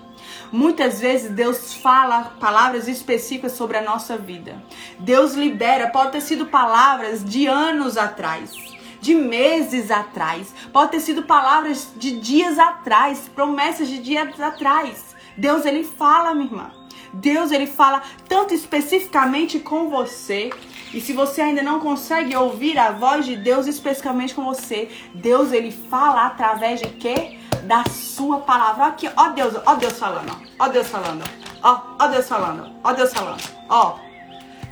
Muitas 0.51 0.99
vezes 0.99 1.29
Deus 1.29 1.75
fala 1.75 2.35
palavras 2.39 2.87
específicas 2.87 3.51
sobre 3.51 3.77
a 3.77 3.83
nossa 3.83 4.17
vida. 4.17 4.63
Deus 4.97 5.35
libera, 5.35 5.91
pode 5.91 6.13
ter 6.13 6.21
sido 6.21 6.47
palavras 6.47 7.23
de 7.23 7.45
anos 7.45 7.97
atrás, 7.97 8.51
de 8.99 9.13
meses 9.13 9.91
atrás, 9.91 10.55
pode 10.73 10.93
ter 10.93 11.01
sido 11.01 11.21
palavras 11.21 11.93
de 11.95 12.19
dias 12.19 12.57
atrás, 12.57 13.29
promessas 13.35 13.87
de 13.87 13.99
dias 13.99 14.41
atrás. 14.41 15.15
Deus 15.37 15.65
ele 15.65 15.83
fala, 15.83 16.33
minha 16.33 16.47
irmã. 16.47 16.71
Deus 17.13 17.51
ele 17.51 17.67
fala 17.67 18.01
tanto 18.27 18.55
especificamente 18.55 19.59
com 19.59 19.89
você 19.89 20.49
e 20.95 21.01
se 21.01 21.11
você 21.11 21.41
ainda 21.41 21.61
não 21.61 21.81
consegue 21.81 22.33
ouvir 22.37 22.79
a 22.79 22.89
voz 22.89 23.25
de 23.25 23.35
Deus 23.35 23.67
especificamente 23.67 24.33
com 24.33 24.45
você, 24.45 24.87
Deus 25.13 25.51
ele 25.51 25.69
fala 25.69 26.25
através 26.25 26.79
de 26.79 26.87
quê? 26.87 27.37
Da 27.65 27.83
sua 27.89 28.39
palavra. 28.39 28.85
Aqui, 28.85 29.09
ó 29.13 29.27
Deus, 29.31 29.55
ó 29.65 29.75
Deus 29.75 29.99
falando, 29.99 30.31
ó 30.57 30.69
Deus 30.69 30.87
falando, 30.87 31.23
ó, 31.61 31.81
ó 31.99 32.07
Deus 32.07 32.29
falando, 32.29 32.71
ó 32.81 32.93
Deus 32.93 33.13
falando, 33.13 33.43
ó. 33.67 33.97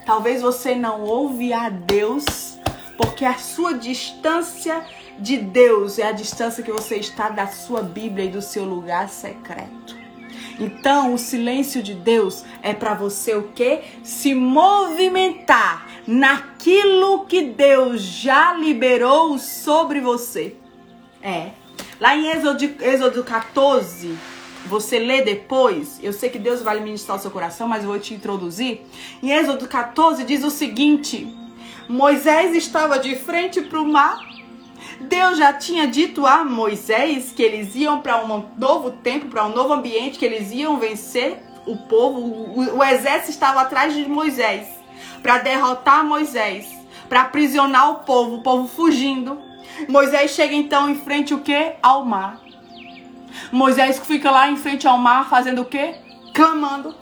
Talvez 0.06 0.42
você 0.42 0.74
não 0.74 1.02
ouve 1.02 1.52
a 1.52 1.68
Deus 1.68 2.58
porque 2.96 3.26
a 3.26 3.38
sua 3.38 3.74
distância 3.74 4.82
de 5.20 5.36
Deus 5.36 6.00
é 6.00 6.08
a 6.08 6.14
distância 6.14 6.64
que 6.64 6.72
você 6.72 6.96
está 6.96 7.28
da 7.28 7.48
sua 7.48 7.82
Bíblia 7.82 8.28
e 8.28 8.30
do 8.30 8.42
seu 8.42 8.64
lugar 8.64 9.10
secreto. 9.10 10.04
Então, 10.58 11.14
o 11.14 11.18
silêncio 11.18 11.84
de 11.84 11.94
Deus 11.94 12.46
é 12.62 12.74
para 12.74 12.94
você 12.94 13.36
o 13.36 13.50
quê? 13.54 13.82
Se 14.04 14.34
movimentar 14.34 15.93
naquilo 16.08 17.26
que 17.26 17.44
Deus 17.44 18.02
já 18.02 18.54
liberou 18.54 19.38
sobre 19.38 20.00
você. 20.00 20.56
É. 21.22 21.52
Lá 22.00 22.16
em 22.16 22.28
Êxodo, 22.28 22.64
Êxodo 22.82 23.24
14, 23.24 24.18
você 24.66 25.00
lê 25.00 25.22
depois, 25.22 26.00
eu 26.04 26.12
sei 26.12 26.30
que 26.30 26.40
Deus 26.40 26.62
vai 26.62 26.80
ministrar 26.80 27.18
o 27.18 27.22
seu 27.22 27.32
coração, 27.32 27.68
mas 27.68 27.84
eu 27.84 27.90
vou 27.90 28.00
te 28.00 28.14
introduzir. 28.14 28.82
Em 29.22 29.32
Êxodo 29.32 29.68
14 29.68 30.24
diz 30.26 30.44
o 30.44 30.50
seguinte: 30.50 31.34
Moisés 31.88 32.56
estava 32.56 33.00
de 33.00 33.16
frente 33.16 33.62
para 33.62 33.80
o 33.80 33.88
mar. 33.88 34.20
Deus 35.00 35.38
já 35.38 35.54
tinha 35.54 35.88
dito 35.88 36.26
a 36.26 36.46
Moisés 36.46 37.34
que 37.36 37.42
eles 37.42 37.76
iam 37.76 38.02
para 38.02 38.24
um 38.24 38.46
novo 38.58 38.92
tempo, 38.92 39.28
para 39.28 39.46
um 39.46 39.54
novo 39.54 39.74
ambiente, 39.74 40.20
que 40.20 40.26
eles 40.26 40.52
iam 40.52 40.78
vencer 40.78 41.42
o 41.66 41.78
povo. 41.78 42.20
O, 42.20 42.78
o 42.78 42.84
exército 42.84 43.32
estava 43.32 43.62
atrás 43.62 43.94
de 43.94 44.08
Moisés 44.08 44.83
para 45.24 45.38
derrotar 45.38 46.04
Moisés, 46.04 46.68
para 47.08 47.22
aprisionar 47.22 47.90
o 47.90 47.96
povo, 48.00 48.36
o 48.36 48.44
povo 48.44 48.68
fugindo. 48.68 49.42
Moisés 49.88 50.32
chega 50.32 50.54
então 50.54 50.90
em 50.90 50.96
frente 50.96 51.34
o 51.34 51.40
que? 51.40 51.74
Ao 51.82 52.06
mar. 52.06 52.42
Moisés 53.52 53.98
fica 54.00 54.30
lá 54.30 54.52
em 54.52 54.58
frente 54.58 54.86
ao 54.86 54.98
mar 54.98 55.30
fazendo 55.30 55.62
o 55.62 55.66
quê? 55.66 55.96
Clamando. 56.34 56.94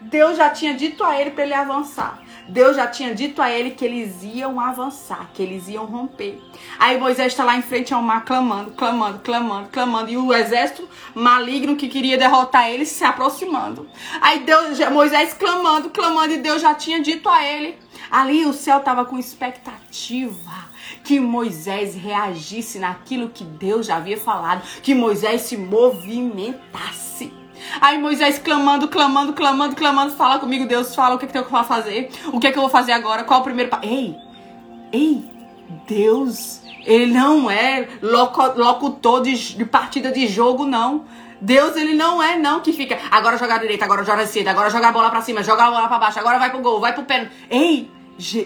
Deus 0.00 0.36
já 0.36 0.50
tinha 0.50 0.74
dito 0.74 1.04
a 1.04 1.18
ele 1.18 1.30
para 1.30 1.44
ele 1.44 1.54
avançar. 1.54 2.20
Deus 2.48 2.76
já 2.76 2.86
tinha 2.86 3.14
dito 3.14 3.42
a 3.42 3.50
ele 3.50 3.72
que 3.72 3.84
eles 3.84 4.22
iam 4.22 4.58
avançar, 4.58 5.30
que 5.34 5.42
eles 5.42 5.68
iam 5.68 5.84
romper. 5.84 6.40
Aí 6.78 6.98
Moisés 6.98 7.32
está 7.32 7.44
lá 7.44 7.56
em 7.56 7.62
frente 7.62 7.92
ao 7.92 8.02
mar 8.02 8.24
clamando, 8.24 8.70
clamando, 8.70 9.18
clamando, 9.18 9.68
clamando. 9.68 10.10
E 10.10 10.16
o 10.16 10.32
exército 10.32 10.88
maligno 11.14 11.76
que 11.76 11.88
queria 11.88 12.16
derrotar 12.16 12.68
ele 12.68 12.86
se 12.86 13.04
aproximando. 13.04 13.86
Aí 14.20 14.40
Deus, 14.40 14.78
Moisés 14.90 15.34
clamando, 15.34 15.90
clamando, 15.90 16.32
e 16.32 16.38
Deus 16.38 16.62
já 16.62 16.74
tinha 16.74 17.00
dito 17.00 17.28
a 17.28 17.44
ele. 17.44 17.76
Ali 18.10 18.46
o 18.46 18.54
céu 18.54 18.78
estava 18.78 19.04
com 19.04 19.18
expectativa 19.18 20.68
que 21.04 21.20
Moisés 21.20 21.94
reagisse 21.94 22.78
naquilo 22.78 23.28
que 23.28 23.44
Deus 23.44 23.86
já 23.86 23.96
havia 23.96 24.16
falado, 24.16 24.62
que 24.82 24.94
Moisés 24.94 25.42
se 25.42 25.56
movimentasse. 25.56 27.37
Aí 27.80 27.98
Moisés 27.98 28.38
clamando, 28.38 28.88
clamando, 28.88 29.32
clamando, 29.32 29.76
clamando, 29.76 30.12
fala 30.12 30.38
comigo, 30.38 30.66
Deus, 30.66 30.94
fala 30.94 31.14
o 31.14 31.18
que, 31.18 31.26
é 31.26 31.28
que 31.28 31.38
eu 31.38 31.44
vou 31.44 31.64
fazer, 31.64 32.10
o 32.32 32.40
que, 32.40 32.46
é 32.46 32.52
que 32.52 32.58
eu 32.58 32.62
vou 32.62 32.70
fazer 32.70 32.92
agora, 32.92 33.24
qual 33.24 33.38
é 33.38 33.40
o 33.40 33.44
primeiro 33.44 33.70
passo. 33.70 33.84
Ei, 33.84 34.16
ei, 34.92 35.24
Deus, 35.86 36.60
ele 36.84 37.12
não 37.12 37.50
é 37.50 37.88
locutor 38.00 39.22
de, 39.22 39.56
de 39.56 39.64
partida 39.64 40.10
de 40.10 40.26
jogo, 40.26 40.64
não. 40.64 41.04
Deus, 41.40 41.76
ele 41.76 41.94
não 41.94 42.20
é 42.22 42.36
não 42.36 42.60
que 42.60 42.72
fica, 42.72 42.98
agora 43.10 43.38
joga 43.38 43.54
a 43.54 43.58
direita, 43.58 43.84
agora 43.84 44.04
joga 44.04 44.22
a 44.22 44.24
esquerda, 44.24 44.50
agora 44.50 44.70
joga 44.70 44.88
a 44.88 44.92
bola 44.92 45.10
pra 45.10 45.22
cima, 45.22 45.42
joga 45.42 45.64
a 45.64 45.70
bola 45.70 45.86
pra 45.86 45.98
baixo, 45.98 46.18
agora 46.18 46.38
vai 46.38 46.50
pro 46.50 46.60
gol, 46.60 46.80
vai 46.80 46.92
pro 46.92 47.04
pé. 47.04 47.30
Ei, 47.48 47.88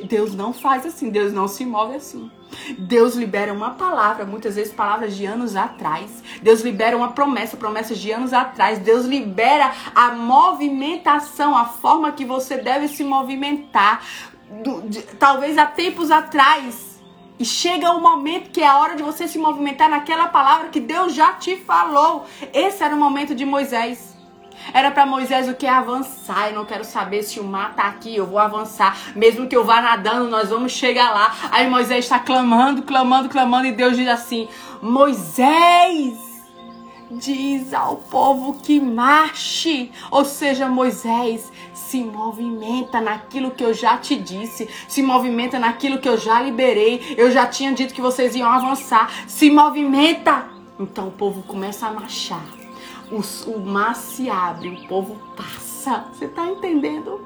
Deus 0.04 0.34
não 0.34 0.52
faz 0.52 0.84
assim, 0.84 1.08
Deus 1.08 1.32
não 1.32 1.48
se 1.48 1.64
move 1.64 1.96
assim. 1.96 2.30
Deus 2.78 3.14
libera 3.14 3.52
uma 3.52 3.70
palavra, 3.70 4.26
muitas 4.26 4.56
vezes 4.56 4.72
palavras 4.72 5.16
de 5.16 5.24
anos 5.24 5.56
atrás. 5.56 6.22
Deus 6.42 6.60
libera 6.60 6.96
uma 6.96 7.12
promessa, 7.12 7.56
promessas 7.56 7.98
de 7.98 8.10
anos 8.10 8.32
atrás. 8.32 8.78
Deus 8.78 9.06
libera 9.06 9.72
a 9.94 10.10
movimentação, 10.12 11.56
a 11.56 11.64
forma 11.64 12.12
que 12.12 12.24
você 12.24 12.58
deve 12.58 12.88
se 12.88 13.02
movimentar. 13.02 14.04
Do, 14.62 14.82
de, 14.82 15.00
talvez 15.18 15.56
há 15.56 15.64
tempos 15.64 16.10
atrás. 16.10 17.00
E 17.38 17.44
chega 17.44 17.90
o 17.90 18.00
momento 18.00 18.50
que 18.50 18.60
é 18.60 18.66
a 18.66 18.78
hora 18.78 18.94
de 18.94 19.02
você 19.02 19.26
se 19.26 19.38
movimentar 19.38 19.88
naquela 19.88 20.28
palavra 20.28 20.68
que 20.68 20.78
Deus 20.78 21.14
já 21.14 21.32
te 21.32 21.56
falou. 21.56 22.26
Esse 22.52 22.84
era 22.84 22.94
o 22.94 22.98
momento 22.98 23.34
de 23.34 23.46
Moisés. 23.46 24.11
Era 24.72 24.90
para 24.90 25.06
Moisés 25.06 25.48
o 25.48 25.54
que? 25.54 25.66
Avançar. 25.66 26.48
Eu 26.48 26.54
não 26.54 26.64
quero 26.64 26.84
saber 26.84 27.22
se 27.22 27.40
o 27.40 27.44
mar 27.44 27.74
tá 27.74 27.84
aqui, 27.84 28.16
eu 28.16 28.26
vou 28.26 28.38
avançar. 28.38 28.96
Mesmo 29.14 29.46
que 29.46 29.56
eu 29.56 29.64
vá 29.64 29.80
nadando, 29.80 30.28
nós 30.28 30.50
vamos 30.50 30.72
chegar 30.72 31.10
lá. 31.10 31.34
Aí 31.50 31.68
Moisés 31.68 32.04
está 32.04 32.18
clamando, 32.18 32.82
clamando, 32.82 33.28
clamando, 33.28 33.66
e 33.66 33.72
Deus 33.72 33.96
diz 33.96 34.08
assim: 34.08 34.48
Moisés, 34.80 36.14
diz 37.10 37.74
ao 37.74 37.96
povo 37.96 38.54
que 38.62 38.80
marche. 38.80 39.90
Ou 40.10 40.24
seja, 40.24 40.68
Moisés 40.68 41.52
se 41.74 42.02
movimenta 42.02 43.00
naquilo 43.00 43.50
que 43.50 43.64
eu 43.64 43.74
já 43.74 43.98
te 43.98 44.16
disse, 44.16 44.68
se 44.88 45.02
movimenta 45.02 45.58
naquilo 45.58 45.98
que 45.98 46.08
eu 46.08 46.16
já 46.16 46.40
liberei. 46.40 47.14
Eu 47.16 47.30
já 47.30 47.46
tinha 47.46 47.72
dito 47.72 47.94
que 47.94 48.00
vocês 48.00 48.34
iam 48.34 48.50
avançar. 48.50 49.10
Se 49.26 49.50
movimenta. 49.50 50.46
Então 50.80 51.08
o 51.08 51.12
povo 51.12 51.42
começa 51.42 51.86
a 51.86 51.92
marchar 51.92 52.61
o, 53.12 53.50
o 53.50 53.60
mar 53.60 53.94
se 53.94 54.30
abre, 54.30 54.68
o 54.70 54.88
povo 54.88 55.16
passa. 55.36 56.06
Você 56.12 56.24
está 56.24 56.46
entendendo? 56.46 57.20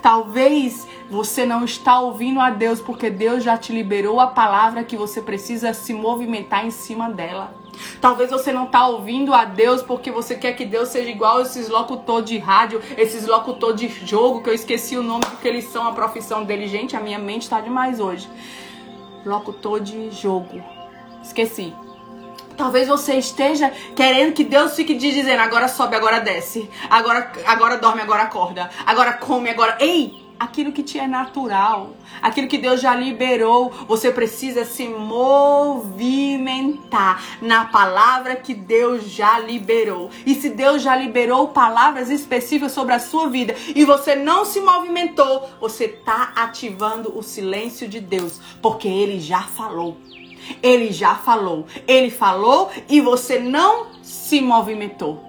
Talvez 0.00 0.86
você 1.10 1.44
não 1.46 1.64
está 1.64 1.98
ouvindo 1.98 2.40
a 2.40 2.50
Deus 2.50 2.80
porque 2.80 3.10
Deus 3.10 3.42
já 3.42 3.56
te 3.56 3.72
liberou 3.72 4.20
a 4.20 4.26
palavra 4.26 4.84
que 4.84 4.96
você 4.96 5.20
precisa 5.20 5.72
se 5.74 5.92
movimentar 5.92 6.64
em 6.64 6.70
cima 6.70 7.10
dela. 7.10 7.54
Talvez 8.00 8.30
você 8.30 8.52
não 8.52 8.66
está 8.66 8.86
ouvindo 8.86 9.32
a 9.32 9.44
Deus 9.44 9.82
porque 9.82 10.10
você 10.10 10.34
quer 10.34 10.52
que 10.52 10.64
Deus 10.64 10.90
seja 10.90 11.10
igual 11.10 11.40
esses 11.40 11.68
locutores 11.68 12.28
de 12.28 12.38
rádio, 12.38 12.80
esses 12.96 13.26
locutores 13.26 13.80
de 13.80 14.06
jogo, 14.06 14.42
que 14.42 14.50
eu 14.50 14.54
esqueci 14.54 14.96
o 14.96 15.02
nome 15.02 15.24
porque 15.24 15.48
eles 15.48 15.64
são 15.64 15.88
a 15.88 15.92
profissão 15.92 16.44
deles. 16.44 16.70
Gente, 16.70 16.94
a 16.94 17.00
minha 17.00 17.18
mente 17.18 17.42
está 17.42 17.60
demais 17.60 17.98
hoje. 17.98 18.28
Locutor 19.24 19.80
de 19.80 20.10
jogo. 20.10 20.62
Esqueci. 21.22 21.72
Talvez 22.56 22.88
você 22.88 23.14
esteja 23.14 23.70
querendo 23.94 24.32
que 24.32 24.44
Deus 24.44 24.74
fique 24.74 24.94
dizendo: 24.94 25.40
agora 25.40 25.68
sobe, 25.68 25.96
agora 25.96 26.20
desce, 26.20 26.68
agora, 26.88 27.32
agora 27.46 27.78
dorme, 27.78 28.00
agora 28.02 28.22
acorda, 28.22 28.70
agora 28.86 29.14
come, 29.14 29.50
agora. 29.50 29.76
Ei! 29.80 30.22
aquilo 30.42 30.72
que 30.72 30.82
te 30.82 30.98
é 30.98 31.06
natural, 31.06 31.94
aquilo 32.20 32.48
que 32.48 32.58
Deus 32.58 32.80
já 32.80 32.96
liberou. 32.96 33.70
Você 33.86 34.10
precisa 34.10 34.64
se 34.64 34.88
movimentar 34.88 36.02
na 37.40 37.66
palavra 37.66 38.34
que 38.34 38.52
Deus 38.52 39.04
já 39.08 39.38
liberou. 39.38 40.10
E 40.26 40.34
se 40.34 40.50
Deus 40.50 40.82
já 40.82 40.96
liberou 40.96 41.46
palavras 41.48 42.10
específicas 42.10 42.72
sobre 42.72 42.92
a 42.94 42.98
sua 42.98 43.28
vida 43.28 43.54
e 43.74 43.84
você 43.84 44.16
não 44.16 44.44
se 44.44 44.60
movimentou, 44.60 45.48
você 45.60 45.84
está 45.84 46.32
ativando 46.34 47.16
o 47.16 47.22
silêncio 47.22 47.86
de 47.88 48.00
Deus, 48.00 48.40
porque 48.60 48.88
ele 48.88 49.20
já 49.20 49.42
falou. 49.42 49.96
Ele 50.62 50.92
já 50.92 51.14
falou. 51.14 51.66
Ele 51.86 52.10
falou 52.10 52.70
e 52.88 53.00
você 53.00 53.38
não 53.38 53.86
se 54.02 54.40
movimentou. 54.40 55.22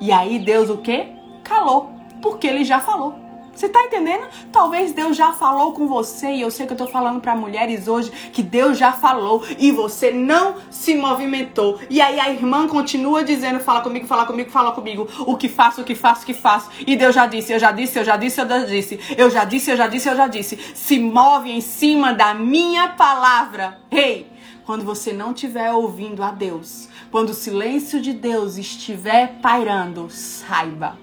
E 0.00 0.12
aí 0.12 0.38
Deus 0.38 0.68
o 0.68 0.78
quê? 0.78 1.08
Calou, 1.42 1.90
porque 2.20 2.46
ele 2.46 2.64
já 2.64 2.80
falou. 2.80 3.26
Você 3.56 3.70
tá 3.70 3.82
entendendo? 3.82 4.26
Talvez 4.52 4.92
Deus 4.92 5.16
já 5.16 5.32
falou 5.32 5.72
com 5.72 5.86
você 5.86 6.30
e 6.30 6.42
eu 6.42 6.50
sei 6.50 6.66
que 6.66 6.74
eu 6.74 6.76
tô 6.76 6.86
falando 6.86 7.22
para 7.22 7.34
mulheres 7.34 7.88
hoje 7.88 8.10
que 8.30 8.42
Deus 8.42 8.76
já 8.76 8.92
falou 8.92 9.42
e 9.58 9.72
você 9.72 10.10
não 10.10 10.56
se 10.70 10.94
movimentou. 10.94 11.80
E 11.88 11.98
aí 12.02 12.20
a 12.20 12.30
irmã 12.30 12.68
continua 12.68 13.24
dizendo: 13.24 13.58
"Fala 13.58 13.80
comigo, 13.80 14.06
fala 14.06 14.26
comigo, 14.26 14.50
fala 14.50 14.72
comigo. 14.72 15.08
O 15.20 15.38
que 15.38 15.48
faço, 15.48 15.80
o 15.80 15.84
que 15.84 15.94
faço, 15.94 16.22
o 16.22 16.26
que 16.26 16.34
faço". 16.34 16.68
E 16.86 16.94
Deus 16.96 17.14
já 17.14 17.26
disse, 17.26 17.54
eu 17.54 17.58
já 17.58 17.72
disse, 17.72 17.98
eu 17.98 18.04
já 18.04 18.18
disse, 18.18 18.40
eu 18.42 18.46
já 18.46 18.58
disse. 18.66 19.00
Eu 19.16 19.30
já 19.30 19.44
disse, 19.44 19.70
eu 19.70 19.76
já 19.76 19.86
disse, 19.86 20.08
eu 20.10 20.16
já 20.16 20.28
disse. 20.28 20.58
Se 20.74 20.98
move 20.98 21.50
em 21.50 21.62
cima 21.62 22.12
da 22.12 22.34
minha 22.34 22.88
palavra. 22.88 23.78
Ei, 23.90 23.98
hey, 23.98 24.35
quando 24.66 24.84
você 24.84 25.12
não 25.12 25.30
estiver 25.30 25.72
ouvindo 25.72 26.24
a 26.24 26.32
Deus, 26.32 26.88
quando 27.12 27.30
o 27.30 27.34
silêncio 27.34 28.02
de 28.02 28.12
Deus 28.12 28.58
estiver 28.58 29.38
pairando, 29.40 30.10
saiba 30.10 30.98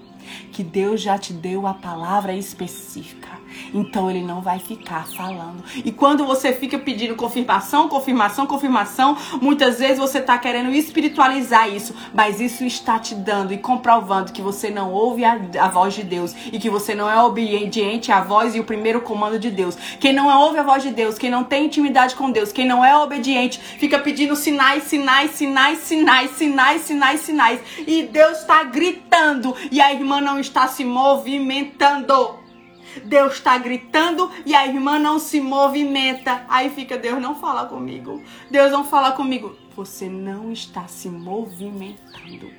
que 0.52 0.62
Deus 0.62 1.00
já 1.00 1.18
te 1.18 1.32
deu 1.32 1.66
a 1.66 1.72
palavra 1.72 2.34
específica. 2.34 3.43
Então 3.72 4.10
ele 4.10 4.22
não 4.22 4.40
vai 4.40 4.58
ficar 4.58 5.06
falando. 5.06 5.62
E 5.84 5.92
quando 5.92 6.24
você 6.24 6.52
fica 6.52 6.78
pedindo 6.78 7.14
confirmação, 7.14 7.88
confirmação, 7.88 8.46
confirmação, 8.46 9.16
muitas 9.40 9.78
vezes 9.78 9.98
você 9.98 10.18
está 10.18 10.38
querendo 10.38 10.70
espiritualizar 10.70 11.68
isso, 11.68 11.94
mas 12.12 12.40
isso 12.40 12.64
está 12.64 12.98
te 12.98 13.14
dando 13.14 13.52
e 13.52 13.58
comprovando 13.58 14.32
que 14.32 14.42
você 14.42 14.70
não 14.70 14.92
ouve 14.92 15.24
a, 15.24 15.38
a, 15.60 15.68
voz 15.68 15.94
de 15.94 16.02
Deus 16.02 16.34
e 16.52 16.58
que 16.58 16.70
você 16.70 16.94
não 16.94 17.10
é 17.10 17.20
obediente 17.22 18.12
à 18.12 18.20
voz 18.20 18.54
e 18.54 18.60
o 18.60 18.64
primeiro 18.64 19.00
comando 19.00 19.38
de 19.38 19.50
Deus. 19.50 19.76
Quem 19.98 20.12
não 20.12 20.28
ouve 20.40 20.58
a 20.58 20.62
voz 20.62 20.82
de 20.82 20.90
Deus, 20.90 21.18
quem 21.18 21.30
não 21.30 21.44
tem 21.44 21.66
intimidade 21.66 22.14
com 22.14 22.30
Deus, 22.30 22.52
quem 22.52 22.66
não 22.66 22.84
é 22.84 22.96
obediente, 22.96 23.58
fica 23.58 23.98
pedindo 23.98 24.36
sinais, 24.36 24.84
sinais, 24.84 25.32
sinais, 25.32 25.78
sinais, 25.78 26.30
sinais, 26.30 26.82
sinais, 26.82 27.20
sinais. 27.20 27.60
E 27.86 28.02
Deus 28.04 28.38
está 28.38 28.62
gritando 28.64 29.54
e 29.70 29.80
a 29.80 29.92
irmã 29.92 30.20
não 30.20 30.38
está 30.38 30.68
se 30.68 30.84
movimentando. 30.84 32.43
Deus 33.04 33.34
está 33.34 33.56
gritando 33.58 34.30
e 34.44 34.54
a 34.54 34.66
irmã 34.66 34.98
não 34.98 35.18
se 35.18 35.40
movimenta. 35.40 36.44
Aí 36.48 36.70
fica, 36.70 36.96
Deus 36.98 37.20
não 37.20 37.34
fala 37.34 37.66
comigo. 37.66 38.22
Deus 38.50 38.70
não 38.70 38.84
fala 38.84 39.12
comigo. 39.12 39.56
Você 39.76 40.08
não 40.08 40.52
está 40.52 40.86
se 40.86 41.08
movimentando. 41.08 42.50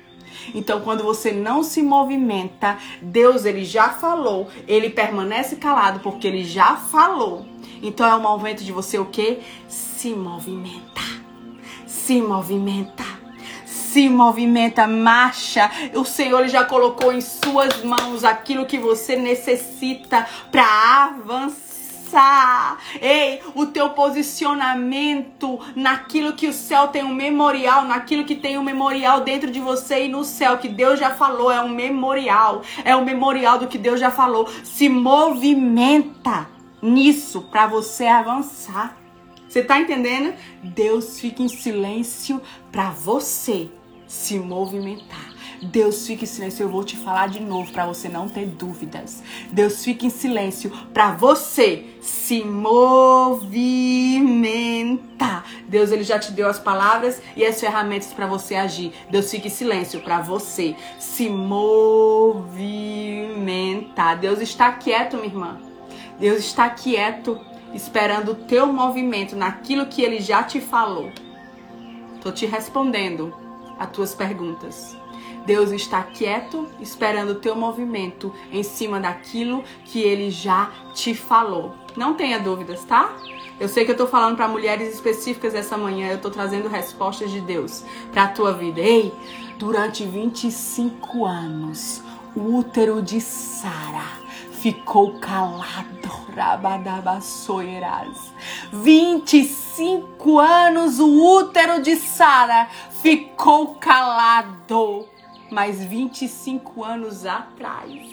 Então, 0.54 0.80
quando 0.80 1.02
você 1.02 1.32
não 1.32 1.62
se 1.62 1.82
movimenta, 1.82 2.76
Deus 3.00 3.44
ele 3.44 3.64
já 3.64 3.88
falou, 3.88 4.48
ele 4.68 4.90
permanece 4.90 5.56
calado 5.56 6.00
porque 6.00 6.26
ele 6.26 6.44
já 6.44 6.76
falou. 6.76 7.46
Então 7.82 8.06
é 8.06 8.14
o 8.14 8.20
momento 8.20 8.62
de 8.62 8.72
você 8.72 8.98
o 8.98 9.06
quê? 9.06 9.40
Se 9.68 10.10
movimentar. 10.10 11.22
Se 11.86 12.20
movimentar 12.20 13.15
se 13.86 14.08
movimenta, 14.08 14.86
marcha. 14.86 15.70
O 15.94 16.04
Senhor 16.04 16.48
já 16.48 16.64
colocou 16.64 17.12
em 17.12 17.20
suas 17.20 17.82
mãos 17.82 18.24
aquilo 18.24 18.66
que 18.66 18.78
você 18.78 19.16
necessita 19.16 20.26
para 20.50 21.04
avançar. 21.04 22.78
Ei, 23.00 23.40
o 23.54 23.66
teu 23.66 23.90
posicionamento 23.90 25.58
naquilo 25.74 26.34
que 26.34 26.46
o 26.46 26.52
céu 26.52 26.88
tem 26.88 27.02
um 27.04 27.14
memorial, 27.14 27.84
naquilo 27.84 28.24
que 28.24 28.34
tem 28.34 28.58
um 28.58 28.62
memorial 28.62 29.22
dentro 29.22 29.50
de 29.50 29.60
você 29.60 30.04
e 30.04 30.08
no 30.08 30.24
céu, 30.24 30.58
que 30.58 30.68
Deus 30.68 31.00
já 31.00 31.10
falou, 31.10 31.50
é 31.50 31.60
um 31.60 31.68
memorial. 31.68 32.62
É 32.84 32.94
um 32.94 33.04
memorial 33.04 33.58
do 33.58 33.66
que 33.66 33.78
Deus 33.78 33.98
já 33.98 34.10
falou. 34.10 34.48
Se 34.62 34.88
movimenta 34.88 36.48
nisso 36.82 37.42
para 37.50 37.66
você 37.66 38.06
avançar. 38.06 39.05
Você 39.48 39.62
tá 39.62 39.80
entendendo? 39.80 40.34
Deus 40.62 41.18
fica 41.20 41.42
em 41.42 41.48
silêncio 41.48 42.40
para 42.70 42.90
você 42.90 43.70
se 44.06 44.38
movimentar. 44.38 45.34
Deus 45.62 46.06
fica 46.06 46.24
em 46.24 46.26
silêncio, 46.26 46.64
eu 46.64 46.68
vou 46.68 46.84
te 46.84 46.96
falar 46.96 47.28
de 47.28 47.40
novo 47.40 47.72
para 47.72 47.86
você 47.86 48.08
não 48.08 48.28
ter 48.28 48.46
dúvidas. 48.46 49.22
Deus 49.50 49.82
fica 49.82 50.04
em 50.06 50.10
silêncio 50.10 50.70
para 50.92 51.12
você 51.12 51.86
se 52.00 52.44
movimentar. 52.44 53.46
Deus 55.66 55.90
ele 55.90 56.04
já 56.04 56.18
te 56.18 56.30
deu 56.32 56.46
as 56.48 56.58
palavras 56.58 57.22
e 57.34 57.44
as 57.44 57.58
ferramentas 57.58 58.12
para 58.12 58.26
você 58.26 58.54
agir. 58.54 58.92
Deus 59.10 59.30
fica 59.30 59.46
em 59.46 59.50
silêncio 59.50 60.00
para 60.00 60.20
você 60.20 60.76
se 60.98 61.28
movimentar. 61.30 62.58
Deus 64.18 64.40
está 64.40 64.70
quieto, 64.72 65.16
minha 65.16 65.28
irmã. 65.28 65.58
Deus 66.18 66.38
está 66.38 66.68
quieto, 66.70 67.40
esperando 67.76 68.32
o 68.32 68.34
teu 68.34 68.66
movimento 68.66 69.36
naquilo 69.36 69.86
que 69.86 70.02
ele 70.02 70.18
já 70.18 70.42
te 70.42 70.60
falou. 70.60 71.12
Tô 72.22 72.32
te 72.32 72.46
respondendo 72.46 73.34
as 73.78 73.90
tuas 73.90 74.14
perguntas. 74.14 74.96
Deus 75.44 75.70
está 75.70 76.02
quieto, 76.02 76.66
esperando 76.80 77.30
o 77.30 77.34
teu 77.36 77.54
movimento 77.54 78.34
em 78.50 78.64
cima 78.64 78.98
daquilo 78.98 79.62
que 79.84 80.00
ele 80.00 80.30
já 80.30 80.70
te 80.92 81.14
falou. 81.14 81.74
Não 81.96 82.14
tenha 82.14 82.40
dúvidas, 82.40 82.84
tá? 82.84 83.14
Eu 83.60 83.68
sei 83.68 83.84
que 83.84 83.92
eu 83.92 83.96
tô 83.96 84.06
falando 84.06 84.36
para 84.36 84.48
mulheres 84.48 84.92
específicas 84.92 85.54
essa 85.54 85.78
manhã, 85.78 86.08
eu 86.08 86.20
tô 86.20 86.30
trazendo 86.30 86.68
respostas 86.68 87.30
de 87.30 87.40
Deus 87.40 87.84
para 88.10 88.24
a 88.24 88.28
tua 88.28 88.52
vida. 88.52 88.80
Ei, 88.80 89.12
durante 89.58 90.04
25 90.04 91.24
anos, 91.24 92.02
o 92.34 92.56
útero 92.56 93.00
de 93.00 93.20
Sara 93.20 94.25
ficou 94.60 95.18
calado. 95.18 95.96
Rabadabaçoeiras. 96.34 98.34
25 98.72 100.38
anos 100.38 100.98
o 100.98 101.38
útero 101.38 101.80
de 101.80 101.96
Sara 101.96 102.68
ficou 103.02 103.76
calado. 103.76 105.08
Mas 105.50 105.82
25 105.82 106.84
anos 106.84 107.24
atrás, 107.24 108.10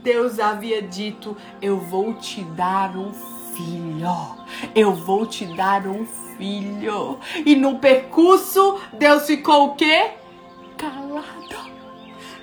Deus 0.00 0.40
havia 0.40 0.82
dito: 0.82 1.36
Eu 1.60 1.78
vou 1.78 2.14
te 2.14 2.42
dar 2.42 2.96
um 2.96 3.12
filho. 3.54 4.36
Eu 4.74 4.92
vou 4.92 5.26
te 5.26 5.44
dar 5.54 5.86
um 5.86 6.04
filho. 6.36 7.18
E 7.44 7.54
no 7.54 7.78
percurso, 7.78 8.80
Deus 8.94 9.26
ficou 9.26 9.68
o 9.68 9.74
quê? 9.74 10.12
Calado. 10.76 11.74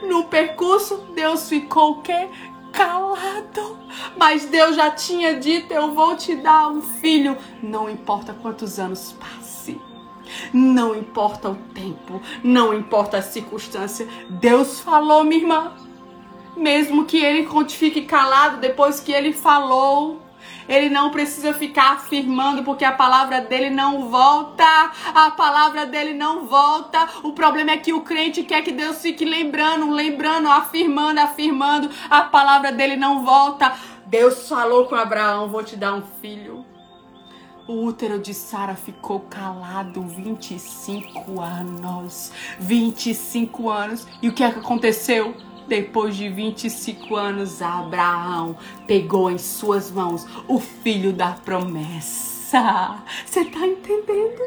No 0.04 0.26
percurso, 0.26 0.98
Deus 1.14 1.48
ficou 1.48 1.92
o 1.92 2.02
quê? 2.02 2.28
Calado. 2.72 3.80
Mas 4.18 4.46
Deus 4.46 4.76
já 4.76 4.92
tinha 4.92 5.40
dito: 5.40 5.74
Eu 5.74 5.94
vou 5.94 6.16
te 6.16 6.36
dar 6.36 6.70
um 6.70 6.82
filho. 6.82 7.38
Não 7.62 7.90
importa 7.90 8.34
quantos 8.34 8.80
anos 8.80 9.16
passe. 9.20 9.80
Não 10.54 10.96
importa 10.96 11.50
o 11.50 11.56
tempo, 11.56 12.22
não 12.44 12.74
importa 12.74 13.18
a 13.18 13.22
circunstância. 13.22 14.08
Deus 14.30 14.80
falou, 14.80 15.24
minha 15.24 15.42
irmã. 15.42 15.76
Mesmo 16.56 17.06
que 17.06 17.18
ele 17.18 17.48
fique 17.70 18.02
calado 18.02 18.58
depois 18.58 19.00
que 19.00 19.12
ele 19.12 19.32
falou, 19.32 20.22
ele 20.68 20.90
não 20.90 21.10
precisa 21.10 21.54
ficar 21.54 21.94
afirmando, 21.94 22.64
porque 22.64 22.86
a 22.86 22.92
palavra 22.92 23.42
dele 23.42 23.70
não 23.70 24.10
volta. 24.10 24.92
A 25.14 25.32
palavra 25.32 25.86
dele 25.86 26.14
não 26.14 26.46
volta. 26.46 27.08
O 27.24 27.34
problema 27.34 27.72
é 27.72 27.78
que 27.78 27.94
o 27.94 28.02
crente 28.02 28.44
quer 28.44 28.62
que 28.62 28.72
Deus 28.72 29.02
fique 29.02 29.26
lembrando, 29.26 29.90
lembrando, 29.92 30.50
afirmando, 30.50 31.20
afirmando. 31.20 31.90
A 32.10 32.24
palavra 32.24 32.72
dele 32.72 32.96
não 32.96 33.24
volta. 33.24 33.74
Deus 34.06 34.48
falou 34.48 34.86
com 34.86 34.96
Abraão: 34.96 35.50
Vou 35.50 35.64
te 35.64 35.76
dar 35.76 35.94
um 35.94 36.04
filho. 36.22 36.66
O 37.68 37.86
útero 37.86 38.20
de 38.20 38.34
Sara 38.34 38.76
ficou 38.76 39.22
calado 39.22 40.02
25 40.02 41.40
anos. 41.40 42.32
25 42.60 43.70
anos. 43.70 44.08
E 44.22 44.28
o 44.28 44.34
que 44.34 44.44
é 44.44 44.52
que 44.52 44.60
aconteceu? 44.60 45.36
Depois 45.68 46.16
de 46.16 46.28
25 46.30 47.16
anos, 47.16 47.62
Abraão 47.62 48.58
pegou 48.88 49.32
em 49.32 49.38
suas 49.38 49.92
mãos 49.92 50.26
o 50.48 50.60
filho 50.60 51.14
da 51.14 51.32
promessa. 51.32 52.98
Você 53.26 53.46
tá 53.46 53.66
entendendo? 53.66 54.42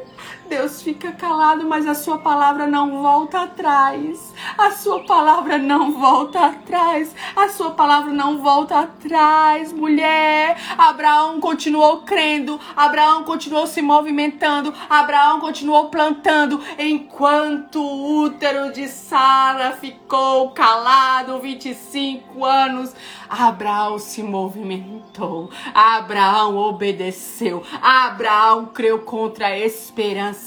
Deus 0.49 0.83
fica 0.83 1.13
calado, 1.13 1.67
mas 1.67 1.87
a 1.87 1.95
sua 1.95 2.19
palavra 2.19 2.67
não 2.67 3.03
volta 3.03 3.43
atrás. 3.43 4.33
A 4.59 4.71
sua 4.71 5.01
palavra 5.05 5.59
não 5.59 5.93
volta 5.93 6.47
atrás. 6.47 7.15
A 7.35 7.49
sua 7.49 7.71
palavra 7.71 8.13
não 8.13 8.43
volta 8.43 8.81
atrás, 8.81 9.73
mulher. 9.73 10.57
Abraão 10.77 11.41
continuou 11.41 12.03
crendo. 12.03 12.61
Abraão 12.77 13.25
continuou 13.25 13.67
se 13.67 13.81
movimentando. 13.81 14.73
Abraão 14.89 15.41
continuou 15.41 15.89
plantando. 15.89 16.61
Enquanto 16.79 17.81
o 17.81 18.23
útero 18.25 18.73
de 18.73 18.87
Sara 18.89 19.73
ficou 19.73 20.51
calado 20.51 21.41
25 21.41 22.45
anos, 22.45 22.95
Abraão 23.29 23.99
se 23.99 24.23
movimentou. 24.23 25.51
Abraão 25.75 26.57
obedeceu. 26.57 27.63
Abraão 27.81 28.67
creu 28.67 29.01
contra 29.01 29.47
a 29.47 29.59
esperança. 29.59 30.44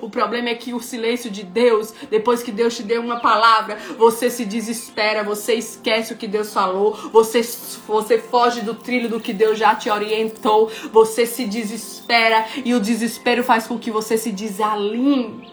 O 0.00 0.08
problema 0.08 0.48
é 0.48 0.54
que 0.54 0.72
o 0.72 0.80
silêncio 0.80 1.30
de 1.30 1.42
Deus, 1.42 1.92
depois 2.10 2.42
que 2.42 2.52
Deus 2.52 2.76
te 2.76 2.82
deu 2.82 3.02
uma 3.02 3.20
palavra, 3.20 3.76
você 3.98 4.30
se 4.30 4.44
desespera, 4.44 5.22
você 5.22 5.54
esquece 5.54 6.12
o 6.12 6.16
que 6.16 6.26
Deus 6.26 6.52
falou, 6.52 6.94
você, 7.12 7.42
você 7.86 8.18
foge 8.18 8.60
do 8.60 8.74
trilho 8.74 9.08
do 9.08 9.20
que 9.20 9.32
Deus 9.32 9.58
já 9.58 9.74
te 9.74 9.90
orientou, 9.90 10.70
você 10.92 11.26
se 11.26 11.46
desespera 11.46 12.46
e 12.64 12.74
o 12.74 12.80
desespero 12.80 13.42
faz 13.44 13.66
com 13.66 13.78
que 13.78 13.90
você 13.90 14.16
se 14.16 14.32
desalinhe. 14.32 15.50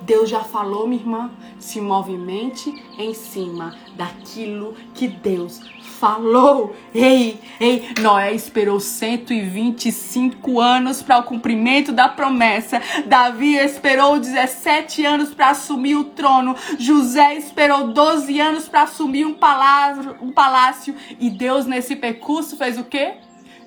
Deus 0.00 0.30
já 0.30 0.40
falou, 0.40 0.86
minha 0.86 1.02
irmã, 1.02 1.30
se 1.58 1.80
movimente 1.80 2.72
em 2.96 3.12
cima 3.12 3.76
daquilo 3.96 4.74
que 4.94 5.08
Deus 5.08 5.60
falou. 5.98 6.74
Ei, 6.94 7.40
ei, 7.60 7.88
Noé 8.00 8.32
esperou 8.32 8.80
125 8.80 10.60
anos 10.60 11.02
para 11.02 11.18
o 11.18 11.24
cumprimento 11.24 11.92
da 11.92 12.08
promessa. 12.08 12.80
Davi 13.06 13.56
esperou 13.56 14.18
17 14.18 15.04
anos 15.04 15.34
para 15.34 15.50
assumir 15.50 15.96
o 15.96 16.04
trono. 16.04 16.56
José 16.78 17.34
esperou 17.34 17.88
12 17.88 18.40
anos 18.40 18.68
para 18.68 18.82
assumir 18.82 19.26
um 19.26 19.34
palácio, 19.34 20.16
um 20.20 20.32
palácio. 20.32 20.94
E 21.18 21.28
Deus 21.28 21.66
nesse 21.66 21.96
percurso 21.96 22.56
fez 22.56 22.78
o 22.78 22.84
quê? 22.84 23.16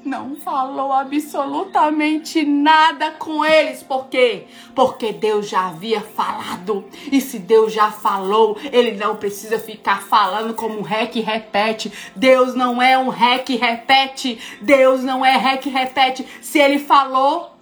Não 0.04 0.36
falou 0.36 0.92
absolutamente 0.92 2.44
nada 2.44 3.12
com 3.12 3.46
eles. 3.46 3.84
Por 3.84 4.08
quê? 4.08 4.48
Porque 4.74 5.14
Deus 5.14 5.50
já 5.50 5.68
havia 5.68 6.02
falado. 6.02 6.86
E 7.12 7.22
se 7.22 7.40
Deus 7.40 7.72
já 7.74 7.92
falou, 7.92 8.58
ele 8.72 8.94
não 8.94 9.16
precisa 9.16 9.60
ficar 9.60 10.02
falando 10.04 10.54
como 10.54 10.80
um 10.80 10.82
rec 10.82 11.16
repete. 11.16 11.92
Deus 12.16 12.56
não 12.56 12.82
é 12.82 12.98
um 12.98 13.10
rec 13.10 13.50
repete. 13.50 14.40
Deus 14.62 15.04
não 15.04 15.26
é 15.26 15.38
rec 15.38 15.66
repete. 15.66 16.26
Se 16.42 16.60
ele 16.60 16.80
falou, 16.80 17.56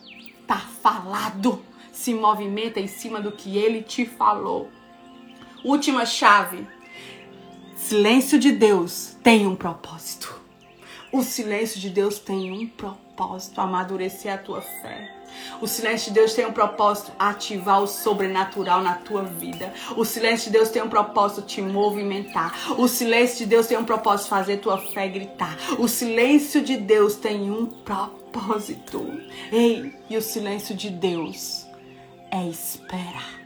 tá 0.48 0.62
falado. 0.82 1.62
Se 1.92 2.14
movimenta 2.14 2.80
em 2.80 2.88
cima 2.88 3.20
do 3.20 3.32
que 3.32 3.58
ele 3.58 3.82
te 3.82 4.06
falou. 4.06 4.70
Última 5.64 6.06
chave. 6.06 6.66
Silêncio 7.76 8.40
de 8.40 8.52
Deus 8.52 9.18
tem 9.22 9.46
um 9.46 9.56
propósito. 9.56 10.39
O 11.12 11.24
silêncio 11.24 11.80
de 11.80 11.90
Deus 11.90 12.20
tem 12.20 12.52
um 12.52 12.68
propósito: 12.68 13.60
amadurecer 13.60 14.34
a 14.34 14.38
tua 14.38 14.62
fé. 14.62 15.16
O 15.62 15.68
silêncio 15.68 16.10
de 16.10 16.20
Deus 16.20 16.34
tem 16.34 16.46
um 16.46 16.52
propósito 16.52 17.12
ativar 17.18 17.82
o 17.82 17.88
sobrenatural 17.88 18.82
na 18.82 18.96
tua 18.96 19.24
vida. 19.24 19.74
O 19.96 20.04
silêncio 20.06 20.52
de 20.52 20.58
Deus 20.58 20.70
tem 20.70 20.82
um 20.82 20.90
propósito 20.90 21.42
te 21.42 21.62
movimentar. 21.62 22.54
O 22.78 22.88
silêncio 22.88 23.40
de 23.40 23.46
Deus 23.46 23.68
tem 23.68 23.78
um 23.78 23.86
propósito 23.86 24.30
fazer 24.30 24.58
tua 24.58 24.78
fé 24.78 25.08
gritar. 25.08 25.58
O 25.78 25.88
silêncio 25.88 26.62
de 26.62 26.78
Deus 26.78 27.16
tem 27.16 27.50
um 27.52 27.66
propósito. 27.66 29.06
Ei, 29.52 29.94
e 30.10 30.18
o 30.18 30.22
silêncio 30.22 30.76
de 30.76 30.90
Deus 30.90 31.66
é 32.32 32.46
esperar. 32.48 33.39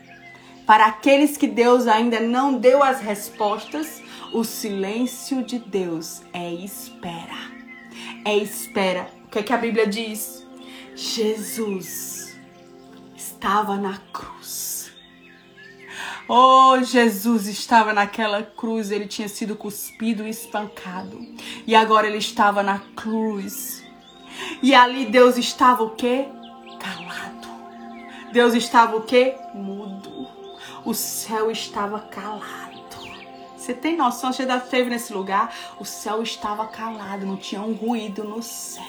Para 0.65 0.85
aqueles 0.85 1.37
que 1.37 1.47
Deus 1.47 1.87
ainda 1.87 2.19
não 2.19 2.57
deu 2.57 2.81
as 2.81 3.01
respostas, 3.01 4.01
o 4.31 4.43
silêncio 4.43 5.43
de 5.43 5.59
Deus 5.59 6.21
é 6.33 6.51
espera 6.53 7.53
é 8.25 8.37
espera. 8.37 9.09
O 9.25 9.27
que, 9.29 9.39
é 9.39 9.43
que 9.43 9.53
a 9.53 9.57
Bíblia 9.57 9.87
diz? 9.87 10.45
Jesus 10.95 12.37
estava 13.15 13.75
na 13.77 13.97
cruz. 14.11 14.91
Oh, 16.27 16.81
Jesus 16.81 17.47
estava 17.47 17.91
naquela 17.91 18.41
cruz, 18.41 18.91
ele 18.91 19.07
tinha 19.07 19.27
sido 19.27 19.55
cuspido 19.55 20.25
e 20.25 20.29
espancado. 20.29 21.19
E 21.67 21.75
agora 21.75 22.07
ele 22.07 22.17
estava 22.17 22.63
na 22.63 22.79
cruz. 22.95 23.83
E 24.61 24.73
ali 24.73 25.05
Deus 25.05 25.37
estava 25.37 25.83
o 25.83 25.91
quê? 25.91 26.27
Calado. 26.79 27.47
Deus 28.31 28.53
estava 28.53 28.95
o 28.95 29.01
quê? 29.01 29.35
Mudo. 29.53 30.12
O 30.85 30.93
céu 30.93 31.49
estava 31.49 31.99
calado. 31.99 32.73
Você 33.55 33.73
tem 33.73 33.95
noção? 33.95 34.33
Você 34.33 34.45
já 34.45 34.57
esteve 34.57 34.89
nesse 34.89 35.13
lugar? 35.13 35.55
O 35.79 35.85
céu 35.85 36.21
estava 36.21 36.67
calado, 36.67 37.25
não 37.25 37.37
tinha 37.37 37.61
um 37.61 37.73
ruído 37.73 38.25
no 38.25 38.43
céu. 38.43 38.83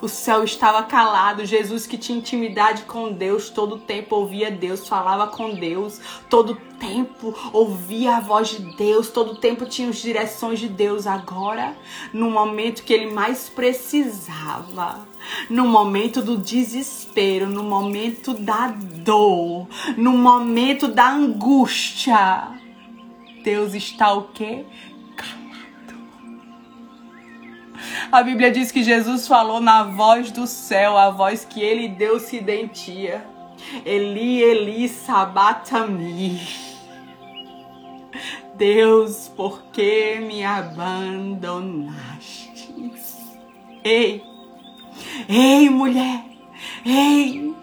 O 0.00 0.08
céu 0.08 0.42
estava 0.42 0.82
calado. 0.84 1.44
Jesus 1.44 1.86
que 1.86 1.98
tinha 1.98 2.16
intimidade 2.16 2.84
com 2.84 3.12
Deus, 3.12 3.50
todo 3.50 3.78
tempo 3.78 4.16
ouvia 4.16 4.50
Deus, 4.50 4.88
falava 4.88 5.26
com 5.26 5.54
Deus, 5.54 6.00
todo 6.30 6.54
tempo 6.78 7.34
ouvia 7.52 8.16
a 8.16 8.20
voz 8.20 8.48
de 8.48 8.76
Deus, 8.76 9.10
todo 9.10 9.36
tempo 9.36 9.66
tinha 9.66 9.90
as 9.90 9.96
direções 9.96 10.58
de 10.58 10.68
Deus. 10.68 11.06
Agora, 11.06 11.76
no 12.12 12.30
momento 12.30 12.82
que 12.82 12.94
ele 12.94 13.12
mais 13.12 13.50
precisava, 13.50 15.06
no 15.48 15.66
momento 15.66 16.22
do 16.22 16.36
desespero, 16.36 17.48
no 17.48 17.62
momento 17.62 18.34
da 18.34 18.68
dor, 18.68 19.68
no 19.96 20.12
momento 20.12 20.88
da 20.88 21.10
angústia, 21.10 22.48
Deus 23.42 23.74
está 23.74 24.12
o 24.12 24.28
quê? 24.28 24.64
Calado. 25.16 25.94
A 28.10 28.22
Bíblia 28.22 28.50
diz 28.50 28.72
que 28.72 28.82
Jesus 28.82 29.28
falou 29.28 29.60
na 29.60 29.84
voz 29.84 30.30
do 30.30 30.46
céu, 30.46 30.96
a 30.96 31.10
voz 31.10 31.44
que 31.44 31.60
ele 31.60 31.88
Deus 31.88 32.22
se 32.22 32.40
dentia. 32.40 33.26
Eli, 33.84 34.42
Eli, 34.42 34.88
sabatami. 34.88 36.40
Deus, 38.56 39.28
por 39.34 39.64
que 39.72 40.20
me 40.20 40.44
abandonaste? 40.44 42.72
Ei, 43.82 44.22
ei, 45.28 45.68
mulher, 45.70 46.24
ei, 46.84 47.54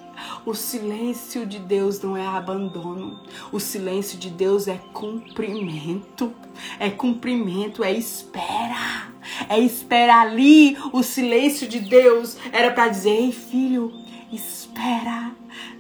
o 0.46 0.56
silêncio 0.56 1.46
de 1.46 1.60
Deus 1.60 2.02
não 2.02 2.18
é 2.18 2.26
abandono. 2.26 3.20
O 3.52 3.60
silêncio 3.60 4.18
de 4.18 4.30
Deus 4.30 4.68
é 4.68 4.80
cumprimento. 4.92 6.34
É 6.80 6.90
cumprimento, 6.90 7.84
é 7.84 7.92
espera. 7.92 9.12
É 9.48 9.60
espera 9.60 10.22
ali. 10.22 10.78
O 10.92 11.04
silêncio 11.04 11.68
de 11.68 11.80
Deus 11.80 12.38
era 12.52 12.72
para 12.72 12.88
dizer: 12.88 13.12
Ei, 13.12 13.32
filho, 13.32 13.94
espera. 14.32 15.32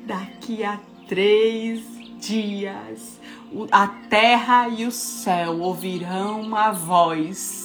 Daqui 0.06 0.64
a 0.64 0.80
três 1.08 1.84
dias 2.20 3.20
a 3.72 3.88
terra 4.10 4.70
e 4.70 4.86
o 4.86 4.92
céu 4.92 5.60
ouvirão 5.60 6.42
uma 6.42 6.72
voz 6.72 7.61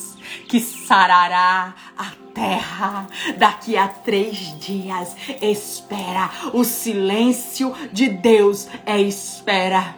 que 0.48 0.60
sarará 0.60 1.74
a 1.96 2.12
terra. 2.34 3.06
Daqui 3.38 3.76
a 3.76 3.88
três 3.88 4.58
dias, 4.58 5.16
espera. 5.40 6.30
O 6.52 6.64
silêncio 6.64 7.74
de 7.92 8.08
Deus 8.08 8.68
é 8.84 9.00
espera. 9.00 9.96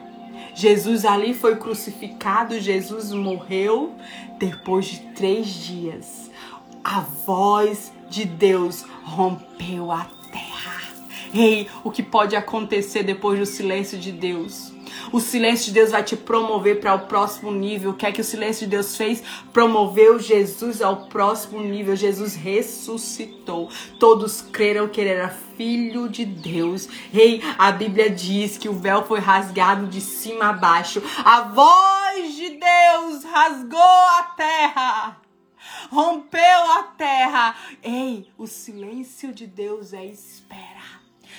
Jesus 0.55 1.05
ali 1.05 1.35
foi 1.35 1.57
crucificado, 1.57 2.61
Jesus 2.61 3.13
morreu. 3.13 3.95
Depois 4.39 4.87
de 4.87 4.99
três 5.15 5.47
dias, 5.49 6.31
a 6.83 7.01
voz 7.01 7.93
de 8.09 8.25
Deus 8.25 8.85
rompeu 9.05 9.91
a 9.91 10.05
terra. 10.33 10.81
Ei, 11.35 11.69
o 11.85 11.91
que 11.91 12.03
pode 12.03 12.35
acontecer 12.35 13.03
depois 13.03 13.39
do 13.39 13.47
silêncio 13.47 13.99
de 13.99 14.11
Deus? 14.13 14.68
O 15.13 15.21
silêncio 15.21 15.67
de 15.67 15.73
Deus 15.73 15.91
vai 15.91 16.03
te 16.03 16.17
promover 16.17 16.81
para 16.81 16.95
o 16.95 17.07
próximo 17.07 17.51
nível. 17.51 17.91
O 17.91 17.95
que 17.95 18.07
é 18.07 18.13
que 18.13 18.21
o 18.21 18.25
silêncio 18.25 18.67
de 18.67 18.77
Deus 18.77 18.97
fez? 18.97 19.23
Promoveu 19.53 20.19
Jesus 20.19 20.83
ao 20.83 21.07
próximo 21.07 21.61
nível. 21.61 21.97
Jesus 21.97 22.35
ressuscitou. 22.35 23.71
Todos 23.99 24.43
creram 24.43 24.89
que 24.89 25.01
ele 25.01 25.11
era 25.11 25.29
filho 25.57 26.09
de 26.09 26.25
Deus. 26.25 26.89
Ei, 27.13 27.43
a 27.59 27.73
Bíblia 27.73 28.11
diz 28.11 28.57
que 28.57 28.69
o 28.69 28.75
véu 28.75 29.05
foi 29.05 29.21
rasgado 29.21 29.87
de 29.87 30.01
cima 30.01 30.51
a 30.51 30.53
baixo. 30.53 31.03
A 31.25 31.43
voz 31.43 32.35
de 32.35 32.51
Deus 32.51 33.25
rasgou 33.25 33.81
a 33.81 34.23
terra 34.37 35.19
rompeu 35.91 36.41
a 36.41 36.83
terra. 36.97 37.55
Ei, 37.83 38.31
o 38.37 38.47
silêncio 38.47 39.33
de 39.33 39.47
Deus 39.47 39.93
é 39.93 40.05
espera. 40.05 40.38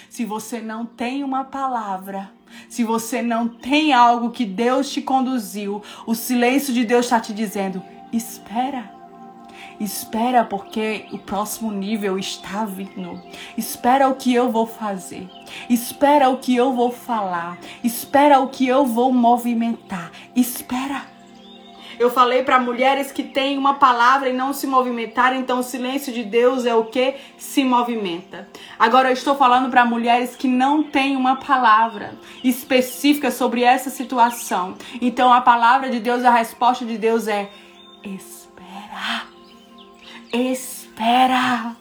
Se 0.10 0.26
você 0.26 0.60
não 0.60 0.86
tem 0.86 1.24
uma 1.24 1.44
palavra, 1.44 2.32
se 2.68 2.84
você 2.84 3.22
não 3.22 3.48
tem 3.48 3.94
algo 3.94 4.32
que 4.32 4.46
Deus 4.46 4.92
te 4.92 5.02
conduziu, 5.02 5.84
o 6.06 6.16
silêncio 6.16 6.74
de 6.74 6.84
Deus 6.84 7.06
está 7.06 7.20
te 7.20 7.34
dizendo: 7.34 7.82
espera. 8.12 8.98
Espera 9.80 10.44
porque 10.44 11.06
o 11.14 11.18
próximo 11.18 11.72
nível 11.72 12.20
está 12.20 12.66
vindo. 12.66 13.22
Espera 13.58 14.10
o 14.10 14.16
que 14.16 14.34
eu 14.34 14.52
vou 14.52 14.68
fazer. 14.68 15.30
Espera 15.70 16.30
o 16.30 16.38
que 16.38 16.54
eu 16.54 16.74
vou 16.74 16.92
falar. 16.92 17.58
Espera 17.82 18.42
o 18.42 18.50
que 18.50 18.68
eu 18.68 18.86
vou 18.86 19.14
movimentar. 19.14 20.12
Espera. 20.36 21.19
Eu 22.00 22.10
falei 22.10 22.44
para 22.44 22.58
mulheres 22.58 23.12
que 23.12 23.22
têm 23.22 23.58
uma 23.58 23.74
palavra 23.74 24.30
e 24.30 24.34
não 24.34 24.54
se 24.54 24.66
movimentaram, 24.66 25.38
então 25.38 25.60
o 25.60 25.64
silêncio 25.64 26.14
de 26.14 26.24
Deus 26.24 26.66
é 26.66 26.74
o 26.74 26.86
que 26.86 27.16
se 27.38 27.62
movimenta. 27.62 28.48
Agora 28.80 29.10
eu 29.10 29.14
estou 29.14 29.36
falando 29.36 29.70
para 29.70 29.84
mulheres 29.84 30.34
que 30.34 30.48
não 30.48 30.82
têm 30.82 31.18
uma 31.18 31.36
palavra 31.36 32.18
específica 32.42 33.30
sobre 33.30 33.64
essa 33.64 33.90
situação. 33.90 34.76
Então 35.02 35.34
a 35.34 35.42
palavra 35.42 35.90
de 35.90 36.00
Deus, 36.00 36.24
a 36.24 36.32
resposta 36.32 36.86
de 36.86 36.98
Deus 36.98 37.28
é 37.28 37.50
espera. 38.02 39.28
Espera. 40.32 41.79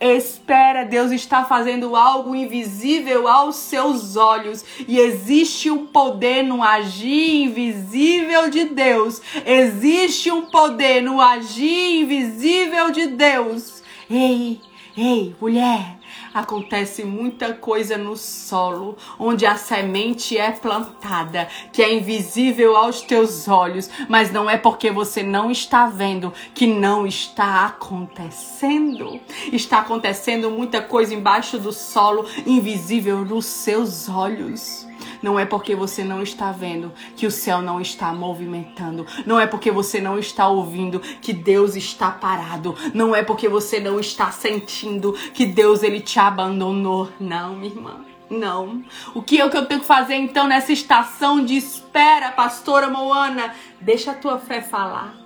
Espera, 0.00 0.84
Deus 0.84 1.10
está 1.12 1.44
fazendo 1.44 1.94
algo 1.96 2.34
invisível 2.34 3.28
aos 3.28 3.56
seus 3.56 4.16
olhos 4.16 4.64
e 4.86 4.98
existe 4.98 5.70
um 5.70 5.86
poder 5.86 6.42
no 6.42 6.62
agir 6.62 7.46
invisível 7.46 8.50
de 8.50 8.64
Deus. 8.64 9.20
Existe 9.44 10.30
um 10.30 10.42
poder 10.42 11.00
no 11.02 11.20
agir 11.20 12.02
invisível 12.02 12.90
de 12.90 13.06
Deus. 13.06 13.82
Ei, 14.10 14.60
ei, 14.96 15.34
mulher, 15.40 15.96
acontece 16.32 17.04
muita 17.04 17.54
coisa 17.54 17.96
no 17.96 18.16
solo, 18.16 18.96
onde 19.18 19.46
a 19.46 19.56
semente 19.56 20.36
é 20.36 20.50
plantada, 20.50 21.48
que 21.72 21.82
é 21.82 21.92
invisível 21.92 22.76
aos 22.76 23.00
teus 23.00 23.48
olhos, 23.48 23.90
mas 24.08 24.32
não 24.32 24.48
é 24.48 24.56
porque 24.56 24.90
você 24.90 25.22
não 25.22 25.50
está 25.50 25.86
vendo 25.86 26.32
que 26.54 26.66
não 26.66 27.06
está 27.06 27.66
acontecendo. 27.66 29.20
Está 29.52 29.80
acontecendo 29.80 30.50
muita 30.50 30.80
coisa 30.80 31.14
embaixo 31.14 31.58
do 31.58 31.72
solo, 31.72 32.26
invisível 32.46 33.24
nos 33.24 33.46
seus 33.46 34.08
olhos. 34.08 34.86
Não 35.22 35.38
é 35.38 35.44
porque 35.44 35.74
você 35.74 36.02
não 36.02 36.22
está 36.22 36.50
vendo 36.50 36.92
que 37.16 37.26
o 37.26 37.30
céu 37.30 37.62
não 37.62 37.80
está 37.80 38.12
movimentando. 38.12 39.06
Não 39.24 39.38
é 39.38 39.46
porque 39.46 39.70
você 39.70 40.00
não 40.00 40.18
está 40.18 40.48
ouvindo 40.48 41.00
que 41.00 41.32
Deus 41.32 41.76
está 41.76 42.10
parado. 42.10 42.76
Não 42.92 43.14
é 43.14 43.22
porque 43.22 43.48
você 43.48 43.78
não 43.78 44.00
está 44.00 44.30
sentindo 44.32 45.12
que 45.32 45.46
Deus 45.46 45.82
ele 45.82 46.00
te 46.00 46.18
abandonou. 46.18 47.08
Não, 47.20 47.54
minha 47.54 47.72
irmã. 47.72 48.04
Não. 48.28 48.82
O 49.14 49.22
que 49.22 49.40
é 49.40 49.48
que 49.48 49.56
eu 49.56 49.66
tenho 49.66 49.80
que 49.80 49.86
fazer 49.86 50.14
então 50.14 50.46
nessa 50.46 50.72
estação 50.72 51.44
de 51.44 51.56
espera, 51.56 52.32
pastora 52.32 52.88
Moana? 52.88 53.54
Deixa 53.80 54.12
a 54.12 54.14
tua 54.14 54.38
fé 54.38 54.62
falar. 54.62 55.21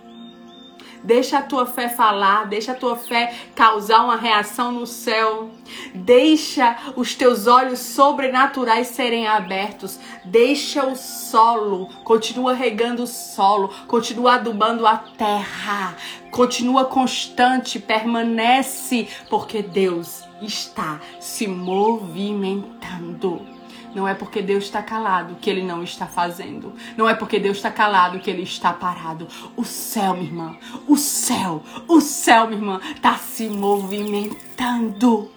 Deixa 1.06 1.38
a 1.38 1.42
tua 1.42 1.64
fé 1.66 1.88
falar, 1.88 2.48
deixa 2.48 2.72
a 2.72 2.74
tua 2.74 2.96
fé 2.96 3.32
causar 3.54 4.02
uma 4.02 4.16
reação 4.16 4.72
no 4.72 4.88
céu. 4.88 5.50
Deixa 5.94 6.76
os 6.96 7.14
teus 7.14 7.46
olhos 7.46 7.78
sobrenaturais 7.78 8.88
serem 8.88 9.24
abertos. 9.24 10.00
Deixa 10.24 10.84
o 10.84 10.96
solo, 10.96 11.88
continua 12.02 12.54
regando 12.54 13.04
o 13.04 13.06
solo, 13.06 13.72
continua 13.86 14.34
adubando 14.34 14.84
a 14.84 14.96
terra. 14.96 15.94
Continua 16.32 16.86
constante, 16.86 17.78
permanece, 17.78 19.06
porque 19.30 19.62
Deus 19.62 20.24
está 20.42 21.00
se 21.20 21.46
movimentando. 21.46 23.55
Não 23.96 24.06
é 24.06 24.12
porque 24.12 24.42
Deus 24.42 24.64
está 24.64 24.82
calado 24.82 25.36
que 25.36 25.48
ele 25.48 25.62
não 25.62 25.82
está 25.82 26.06
fazendo. 26.06 26.74
Não 26.98 27.08
é 27.08 27.14
porque 27.14 27.40
Deus 27.40 27.56
está 27.56 27.70
calado 27.70 28.18
que 28.18 28.28
ele 28.28 28.42
está 28.42 28.70
parado. 28.70 29.26
O 29.56 29.64
céu, 29.64 30.12
minha 30.12 30.26
irmã, 30.26 30.58
o 30.86 30.98
céu, 30.98 31.62
o 31.88 31.98
céu, 32.02 32.46
minha 32.46 32.60
irmã, 32.60 32.78
está 32.94 33.16
se 33.16 33.48
movimentando. 33.48 35.30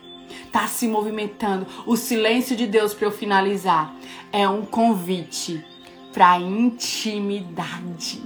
Está 0.43 0.67
se 0.67 0.89
movimentando. 0.89 1.65
O 1.85 1.95
silêncio 1.95 2.53
de 2.53 2.67
Deus, 2.67 2.93
para 2.93 3.07
eu 3.07 3.11
finalizar, 3.13 3.95
é 4.29 4.45
um 4.49 4.65
convite 4.65 5.65
para 6.11 6.37
intimidade. 6.37 8.21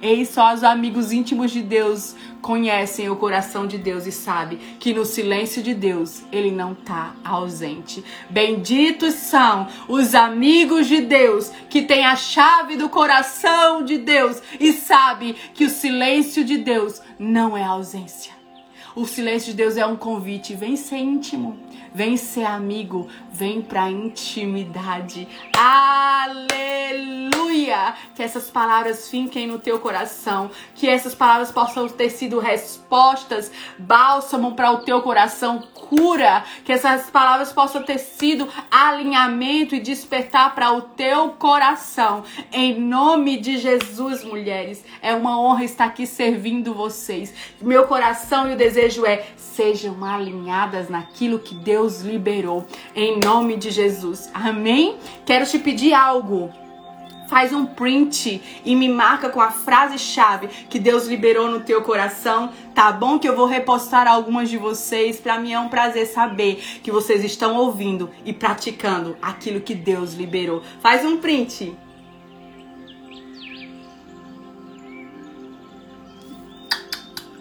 Ei, 0.00 0.24
só 0.24 0.52
os 0.52 0.62
amigos 0.62 1.12
íntimos 1.12 1.50
de 1.50 1.62
Deus 1.62 2.14
conhecem 2.42 3.08
o 3.08 3.16
coração 3.16 3.66
de 3.66 3.78
Deus 3.78 4.06
e 4.06 4.12
sabem 4.12 4.58
que 4.78 4.92
no 4.92 5.04
silêncio 5.04 5.62
de 5.62 5.72
Deus 5.72 6.22
ele 6.30 6.50
não 6.50 6.72
está 6.72 7.14
ausente. 7.24 8.04
Benditos 8.28 9.14
são 9.14 9.66
os 9.88 10.14
amigos 10.14 10.86
de 10.86 11.00
Deus 11.00 11.50
que 11.70 11.82
têm 11.82 12.04
a 12.04 12.16
chave 12.16 12.76
do 12.76 12.88
coração 12.88 13.82
de 13.84 13.96
Deus 13.96 14.42
e 14.60 14.72
sabe 14.72 15.34
que 15.54 15.64
o 15.64 15.70
silêncio 15.70 16.44
de 16.44 16.58
Deus 16.58 17.00
não 17.18 17.56
é 17.56 17.64
ausência. 17.64 18.34
O 18.94 19.06
silêncio 19.06 19.50
de 19.50 19.56
Deus 19.56 19.76
é 19.76 19.84
um 19.84 19.96
convite. 19.96 20.54
Vem 20.54 20.76
ser 20.76 20.98
íntimo, 20.98 21.58
vem 21.92 22.16
ser 22.16 22.44
amigo, 22.44 23.08
vem 23.32 23.60
pra 23.60 23.90
intimidade. 23.90 25.26
Aleluia! 25.56 27.13
Que 28.14 28.22
essas 28.22 28.50
palavras 28.50 29.08
fiquem 29.08 29.46
no 29.46 29.58
teu 29.58 29.78
coração, 29.78 30.50
que 30.74 30.88
essas 30.88 31.14
palavras 31.14 31.50
possam 31.50 31.88
ter 31.88 32.10
sido 32.10 32.38
respostas, 32.38 33.50
bálsamo 33.78 34.54
para 34.54 34.70
o 34.70 34.78
teu 34.78 35.02
coração, 35.02 35.62
cura, 35.74 36.44
que 36.64 36.72
essas 36.72 37.10
palavras 37.10 37.52
possam 37.52 37.82
ter 37.82 37.98
sido 37.98 38.48
alinhamento 38.70 39.74
e 39.74 39.80
despertar 39.80 40.54
para 40.54 40.72
o 40.72 40.82
teu 40.82 41.30
coração. 41.30 42.24
Em 42.52 42.78
nome 42.80 43.38
de 43.38 43.58
Jesus, 43.58 44.24
mulheres, 44.24 44.84
é 45.00 45.14
uma 45.14 45.40
honra 45.40 45.64
estar 45.64 45.86
aqui 45.86 46.06
servindo 46.06 46.74
vocês. 46.74 47.32
Meu 47.60 47.86
coração 47.86 48.50
e 48.50 48.54
o 48.54 48.56
desejo 48.56 49.06
é 49.06 49.26
sejam 49.36 50.04
alinhadas 50.04 50.88
naquilo 50.88 51.38
que 51.38 51.54
Deus 51.54 52.00
liberou, 52.00 52.66
em 52.94 53.18
nome 53.20 53.56
de 53.56 53.70
Jesus. 53.70 54.30
Amém? 54.34 54.96
Quero 55.24 55.46
te 55.46 55.58
pedir 55.58 55.94
algo 55.94 56.63
faz 57.28 57.52
um 57.52 57.66
print 57.66 58.40
e 58.64 58.76
me 58.76 58.88
marca 58.88 59.28
com 59.28 59.40
a 59.40 59.50
frase-chave 59.50 60.48
que 60.68 60.78
Deus 60.78 61.06
liberou 61.06 61.48
no 61.48 61.60
teu 61.60 61.82
coração, 61.82 62.52
tá 62.74 62.92
bom? 62.92 63.18
Que 63.18 63.28
eu 63.28 63.36
vou 63.36 63.46
repostar 63.46 64.06
algumas 64.06 64.48
de 64.48 64.58
vocês. 64.58 65.18
Para 65.20 65.38
mim 65.38 65.52
é 65.52 65.58
um 65.58 65.68
prazer 65.68 66.06
saber 66.06 66.56
que 66.82 66.90
vocês 66.90 67.24
estão 67.24 67.56
ouvindo 67.56 68.10
e 68.24 68.32
praticando 68.32 69.16
aquilo 69.20 69.60
que 69.60 69.74
Deus 69.74 70.14
liberou. 70.14 70.62
Faz 70.80 71.04
um 71.04 71.18
print. 71.18 71.76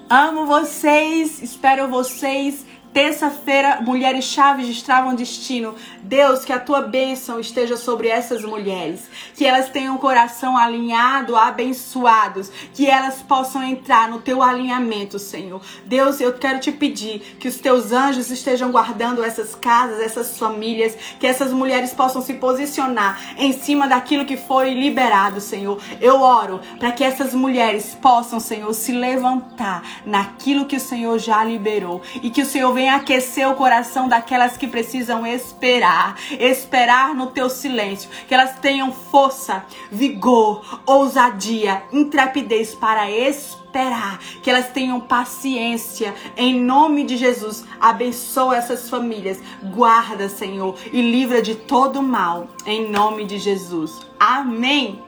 Amo 0.10 0.46
vocês, 0.46 1.42
espero 1.42 1.88
vocês 1.88 2.66
Terça-feira, 2.94 3.82
mulheres 3.82 4.26
chaves 4.26 4.68
destravam 4.68 5.16
destino. 5.16 5.74
Deus, 6.04 6.46
que 6.46 6.54
a 6.54 6.60
tua 6.60 6.82
bênção 6.82 7.39
esteja 7.39 7.76
sobre 7.76 8.08
essas 8.08 8.44
mulheres. 8.44 9.10
Que 9.36 9.46
elas 9.46 9.70
tenham 9.70 9.96
o 9.96 10.00
coração 10.00 10.56
alinhado, 10.56 11.36
abençoados. 11.36 12.52
Que 12.72 12.86
elas 12.86 13.24
possam 13.24 13.64
entrar 13.64 14.08
no 14.08 14.22
teu 14.22 14.44
alinhamento, 14.44 15.18
Senhor. 15.18 15.60
Deus, 15.86 16.22
eu 16.22 16.34
quero 16.34 16.60
te 16.60 16.72
pedir 16.72 17.38
que 17.39 17.48
os 17.48 17.56
teus 17.56 17.91
anjos 17.91 18.30
estejam 18.30 18.72
guardando 18.72 19.24
essas 19.24 19.56
casas, 19.56 20.00
essas 20.00 20.38
famílias. 20.38 20.96
Que 21.20 21.26
essas 21.26 21.52
mulheres 21.52 21.94
possam 21.94 22.22
se 22.22 22.36
posicionar 22.36 23.20
em 23.39 23.54
cima 23.54 23.88
daquilo 23.88 24.24
que 24.24 24.38
foi 24.38 24.72
liberado, 24.76 25.41
Senhor. 25.41 25.82
Eu 26.00 26.22
oro 26.22 26.60
para 26.78 26.91
que 26.91 27.04
essas 27.04 27.34
mulheres 27.34 27.98
possam, 28.00 28.39
Senhor, 28.39 28.72
se 28.76 28.91
levantar 28.91 29.82
naquilo 30.06 30.66
que 30.66 30.76
o 30.76 30.80
Senhor 30.80 31.18
já 31.18 31.44
liberou. 31.44 32.04
E 32.22 32.30
que 32.30 32.44
o 32.44 32.46
Senhor 32.46 32.72
venha 32.72 32.83
venha 32.84 32.98
aquecer 32.98 33.50
o 33.50 33.56
coração 33.56 34.10
daquelas 34.10 34.58
que 34.58 34.68
precisam 34.68 35.26
esperar, 35.26 36.18
esperar 36.38 37.16
no 37.16 37.28
teu 37.28 37.50
silêncio, 37.50 38.10
que 38.28 38.34
elas 38.34 38.60
tenham 38.60 38.92
força, 38.92 39.64
vigor, 39.90 40.82
ousadia, 40.86 41.82
intrepidez 41.94 42.76
para 42.76 43.10
esperar, 43.10 44.20
que 44.42 44.50
elas 44.50 44.68
tenham 44.72 45.00
paciência. 45.00 46.14
Em 46.36 46.60
nome 46.60 47.06
de 47.06 47.16
Jesus, 47.16 47.64
abençoa 47.80 48.58
essas 48.58 48.90
famílias, 48.90 49.40
guarda, 49.74 50.28
Senhor, 50.28 50.76
e 50.92 51.02
livra 51.02 51.42
de 51.42 51.56
todo 51.56 52.04
mal. 52.04 52.50
Em 52.66 52.92
nome 52.92 53.24
de 53.24 53.38
Jesus. 53.38 54.02
Amém. 54.20 55.02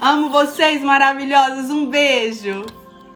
Amo 0.00 0.30
vocês 0.30 0.80
maravilhosos. 0.82 1.68
Um 1.68 1.86
beijo. 1.86 2.64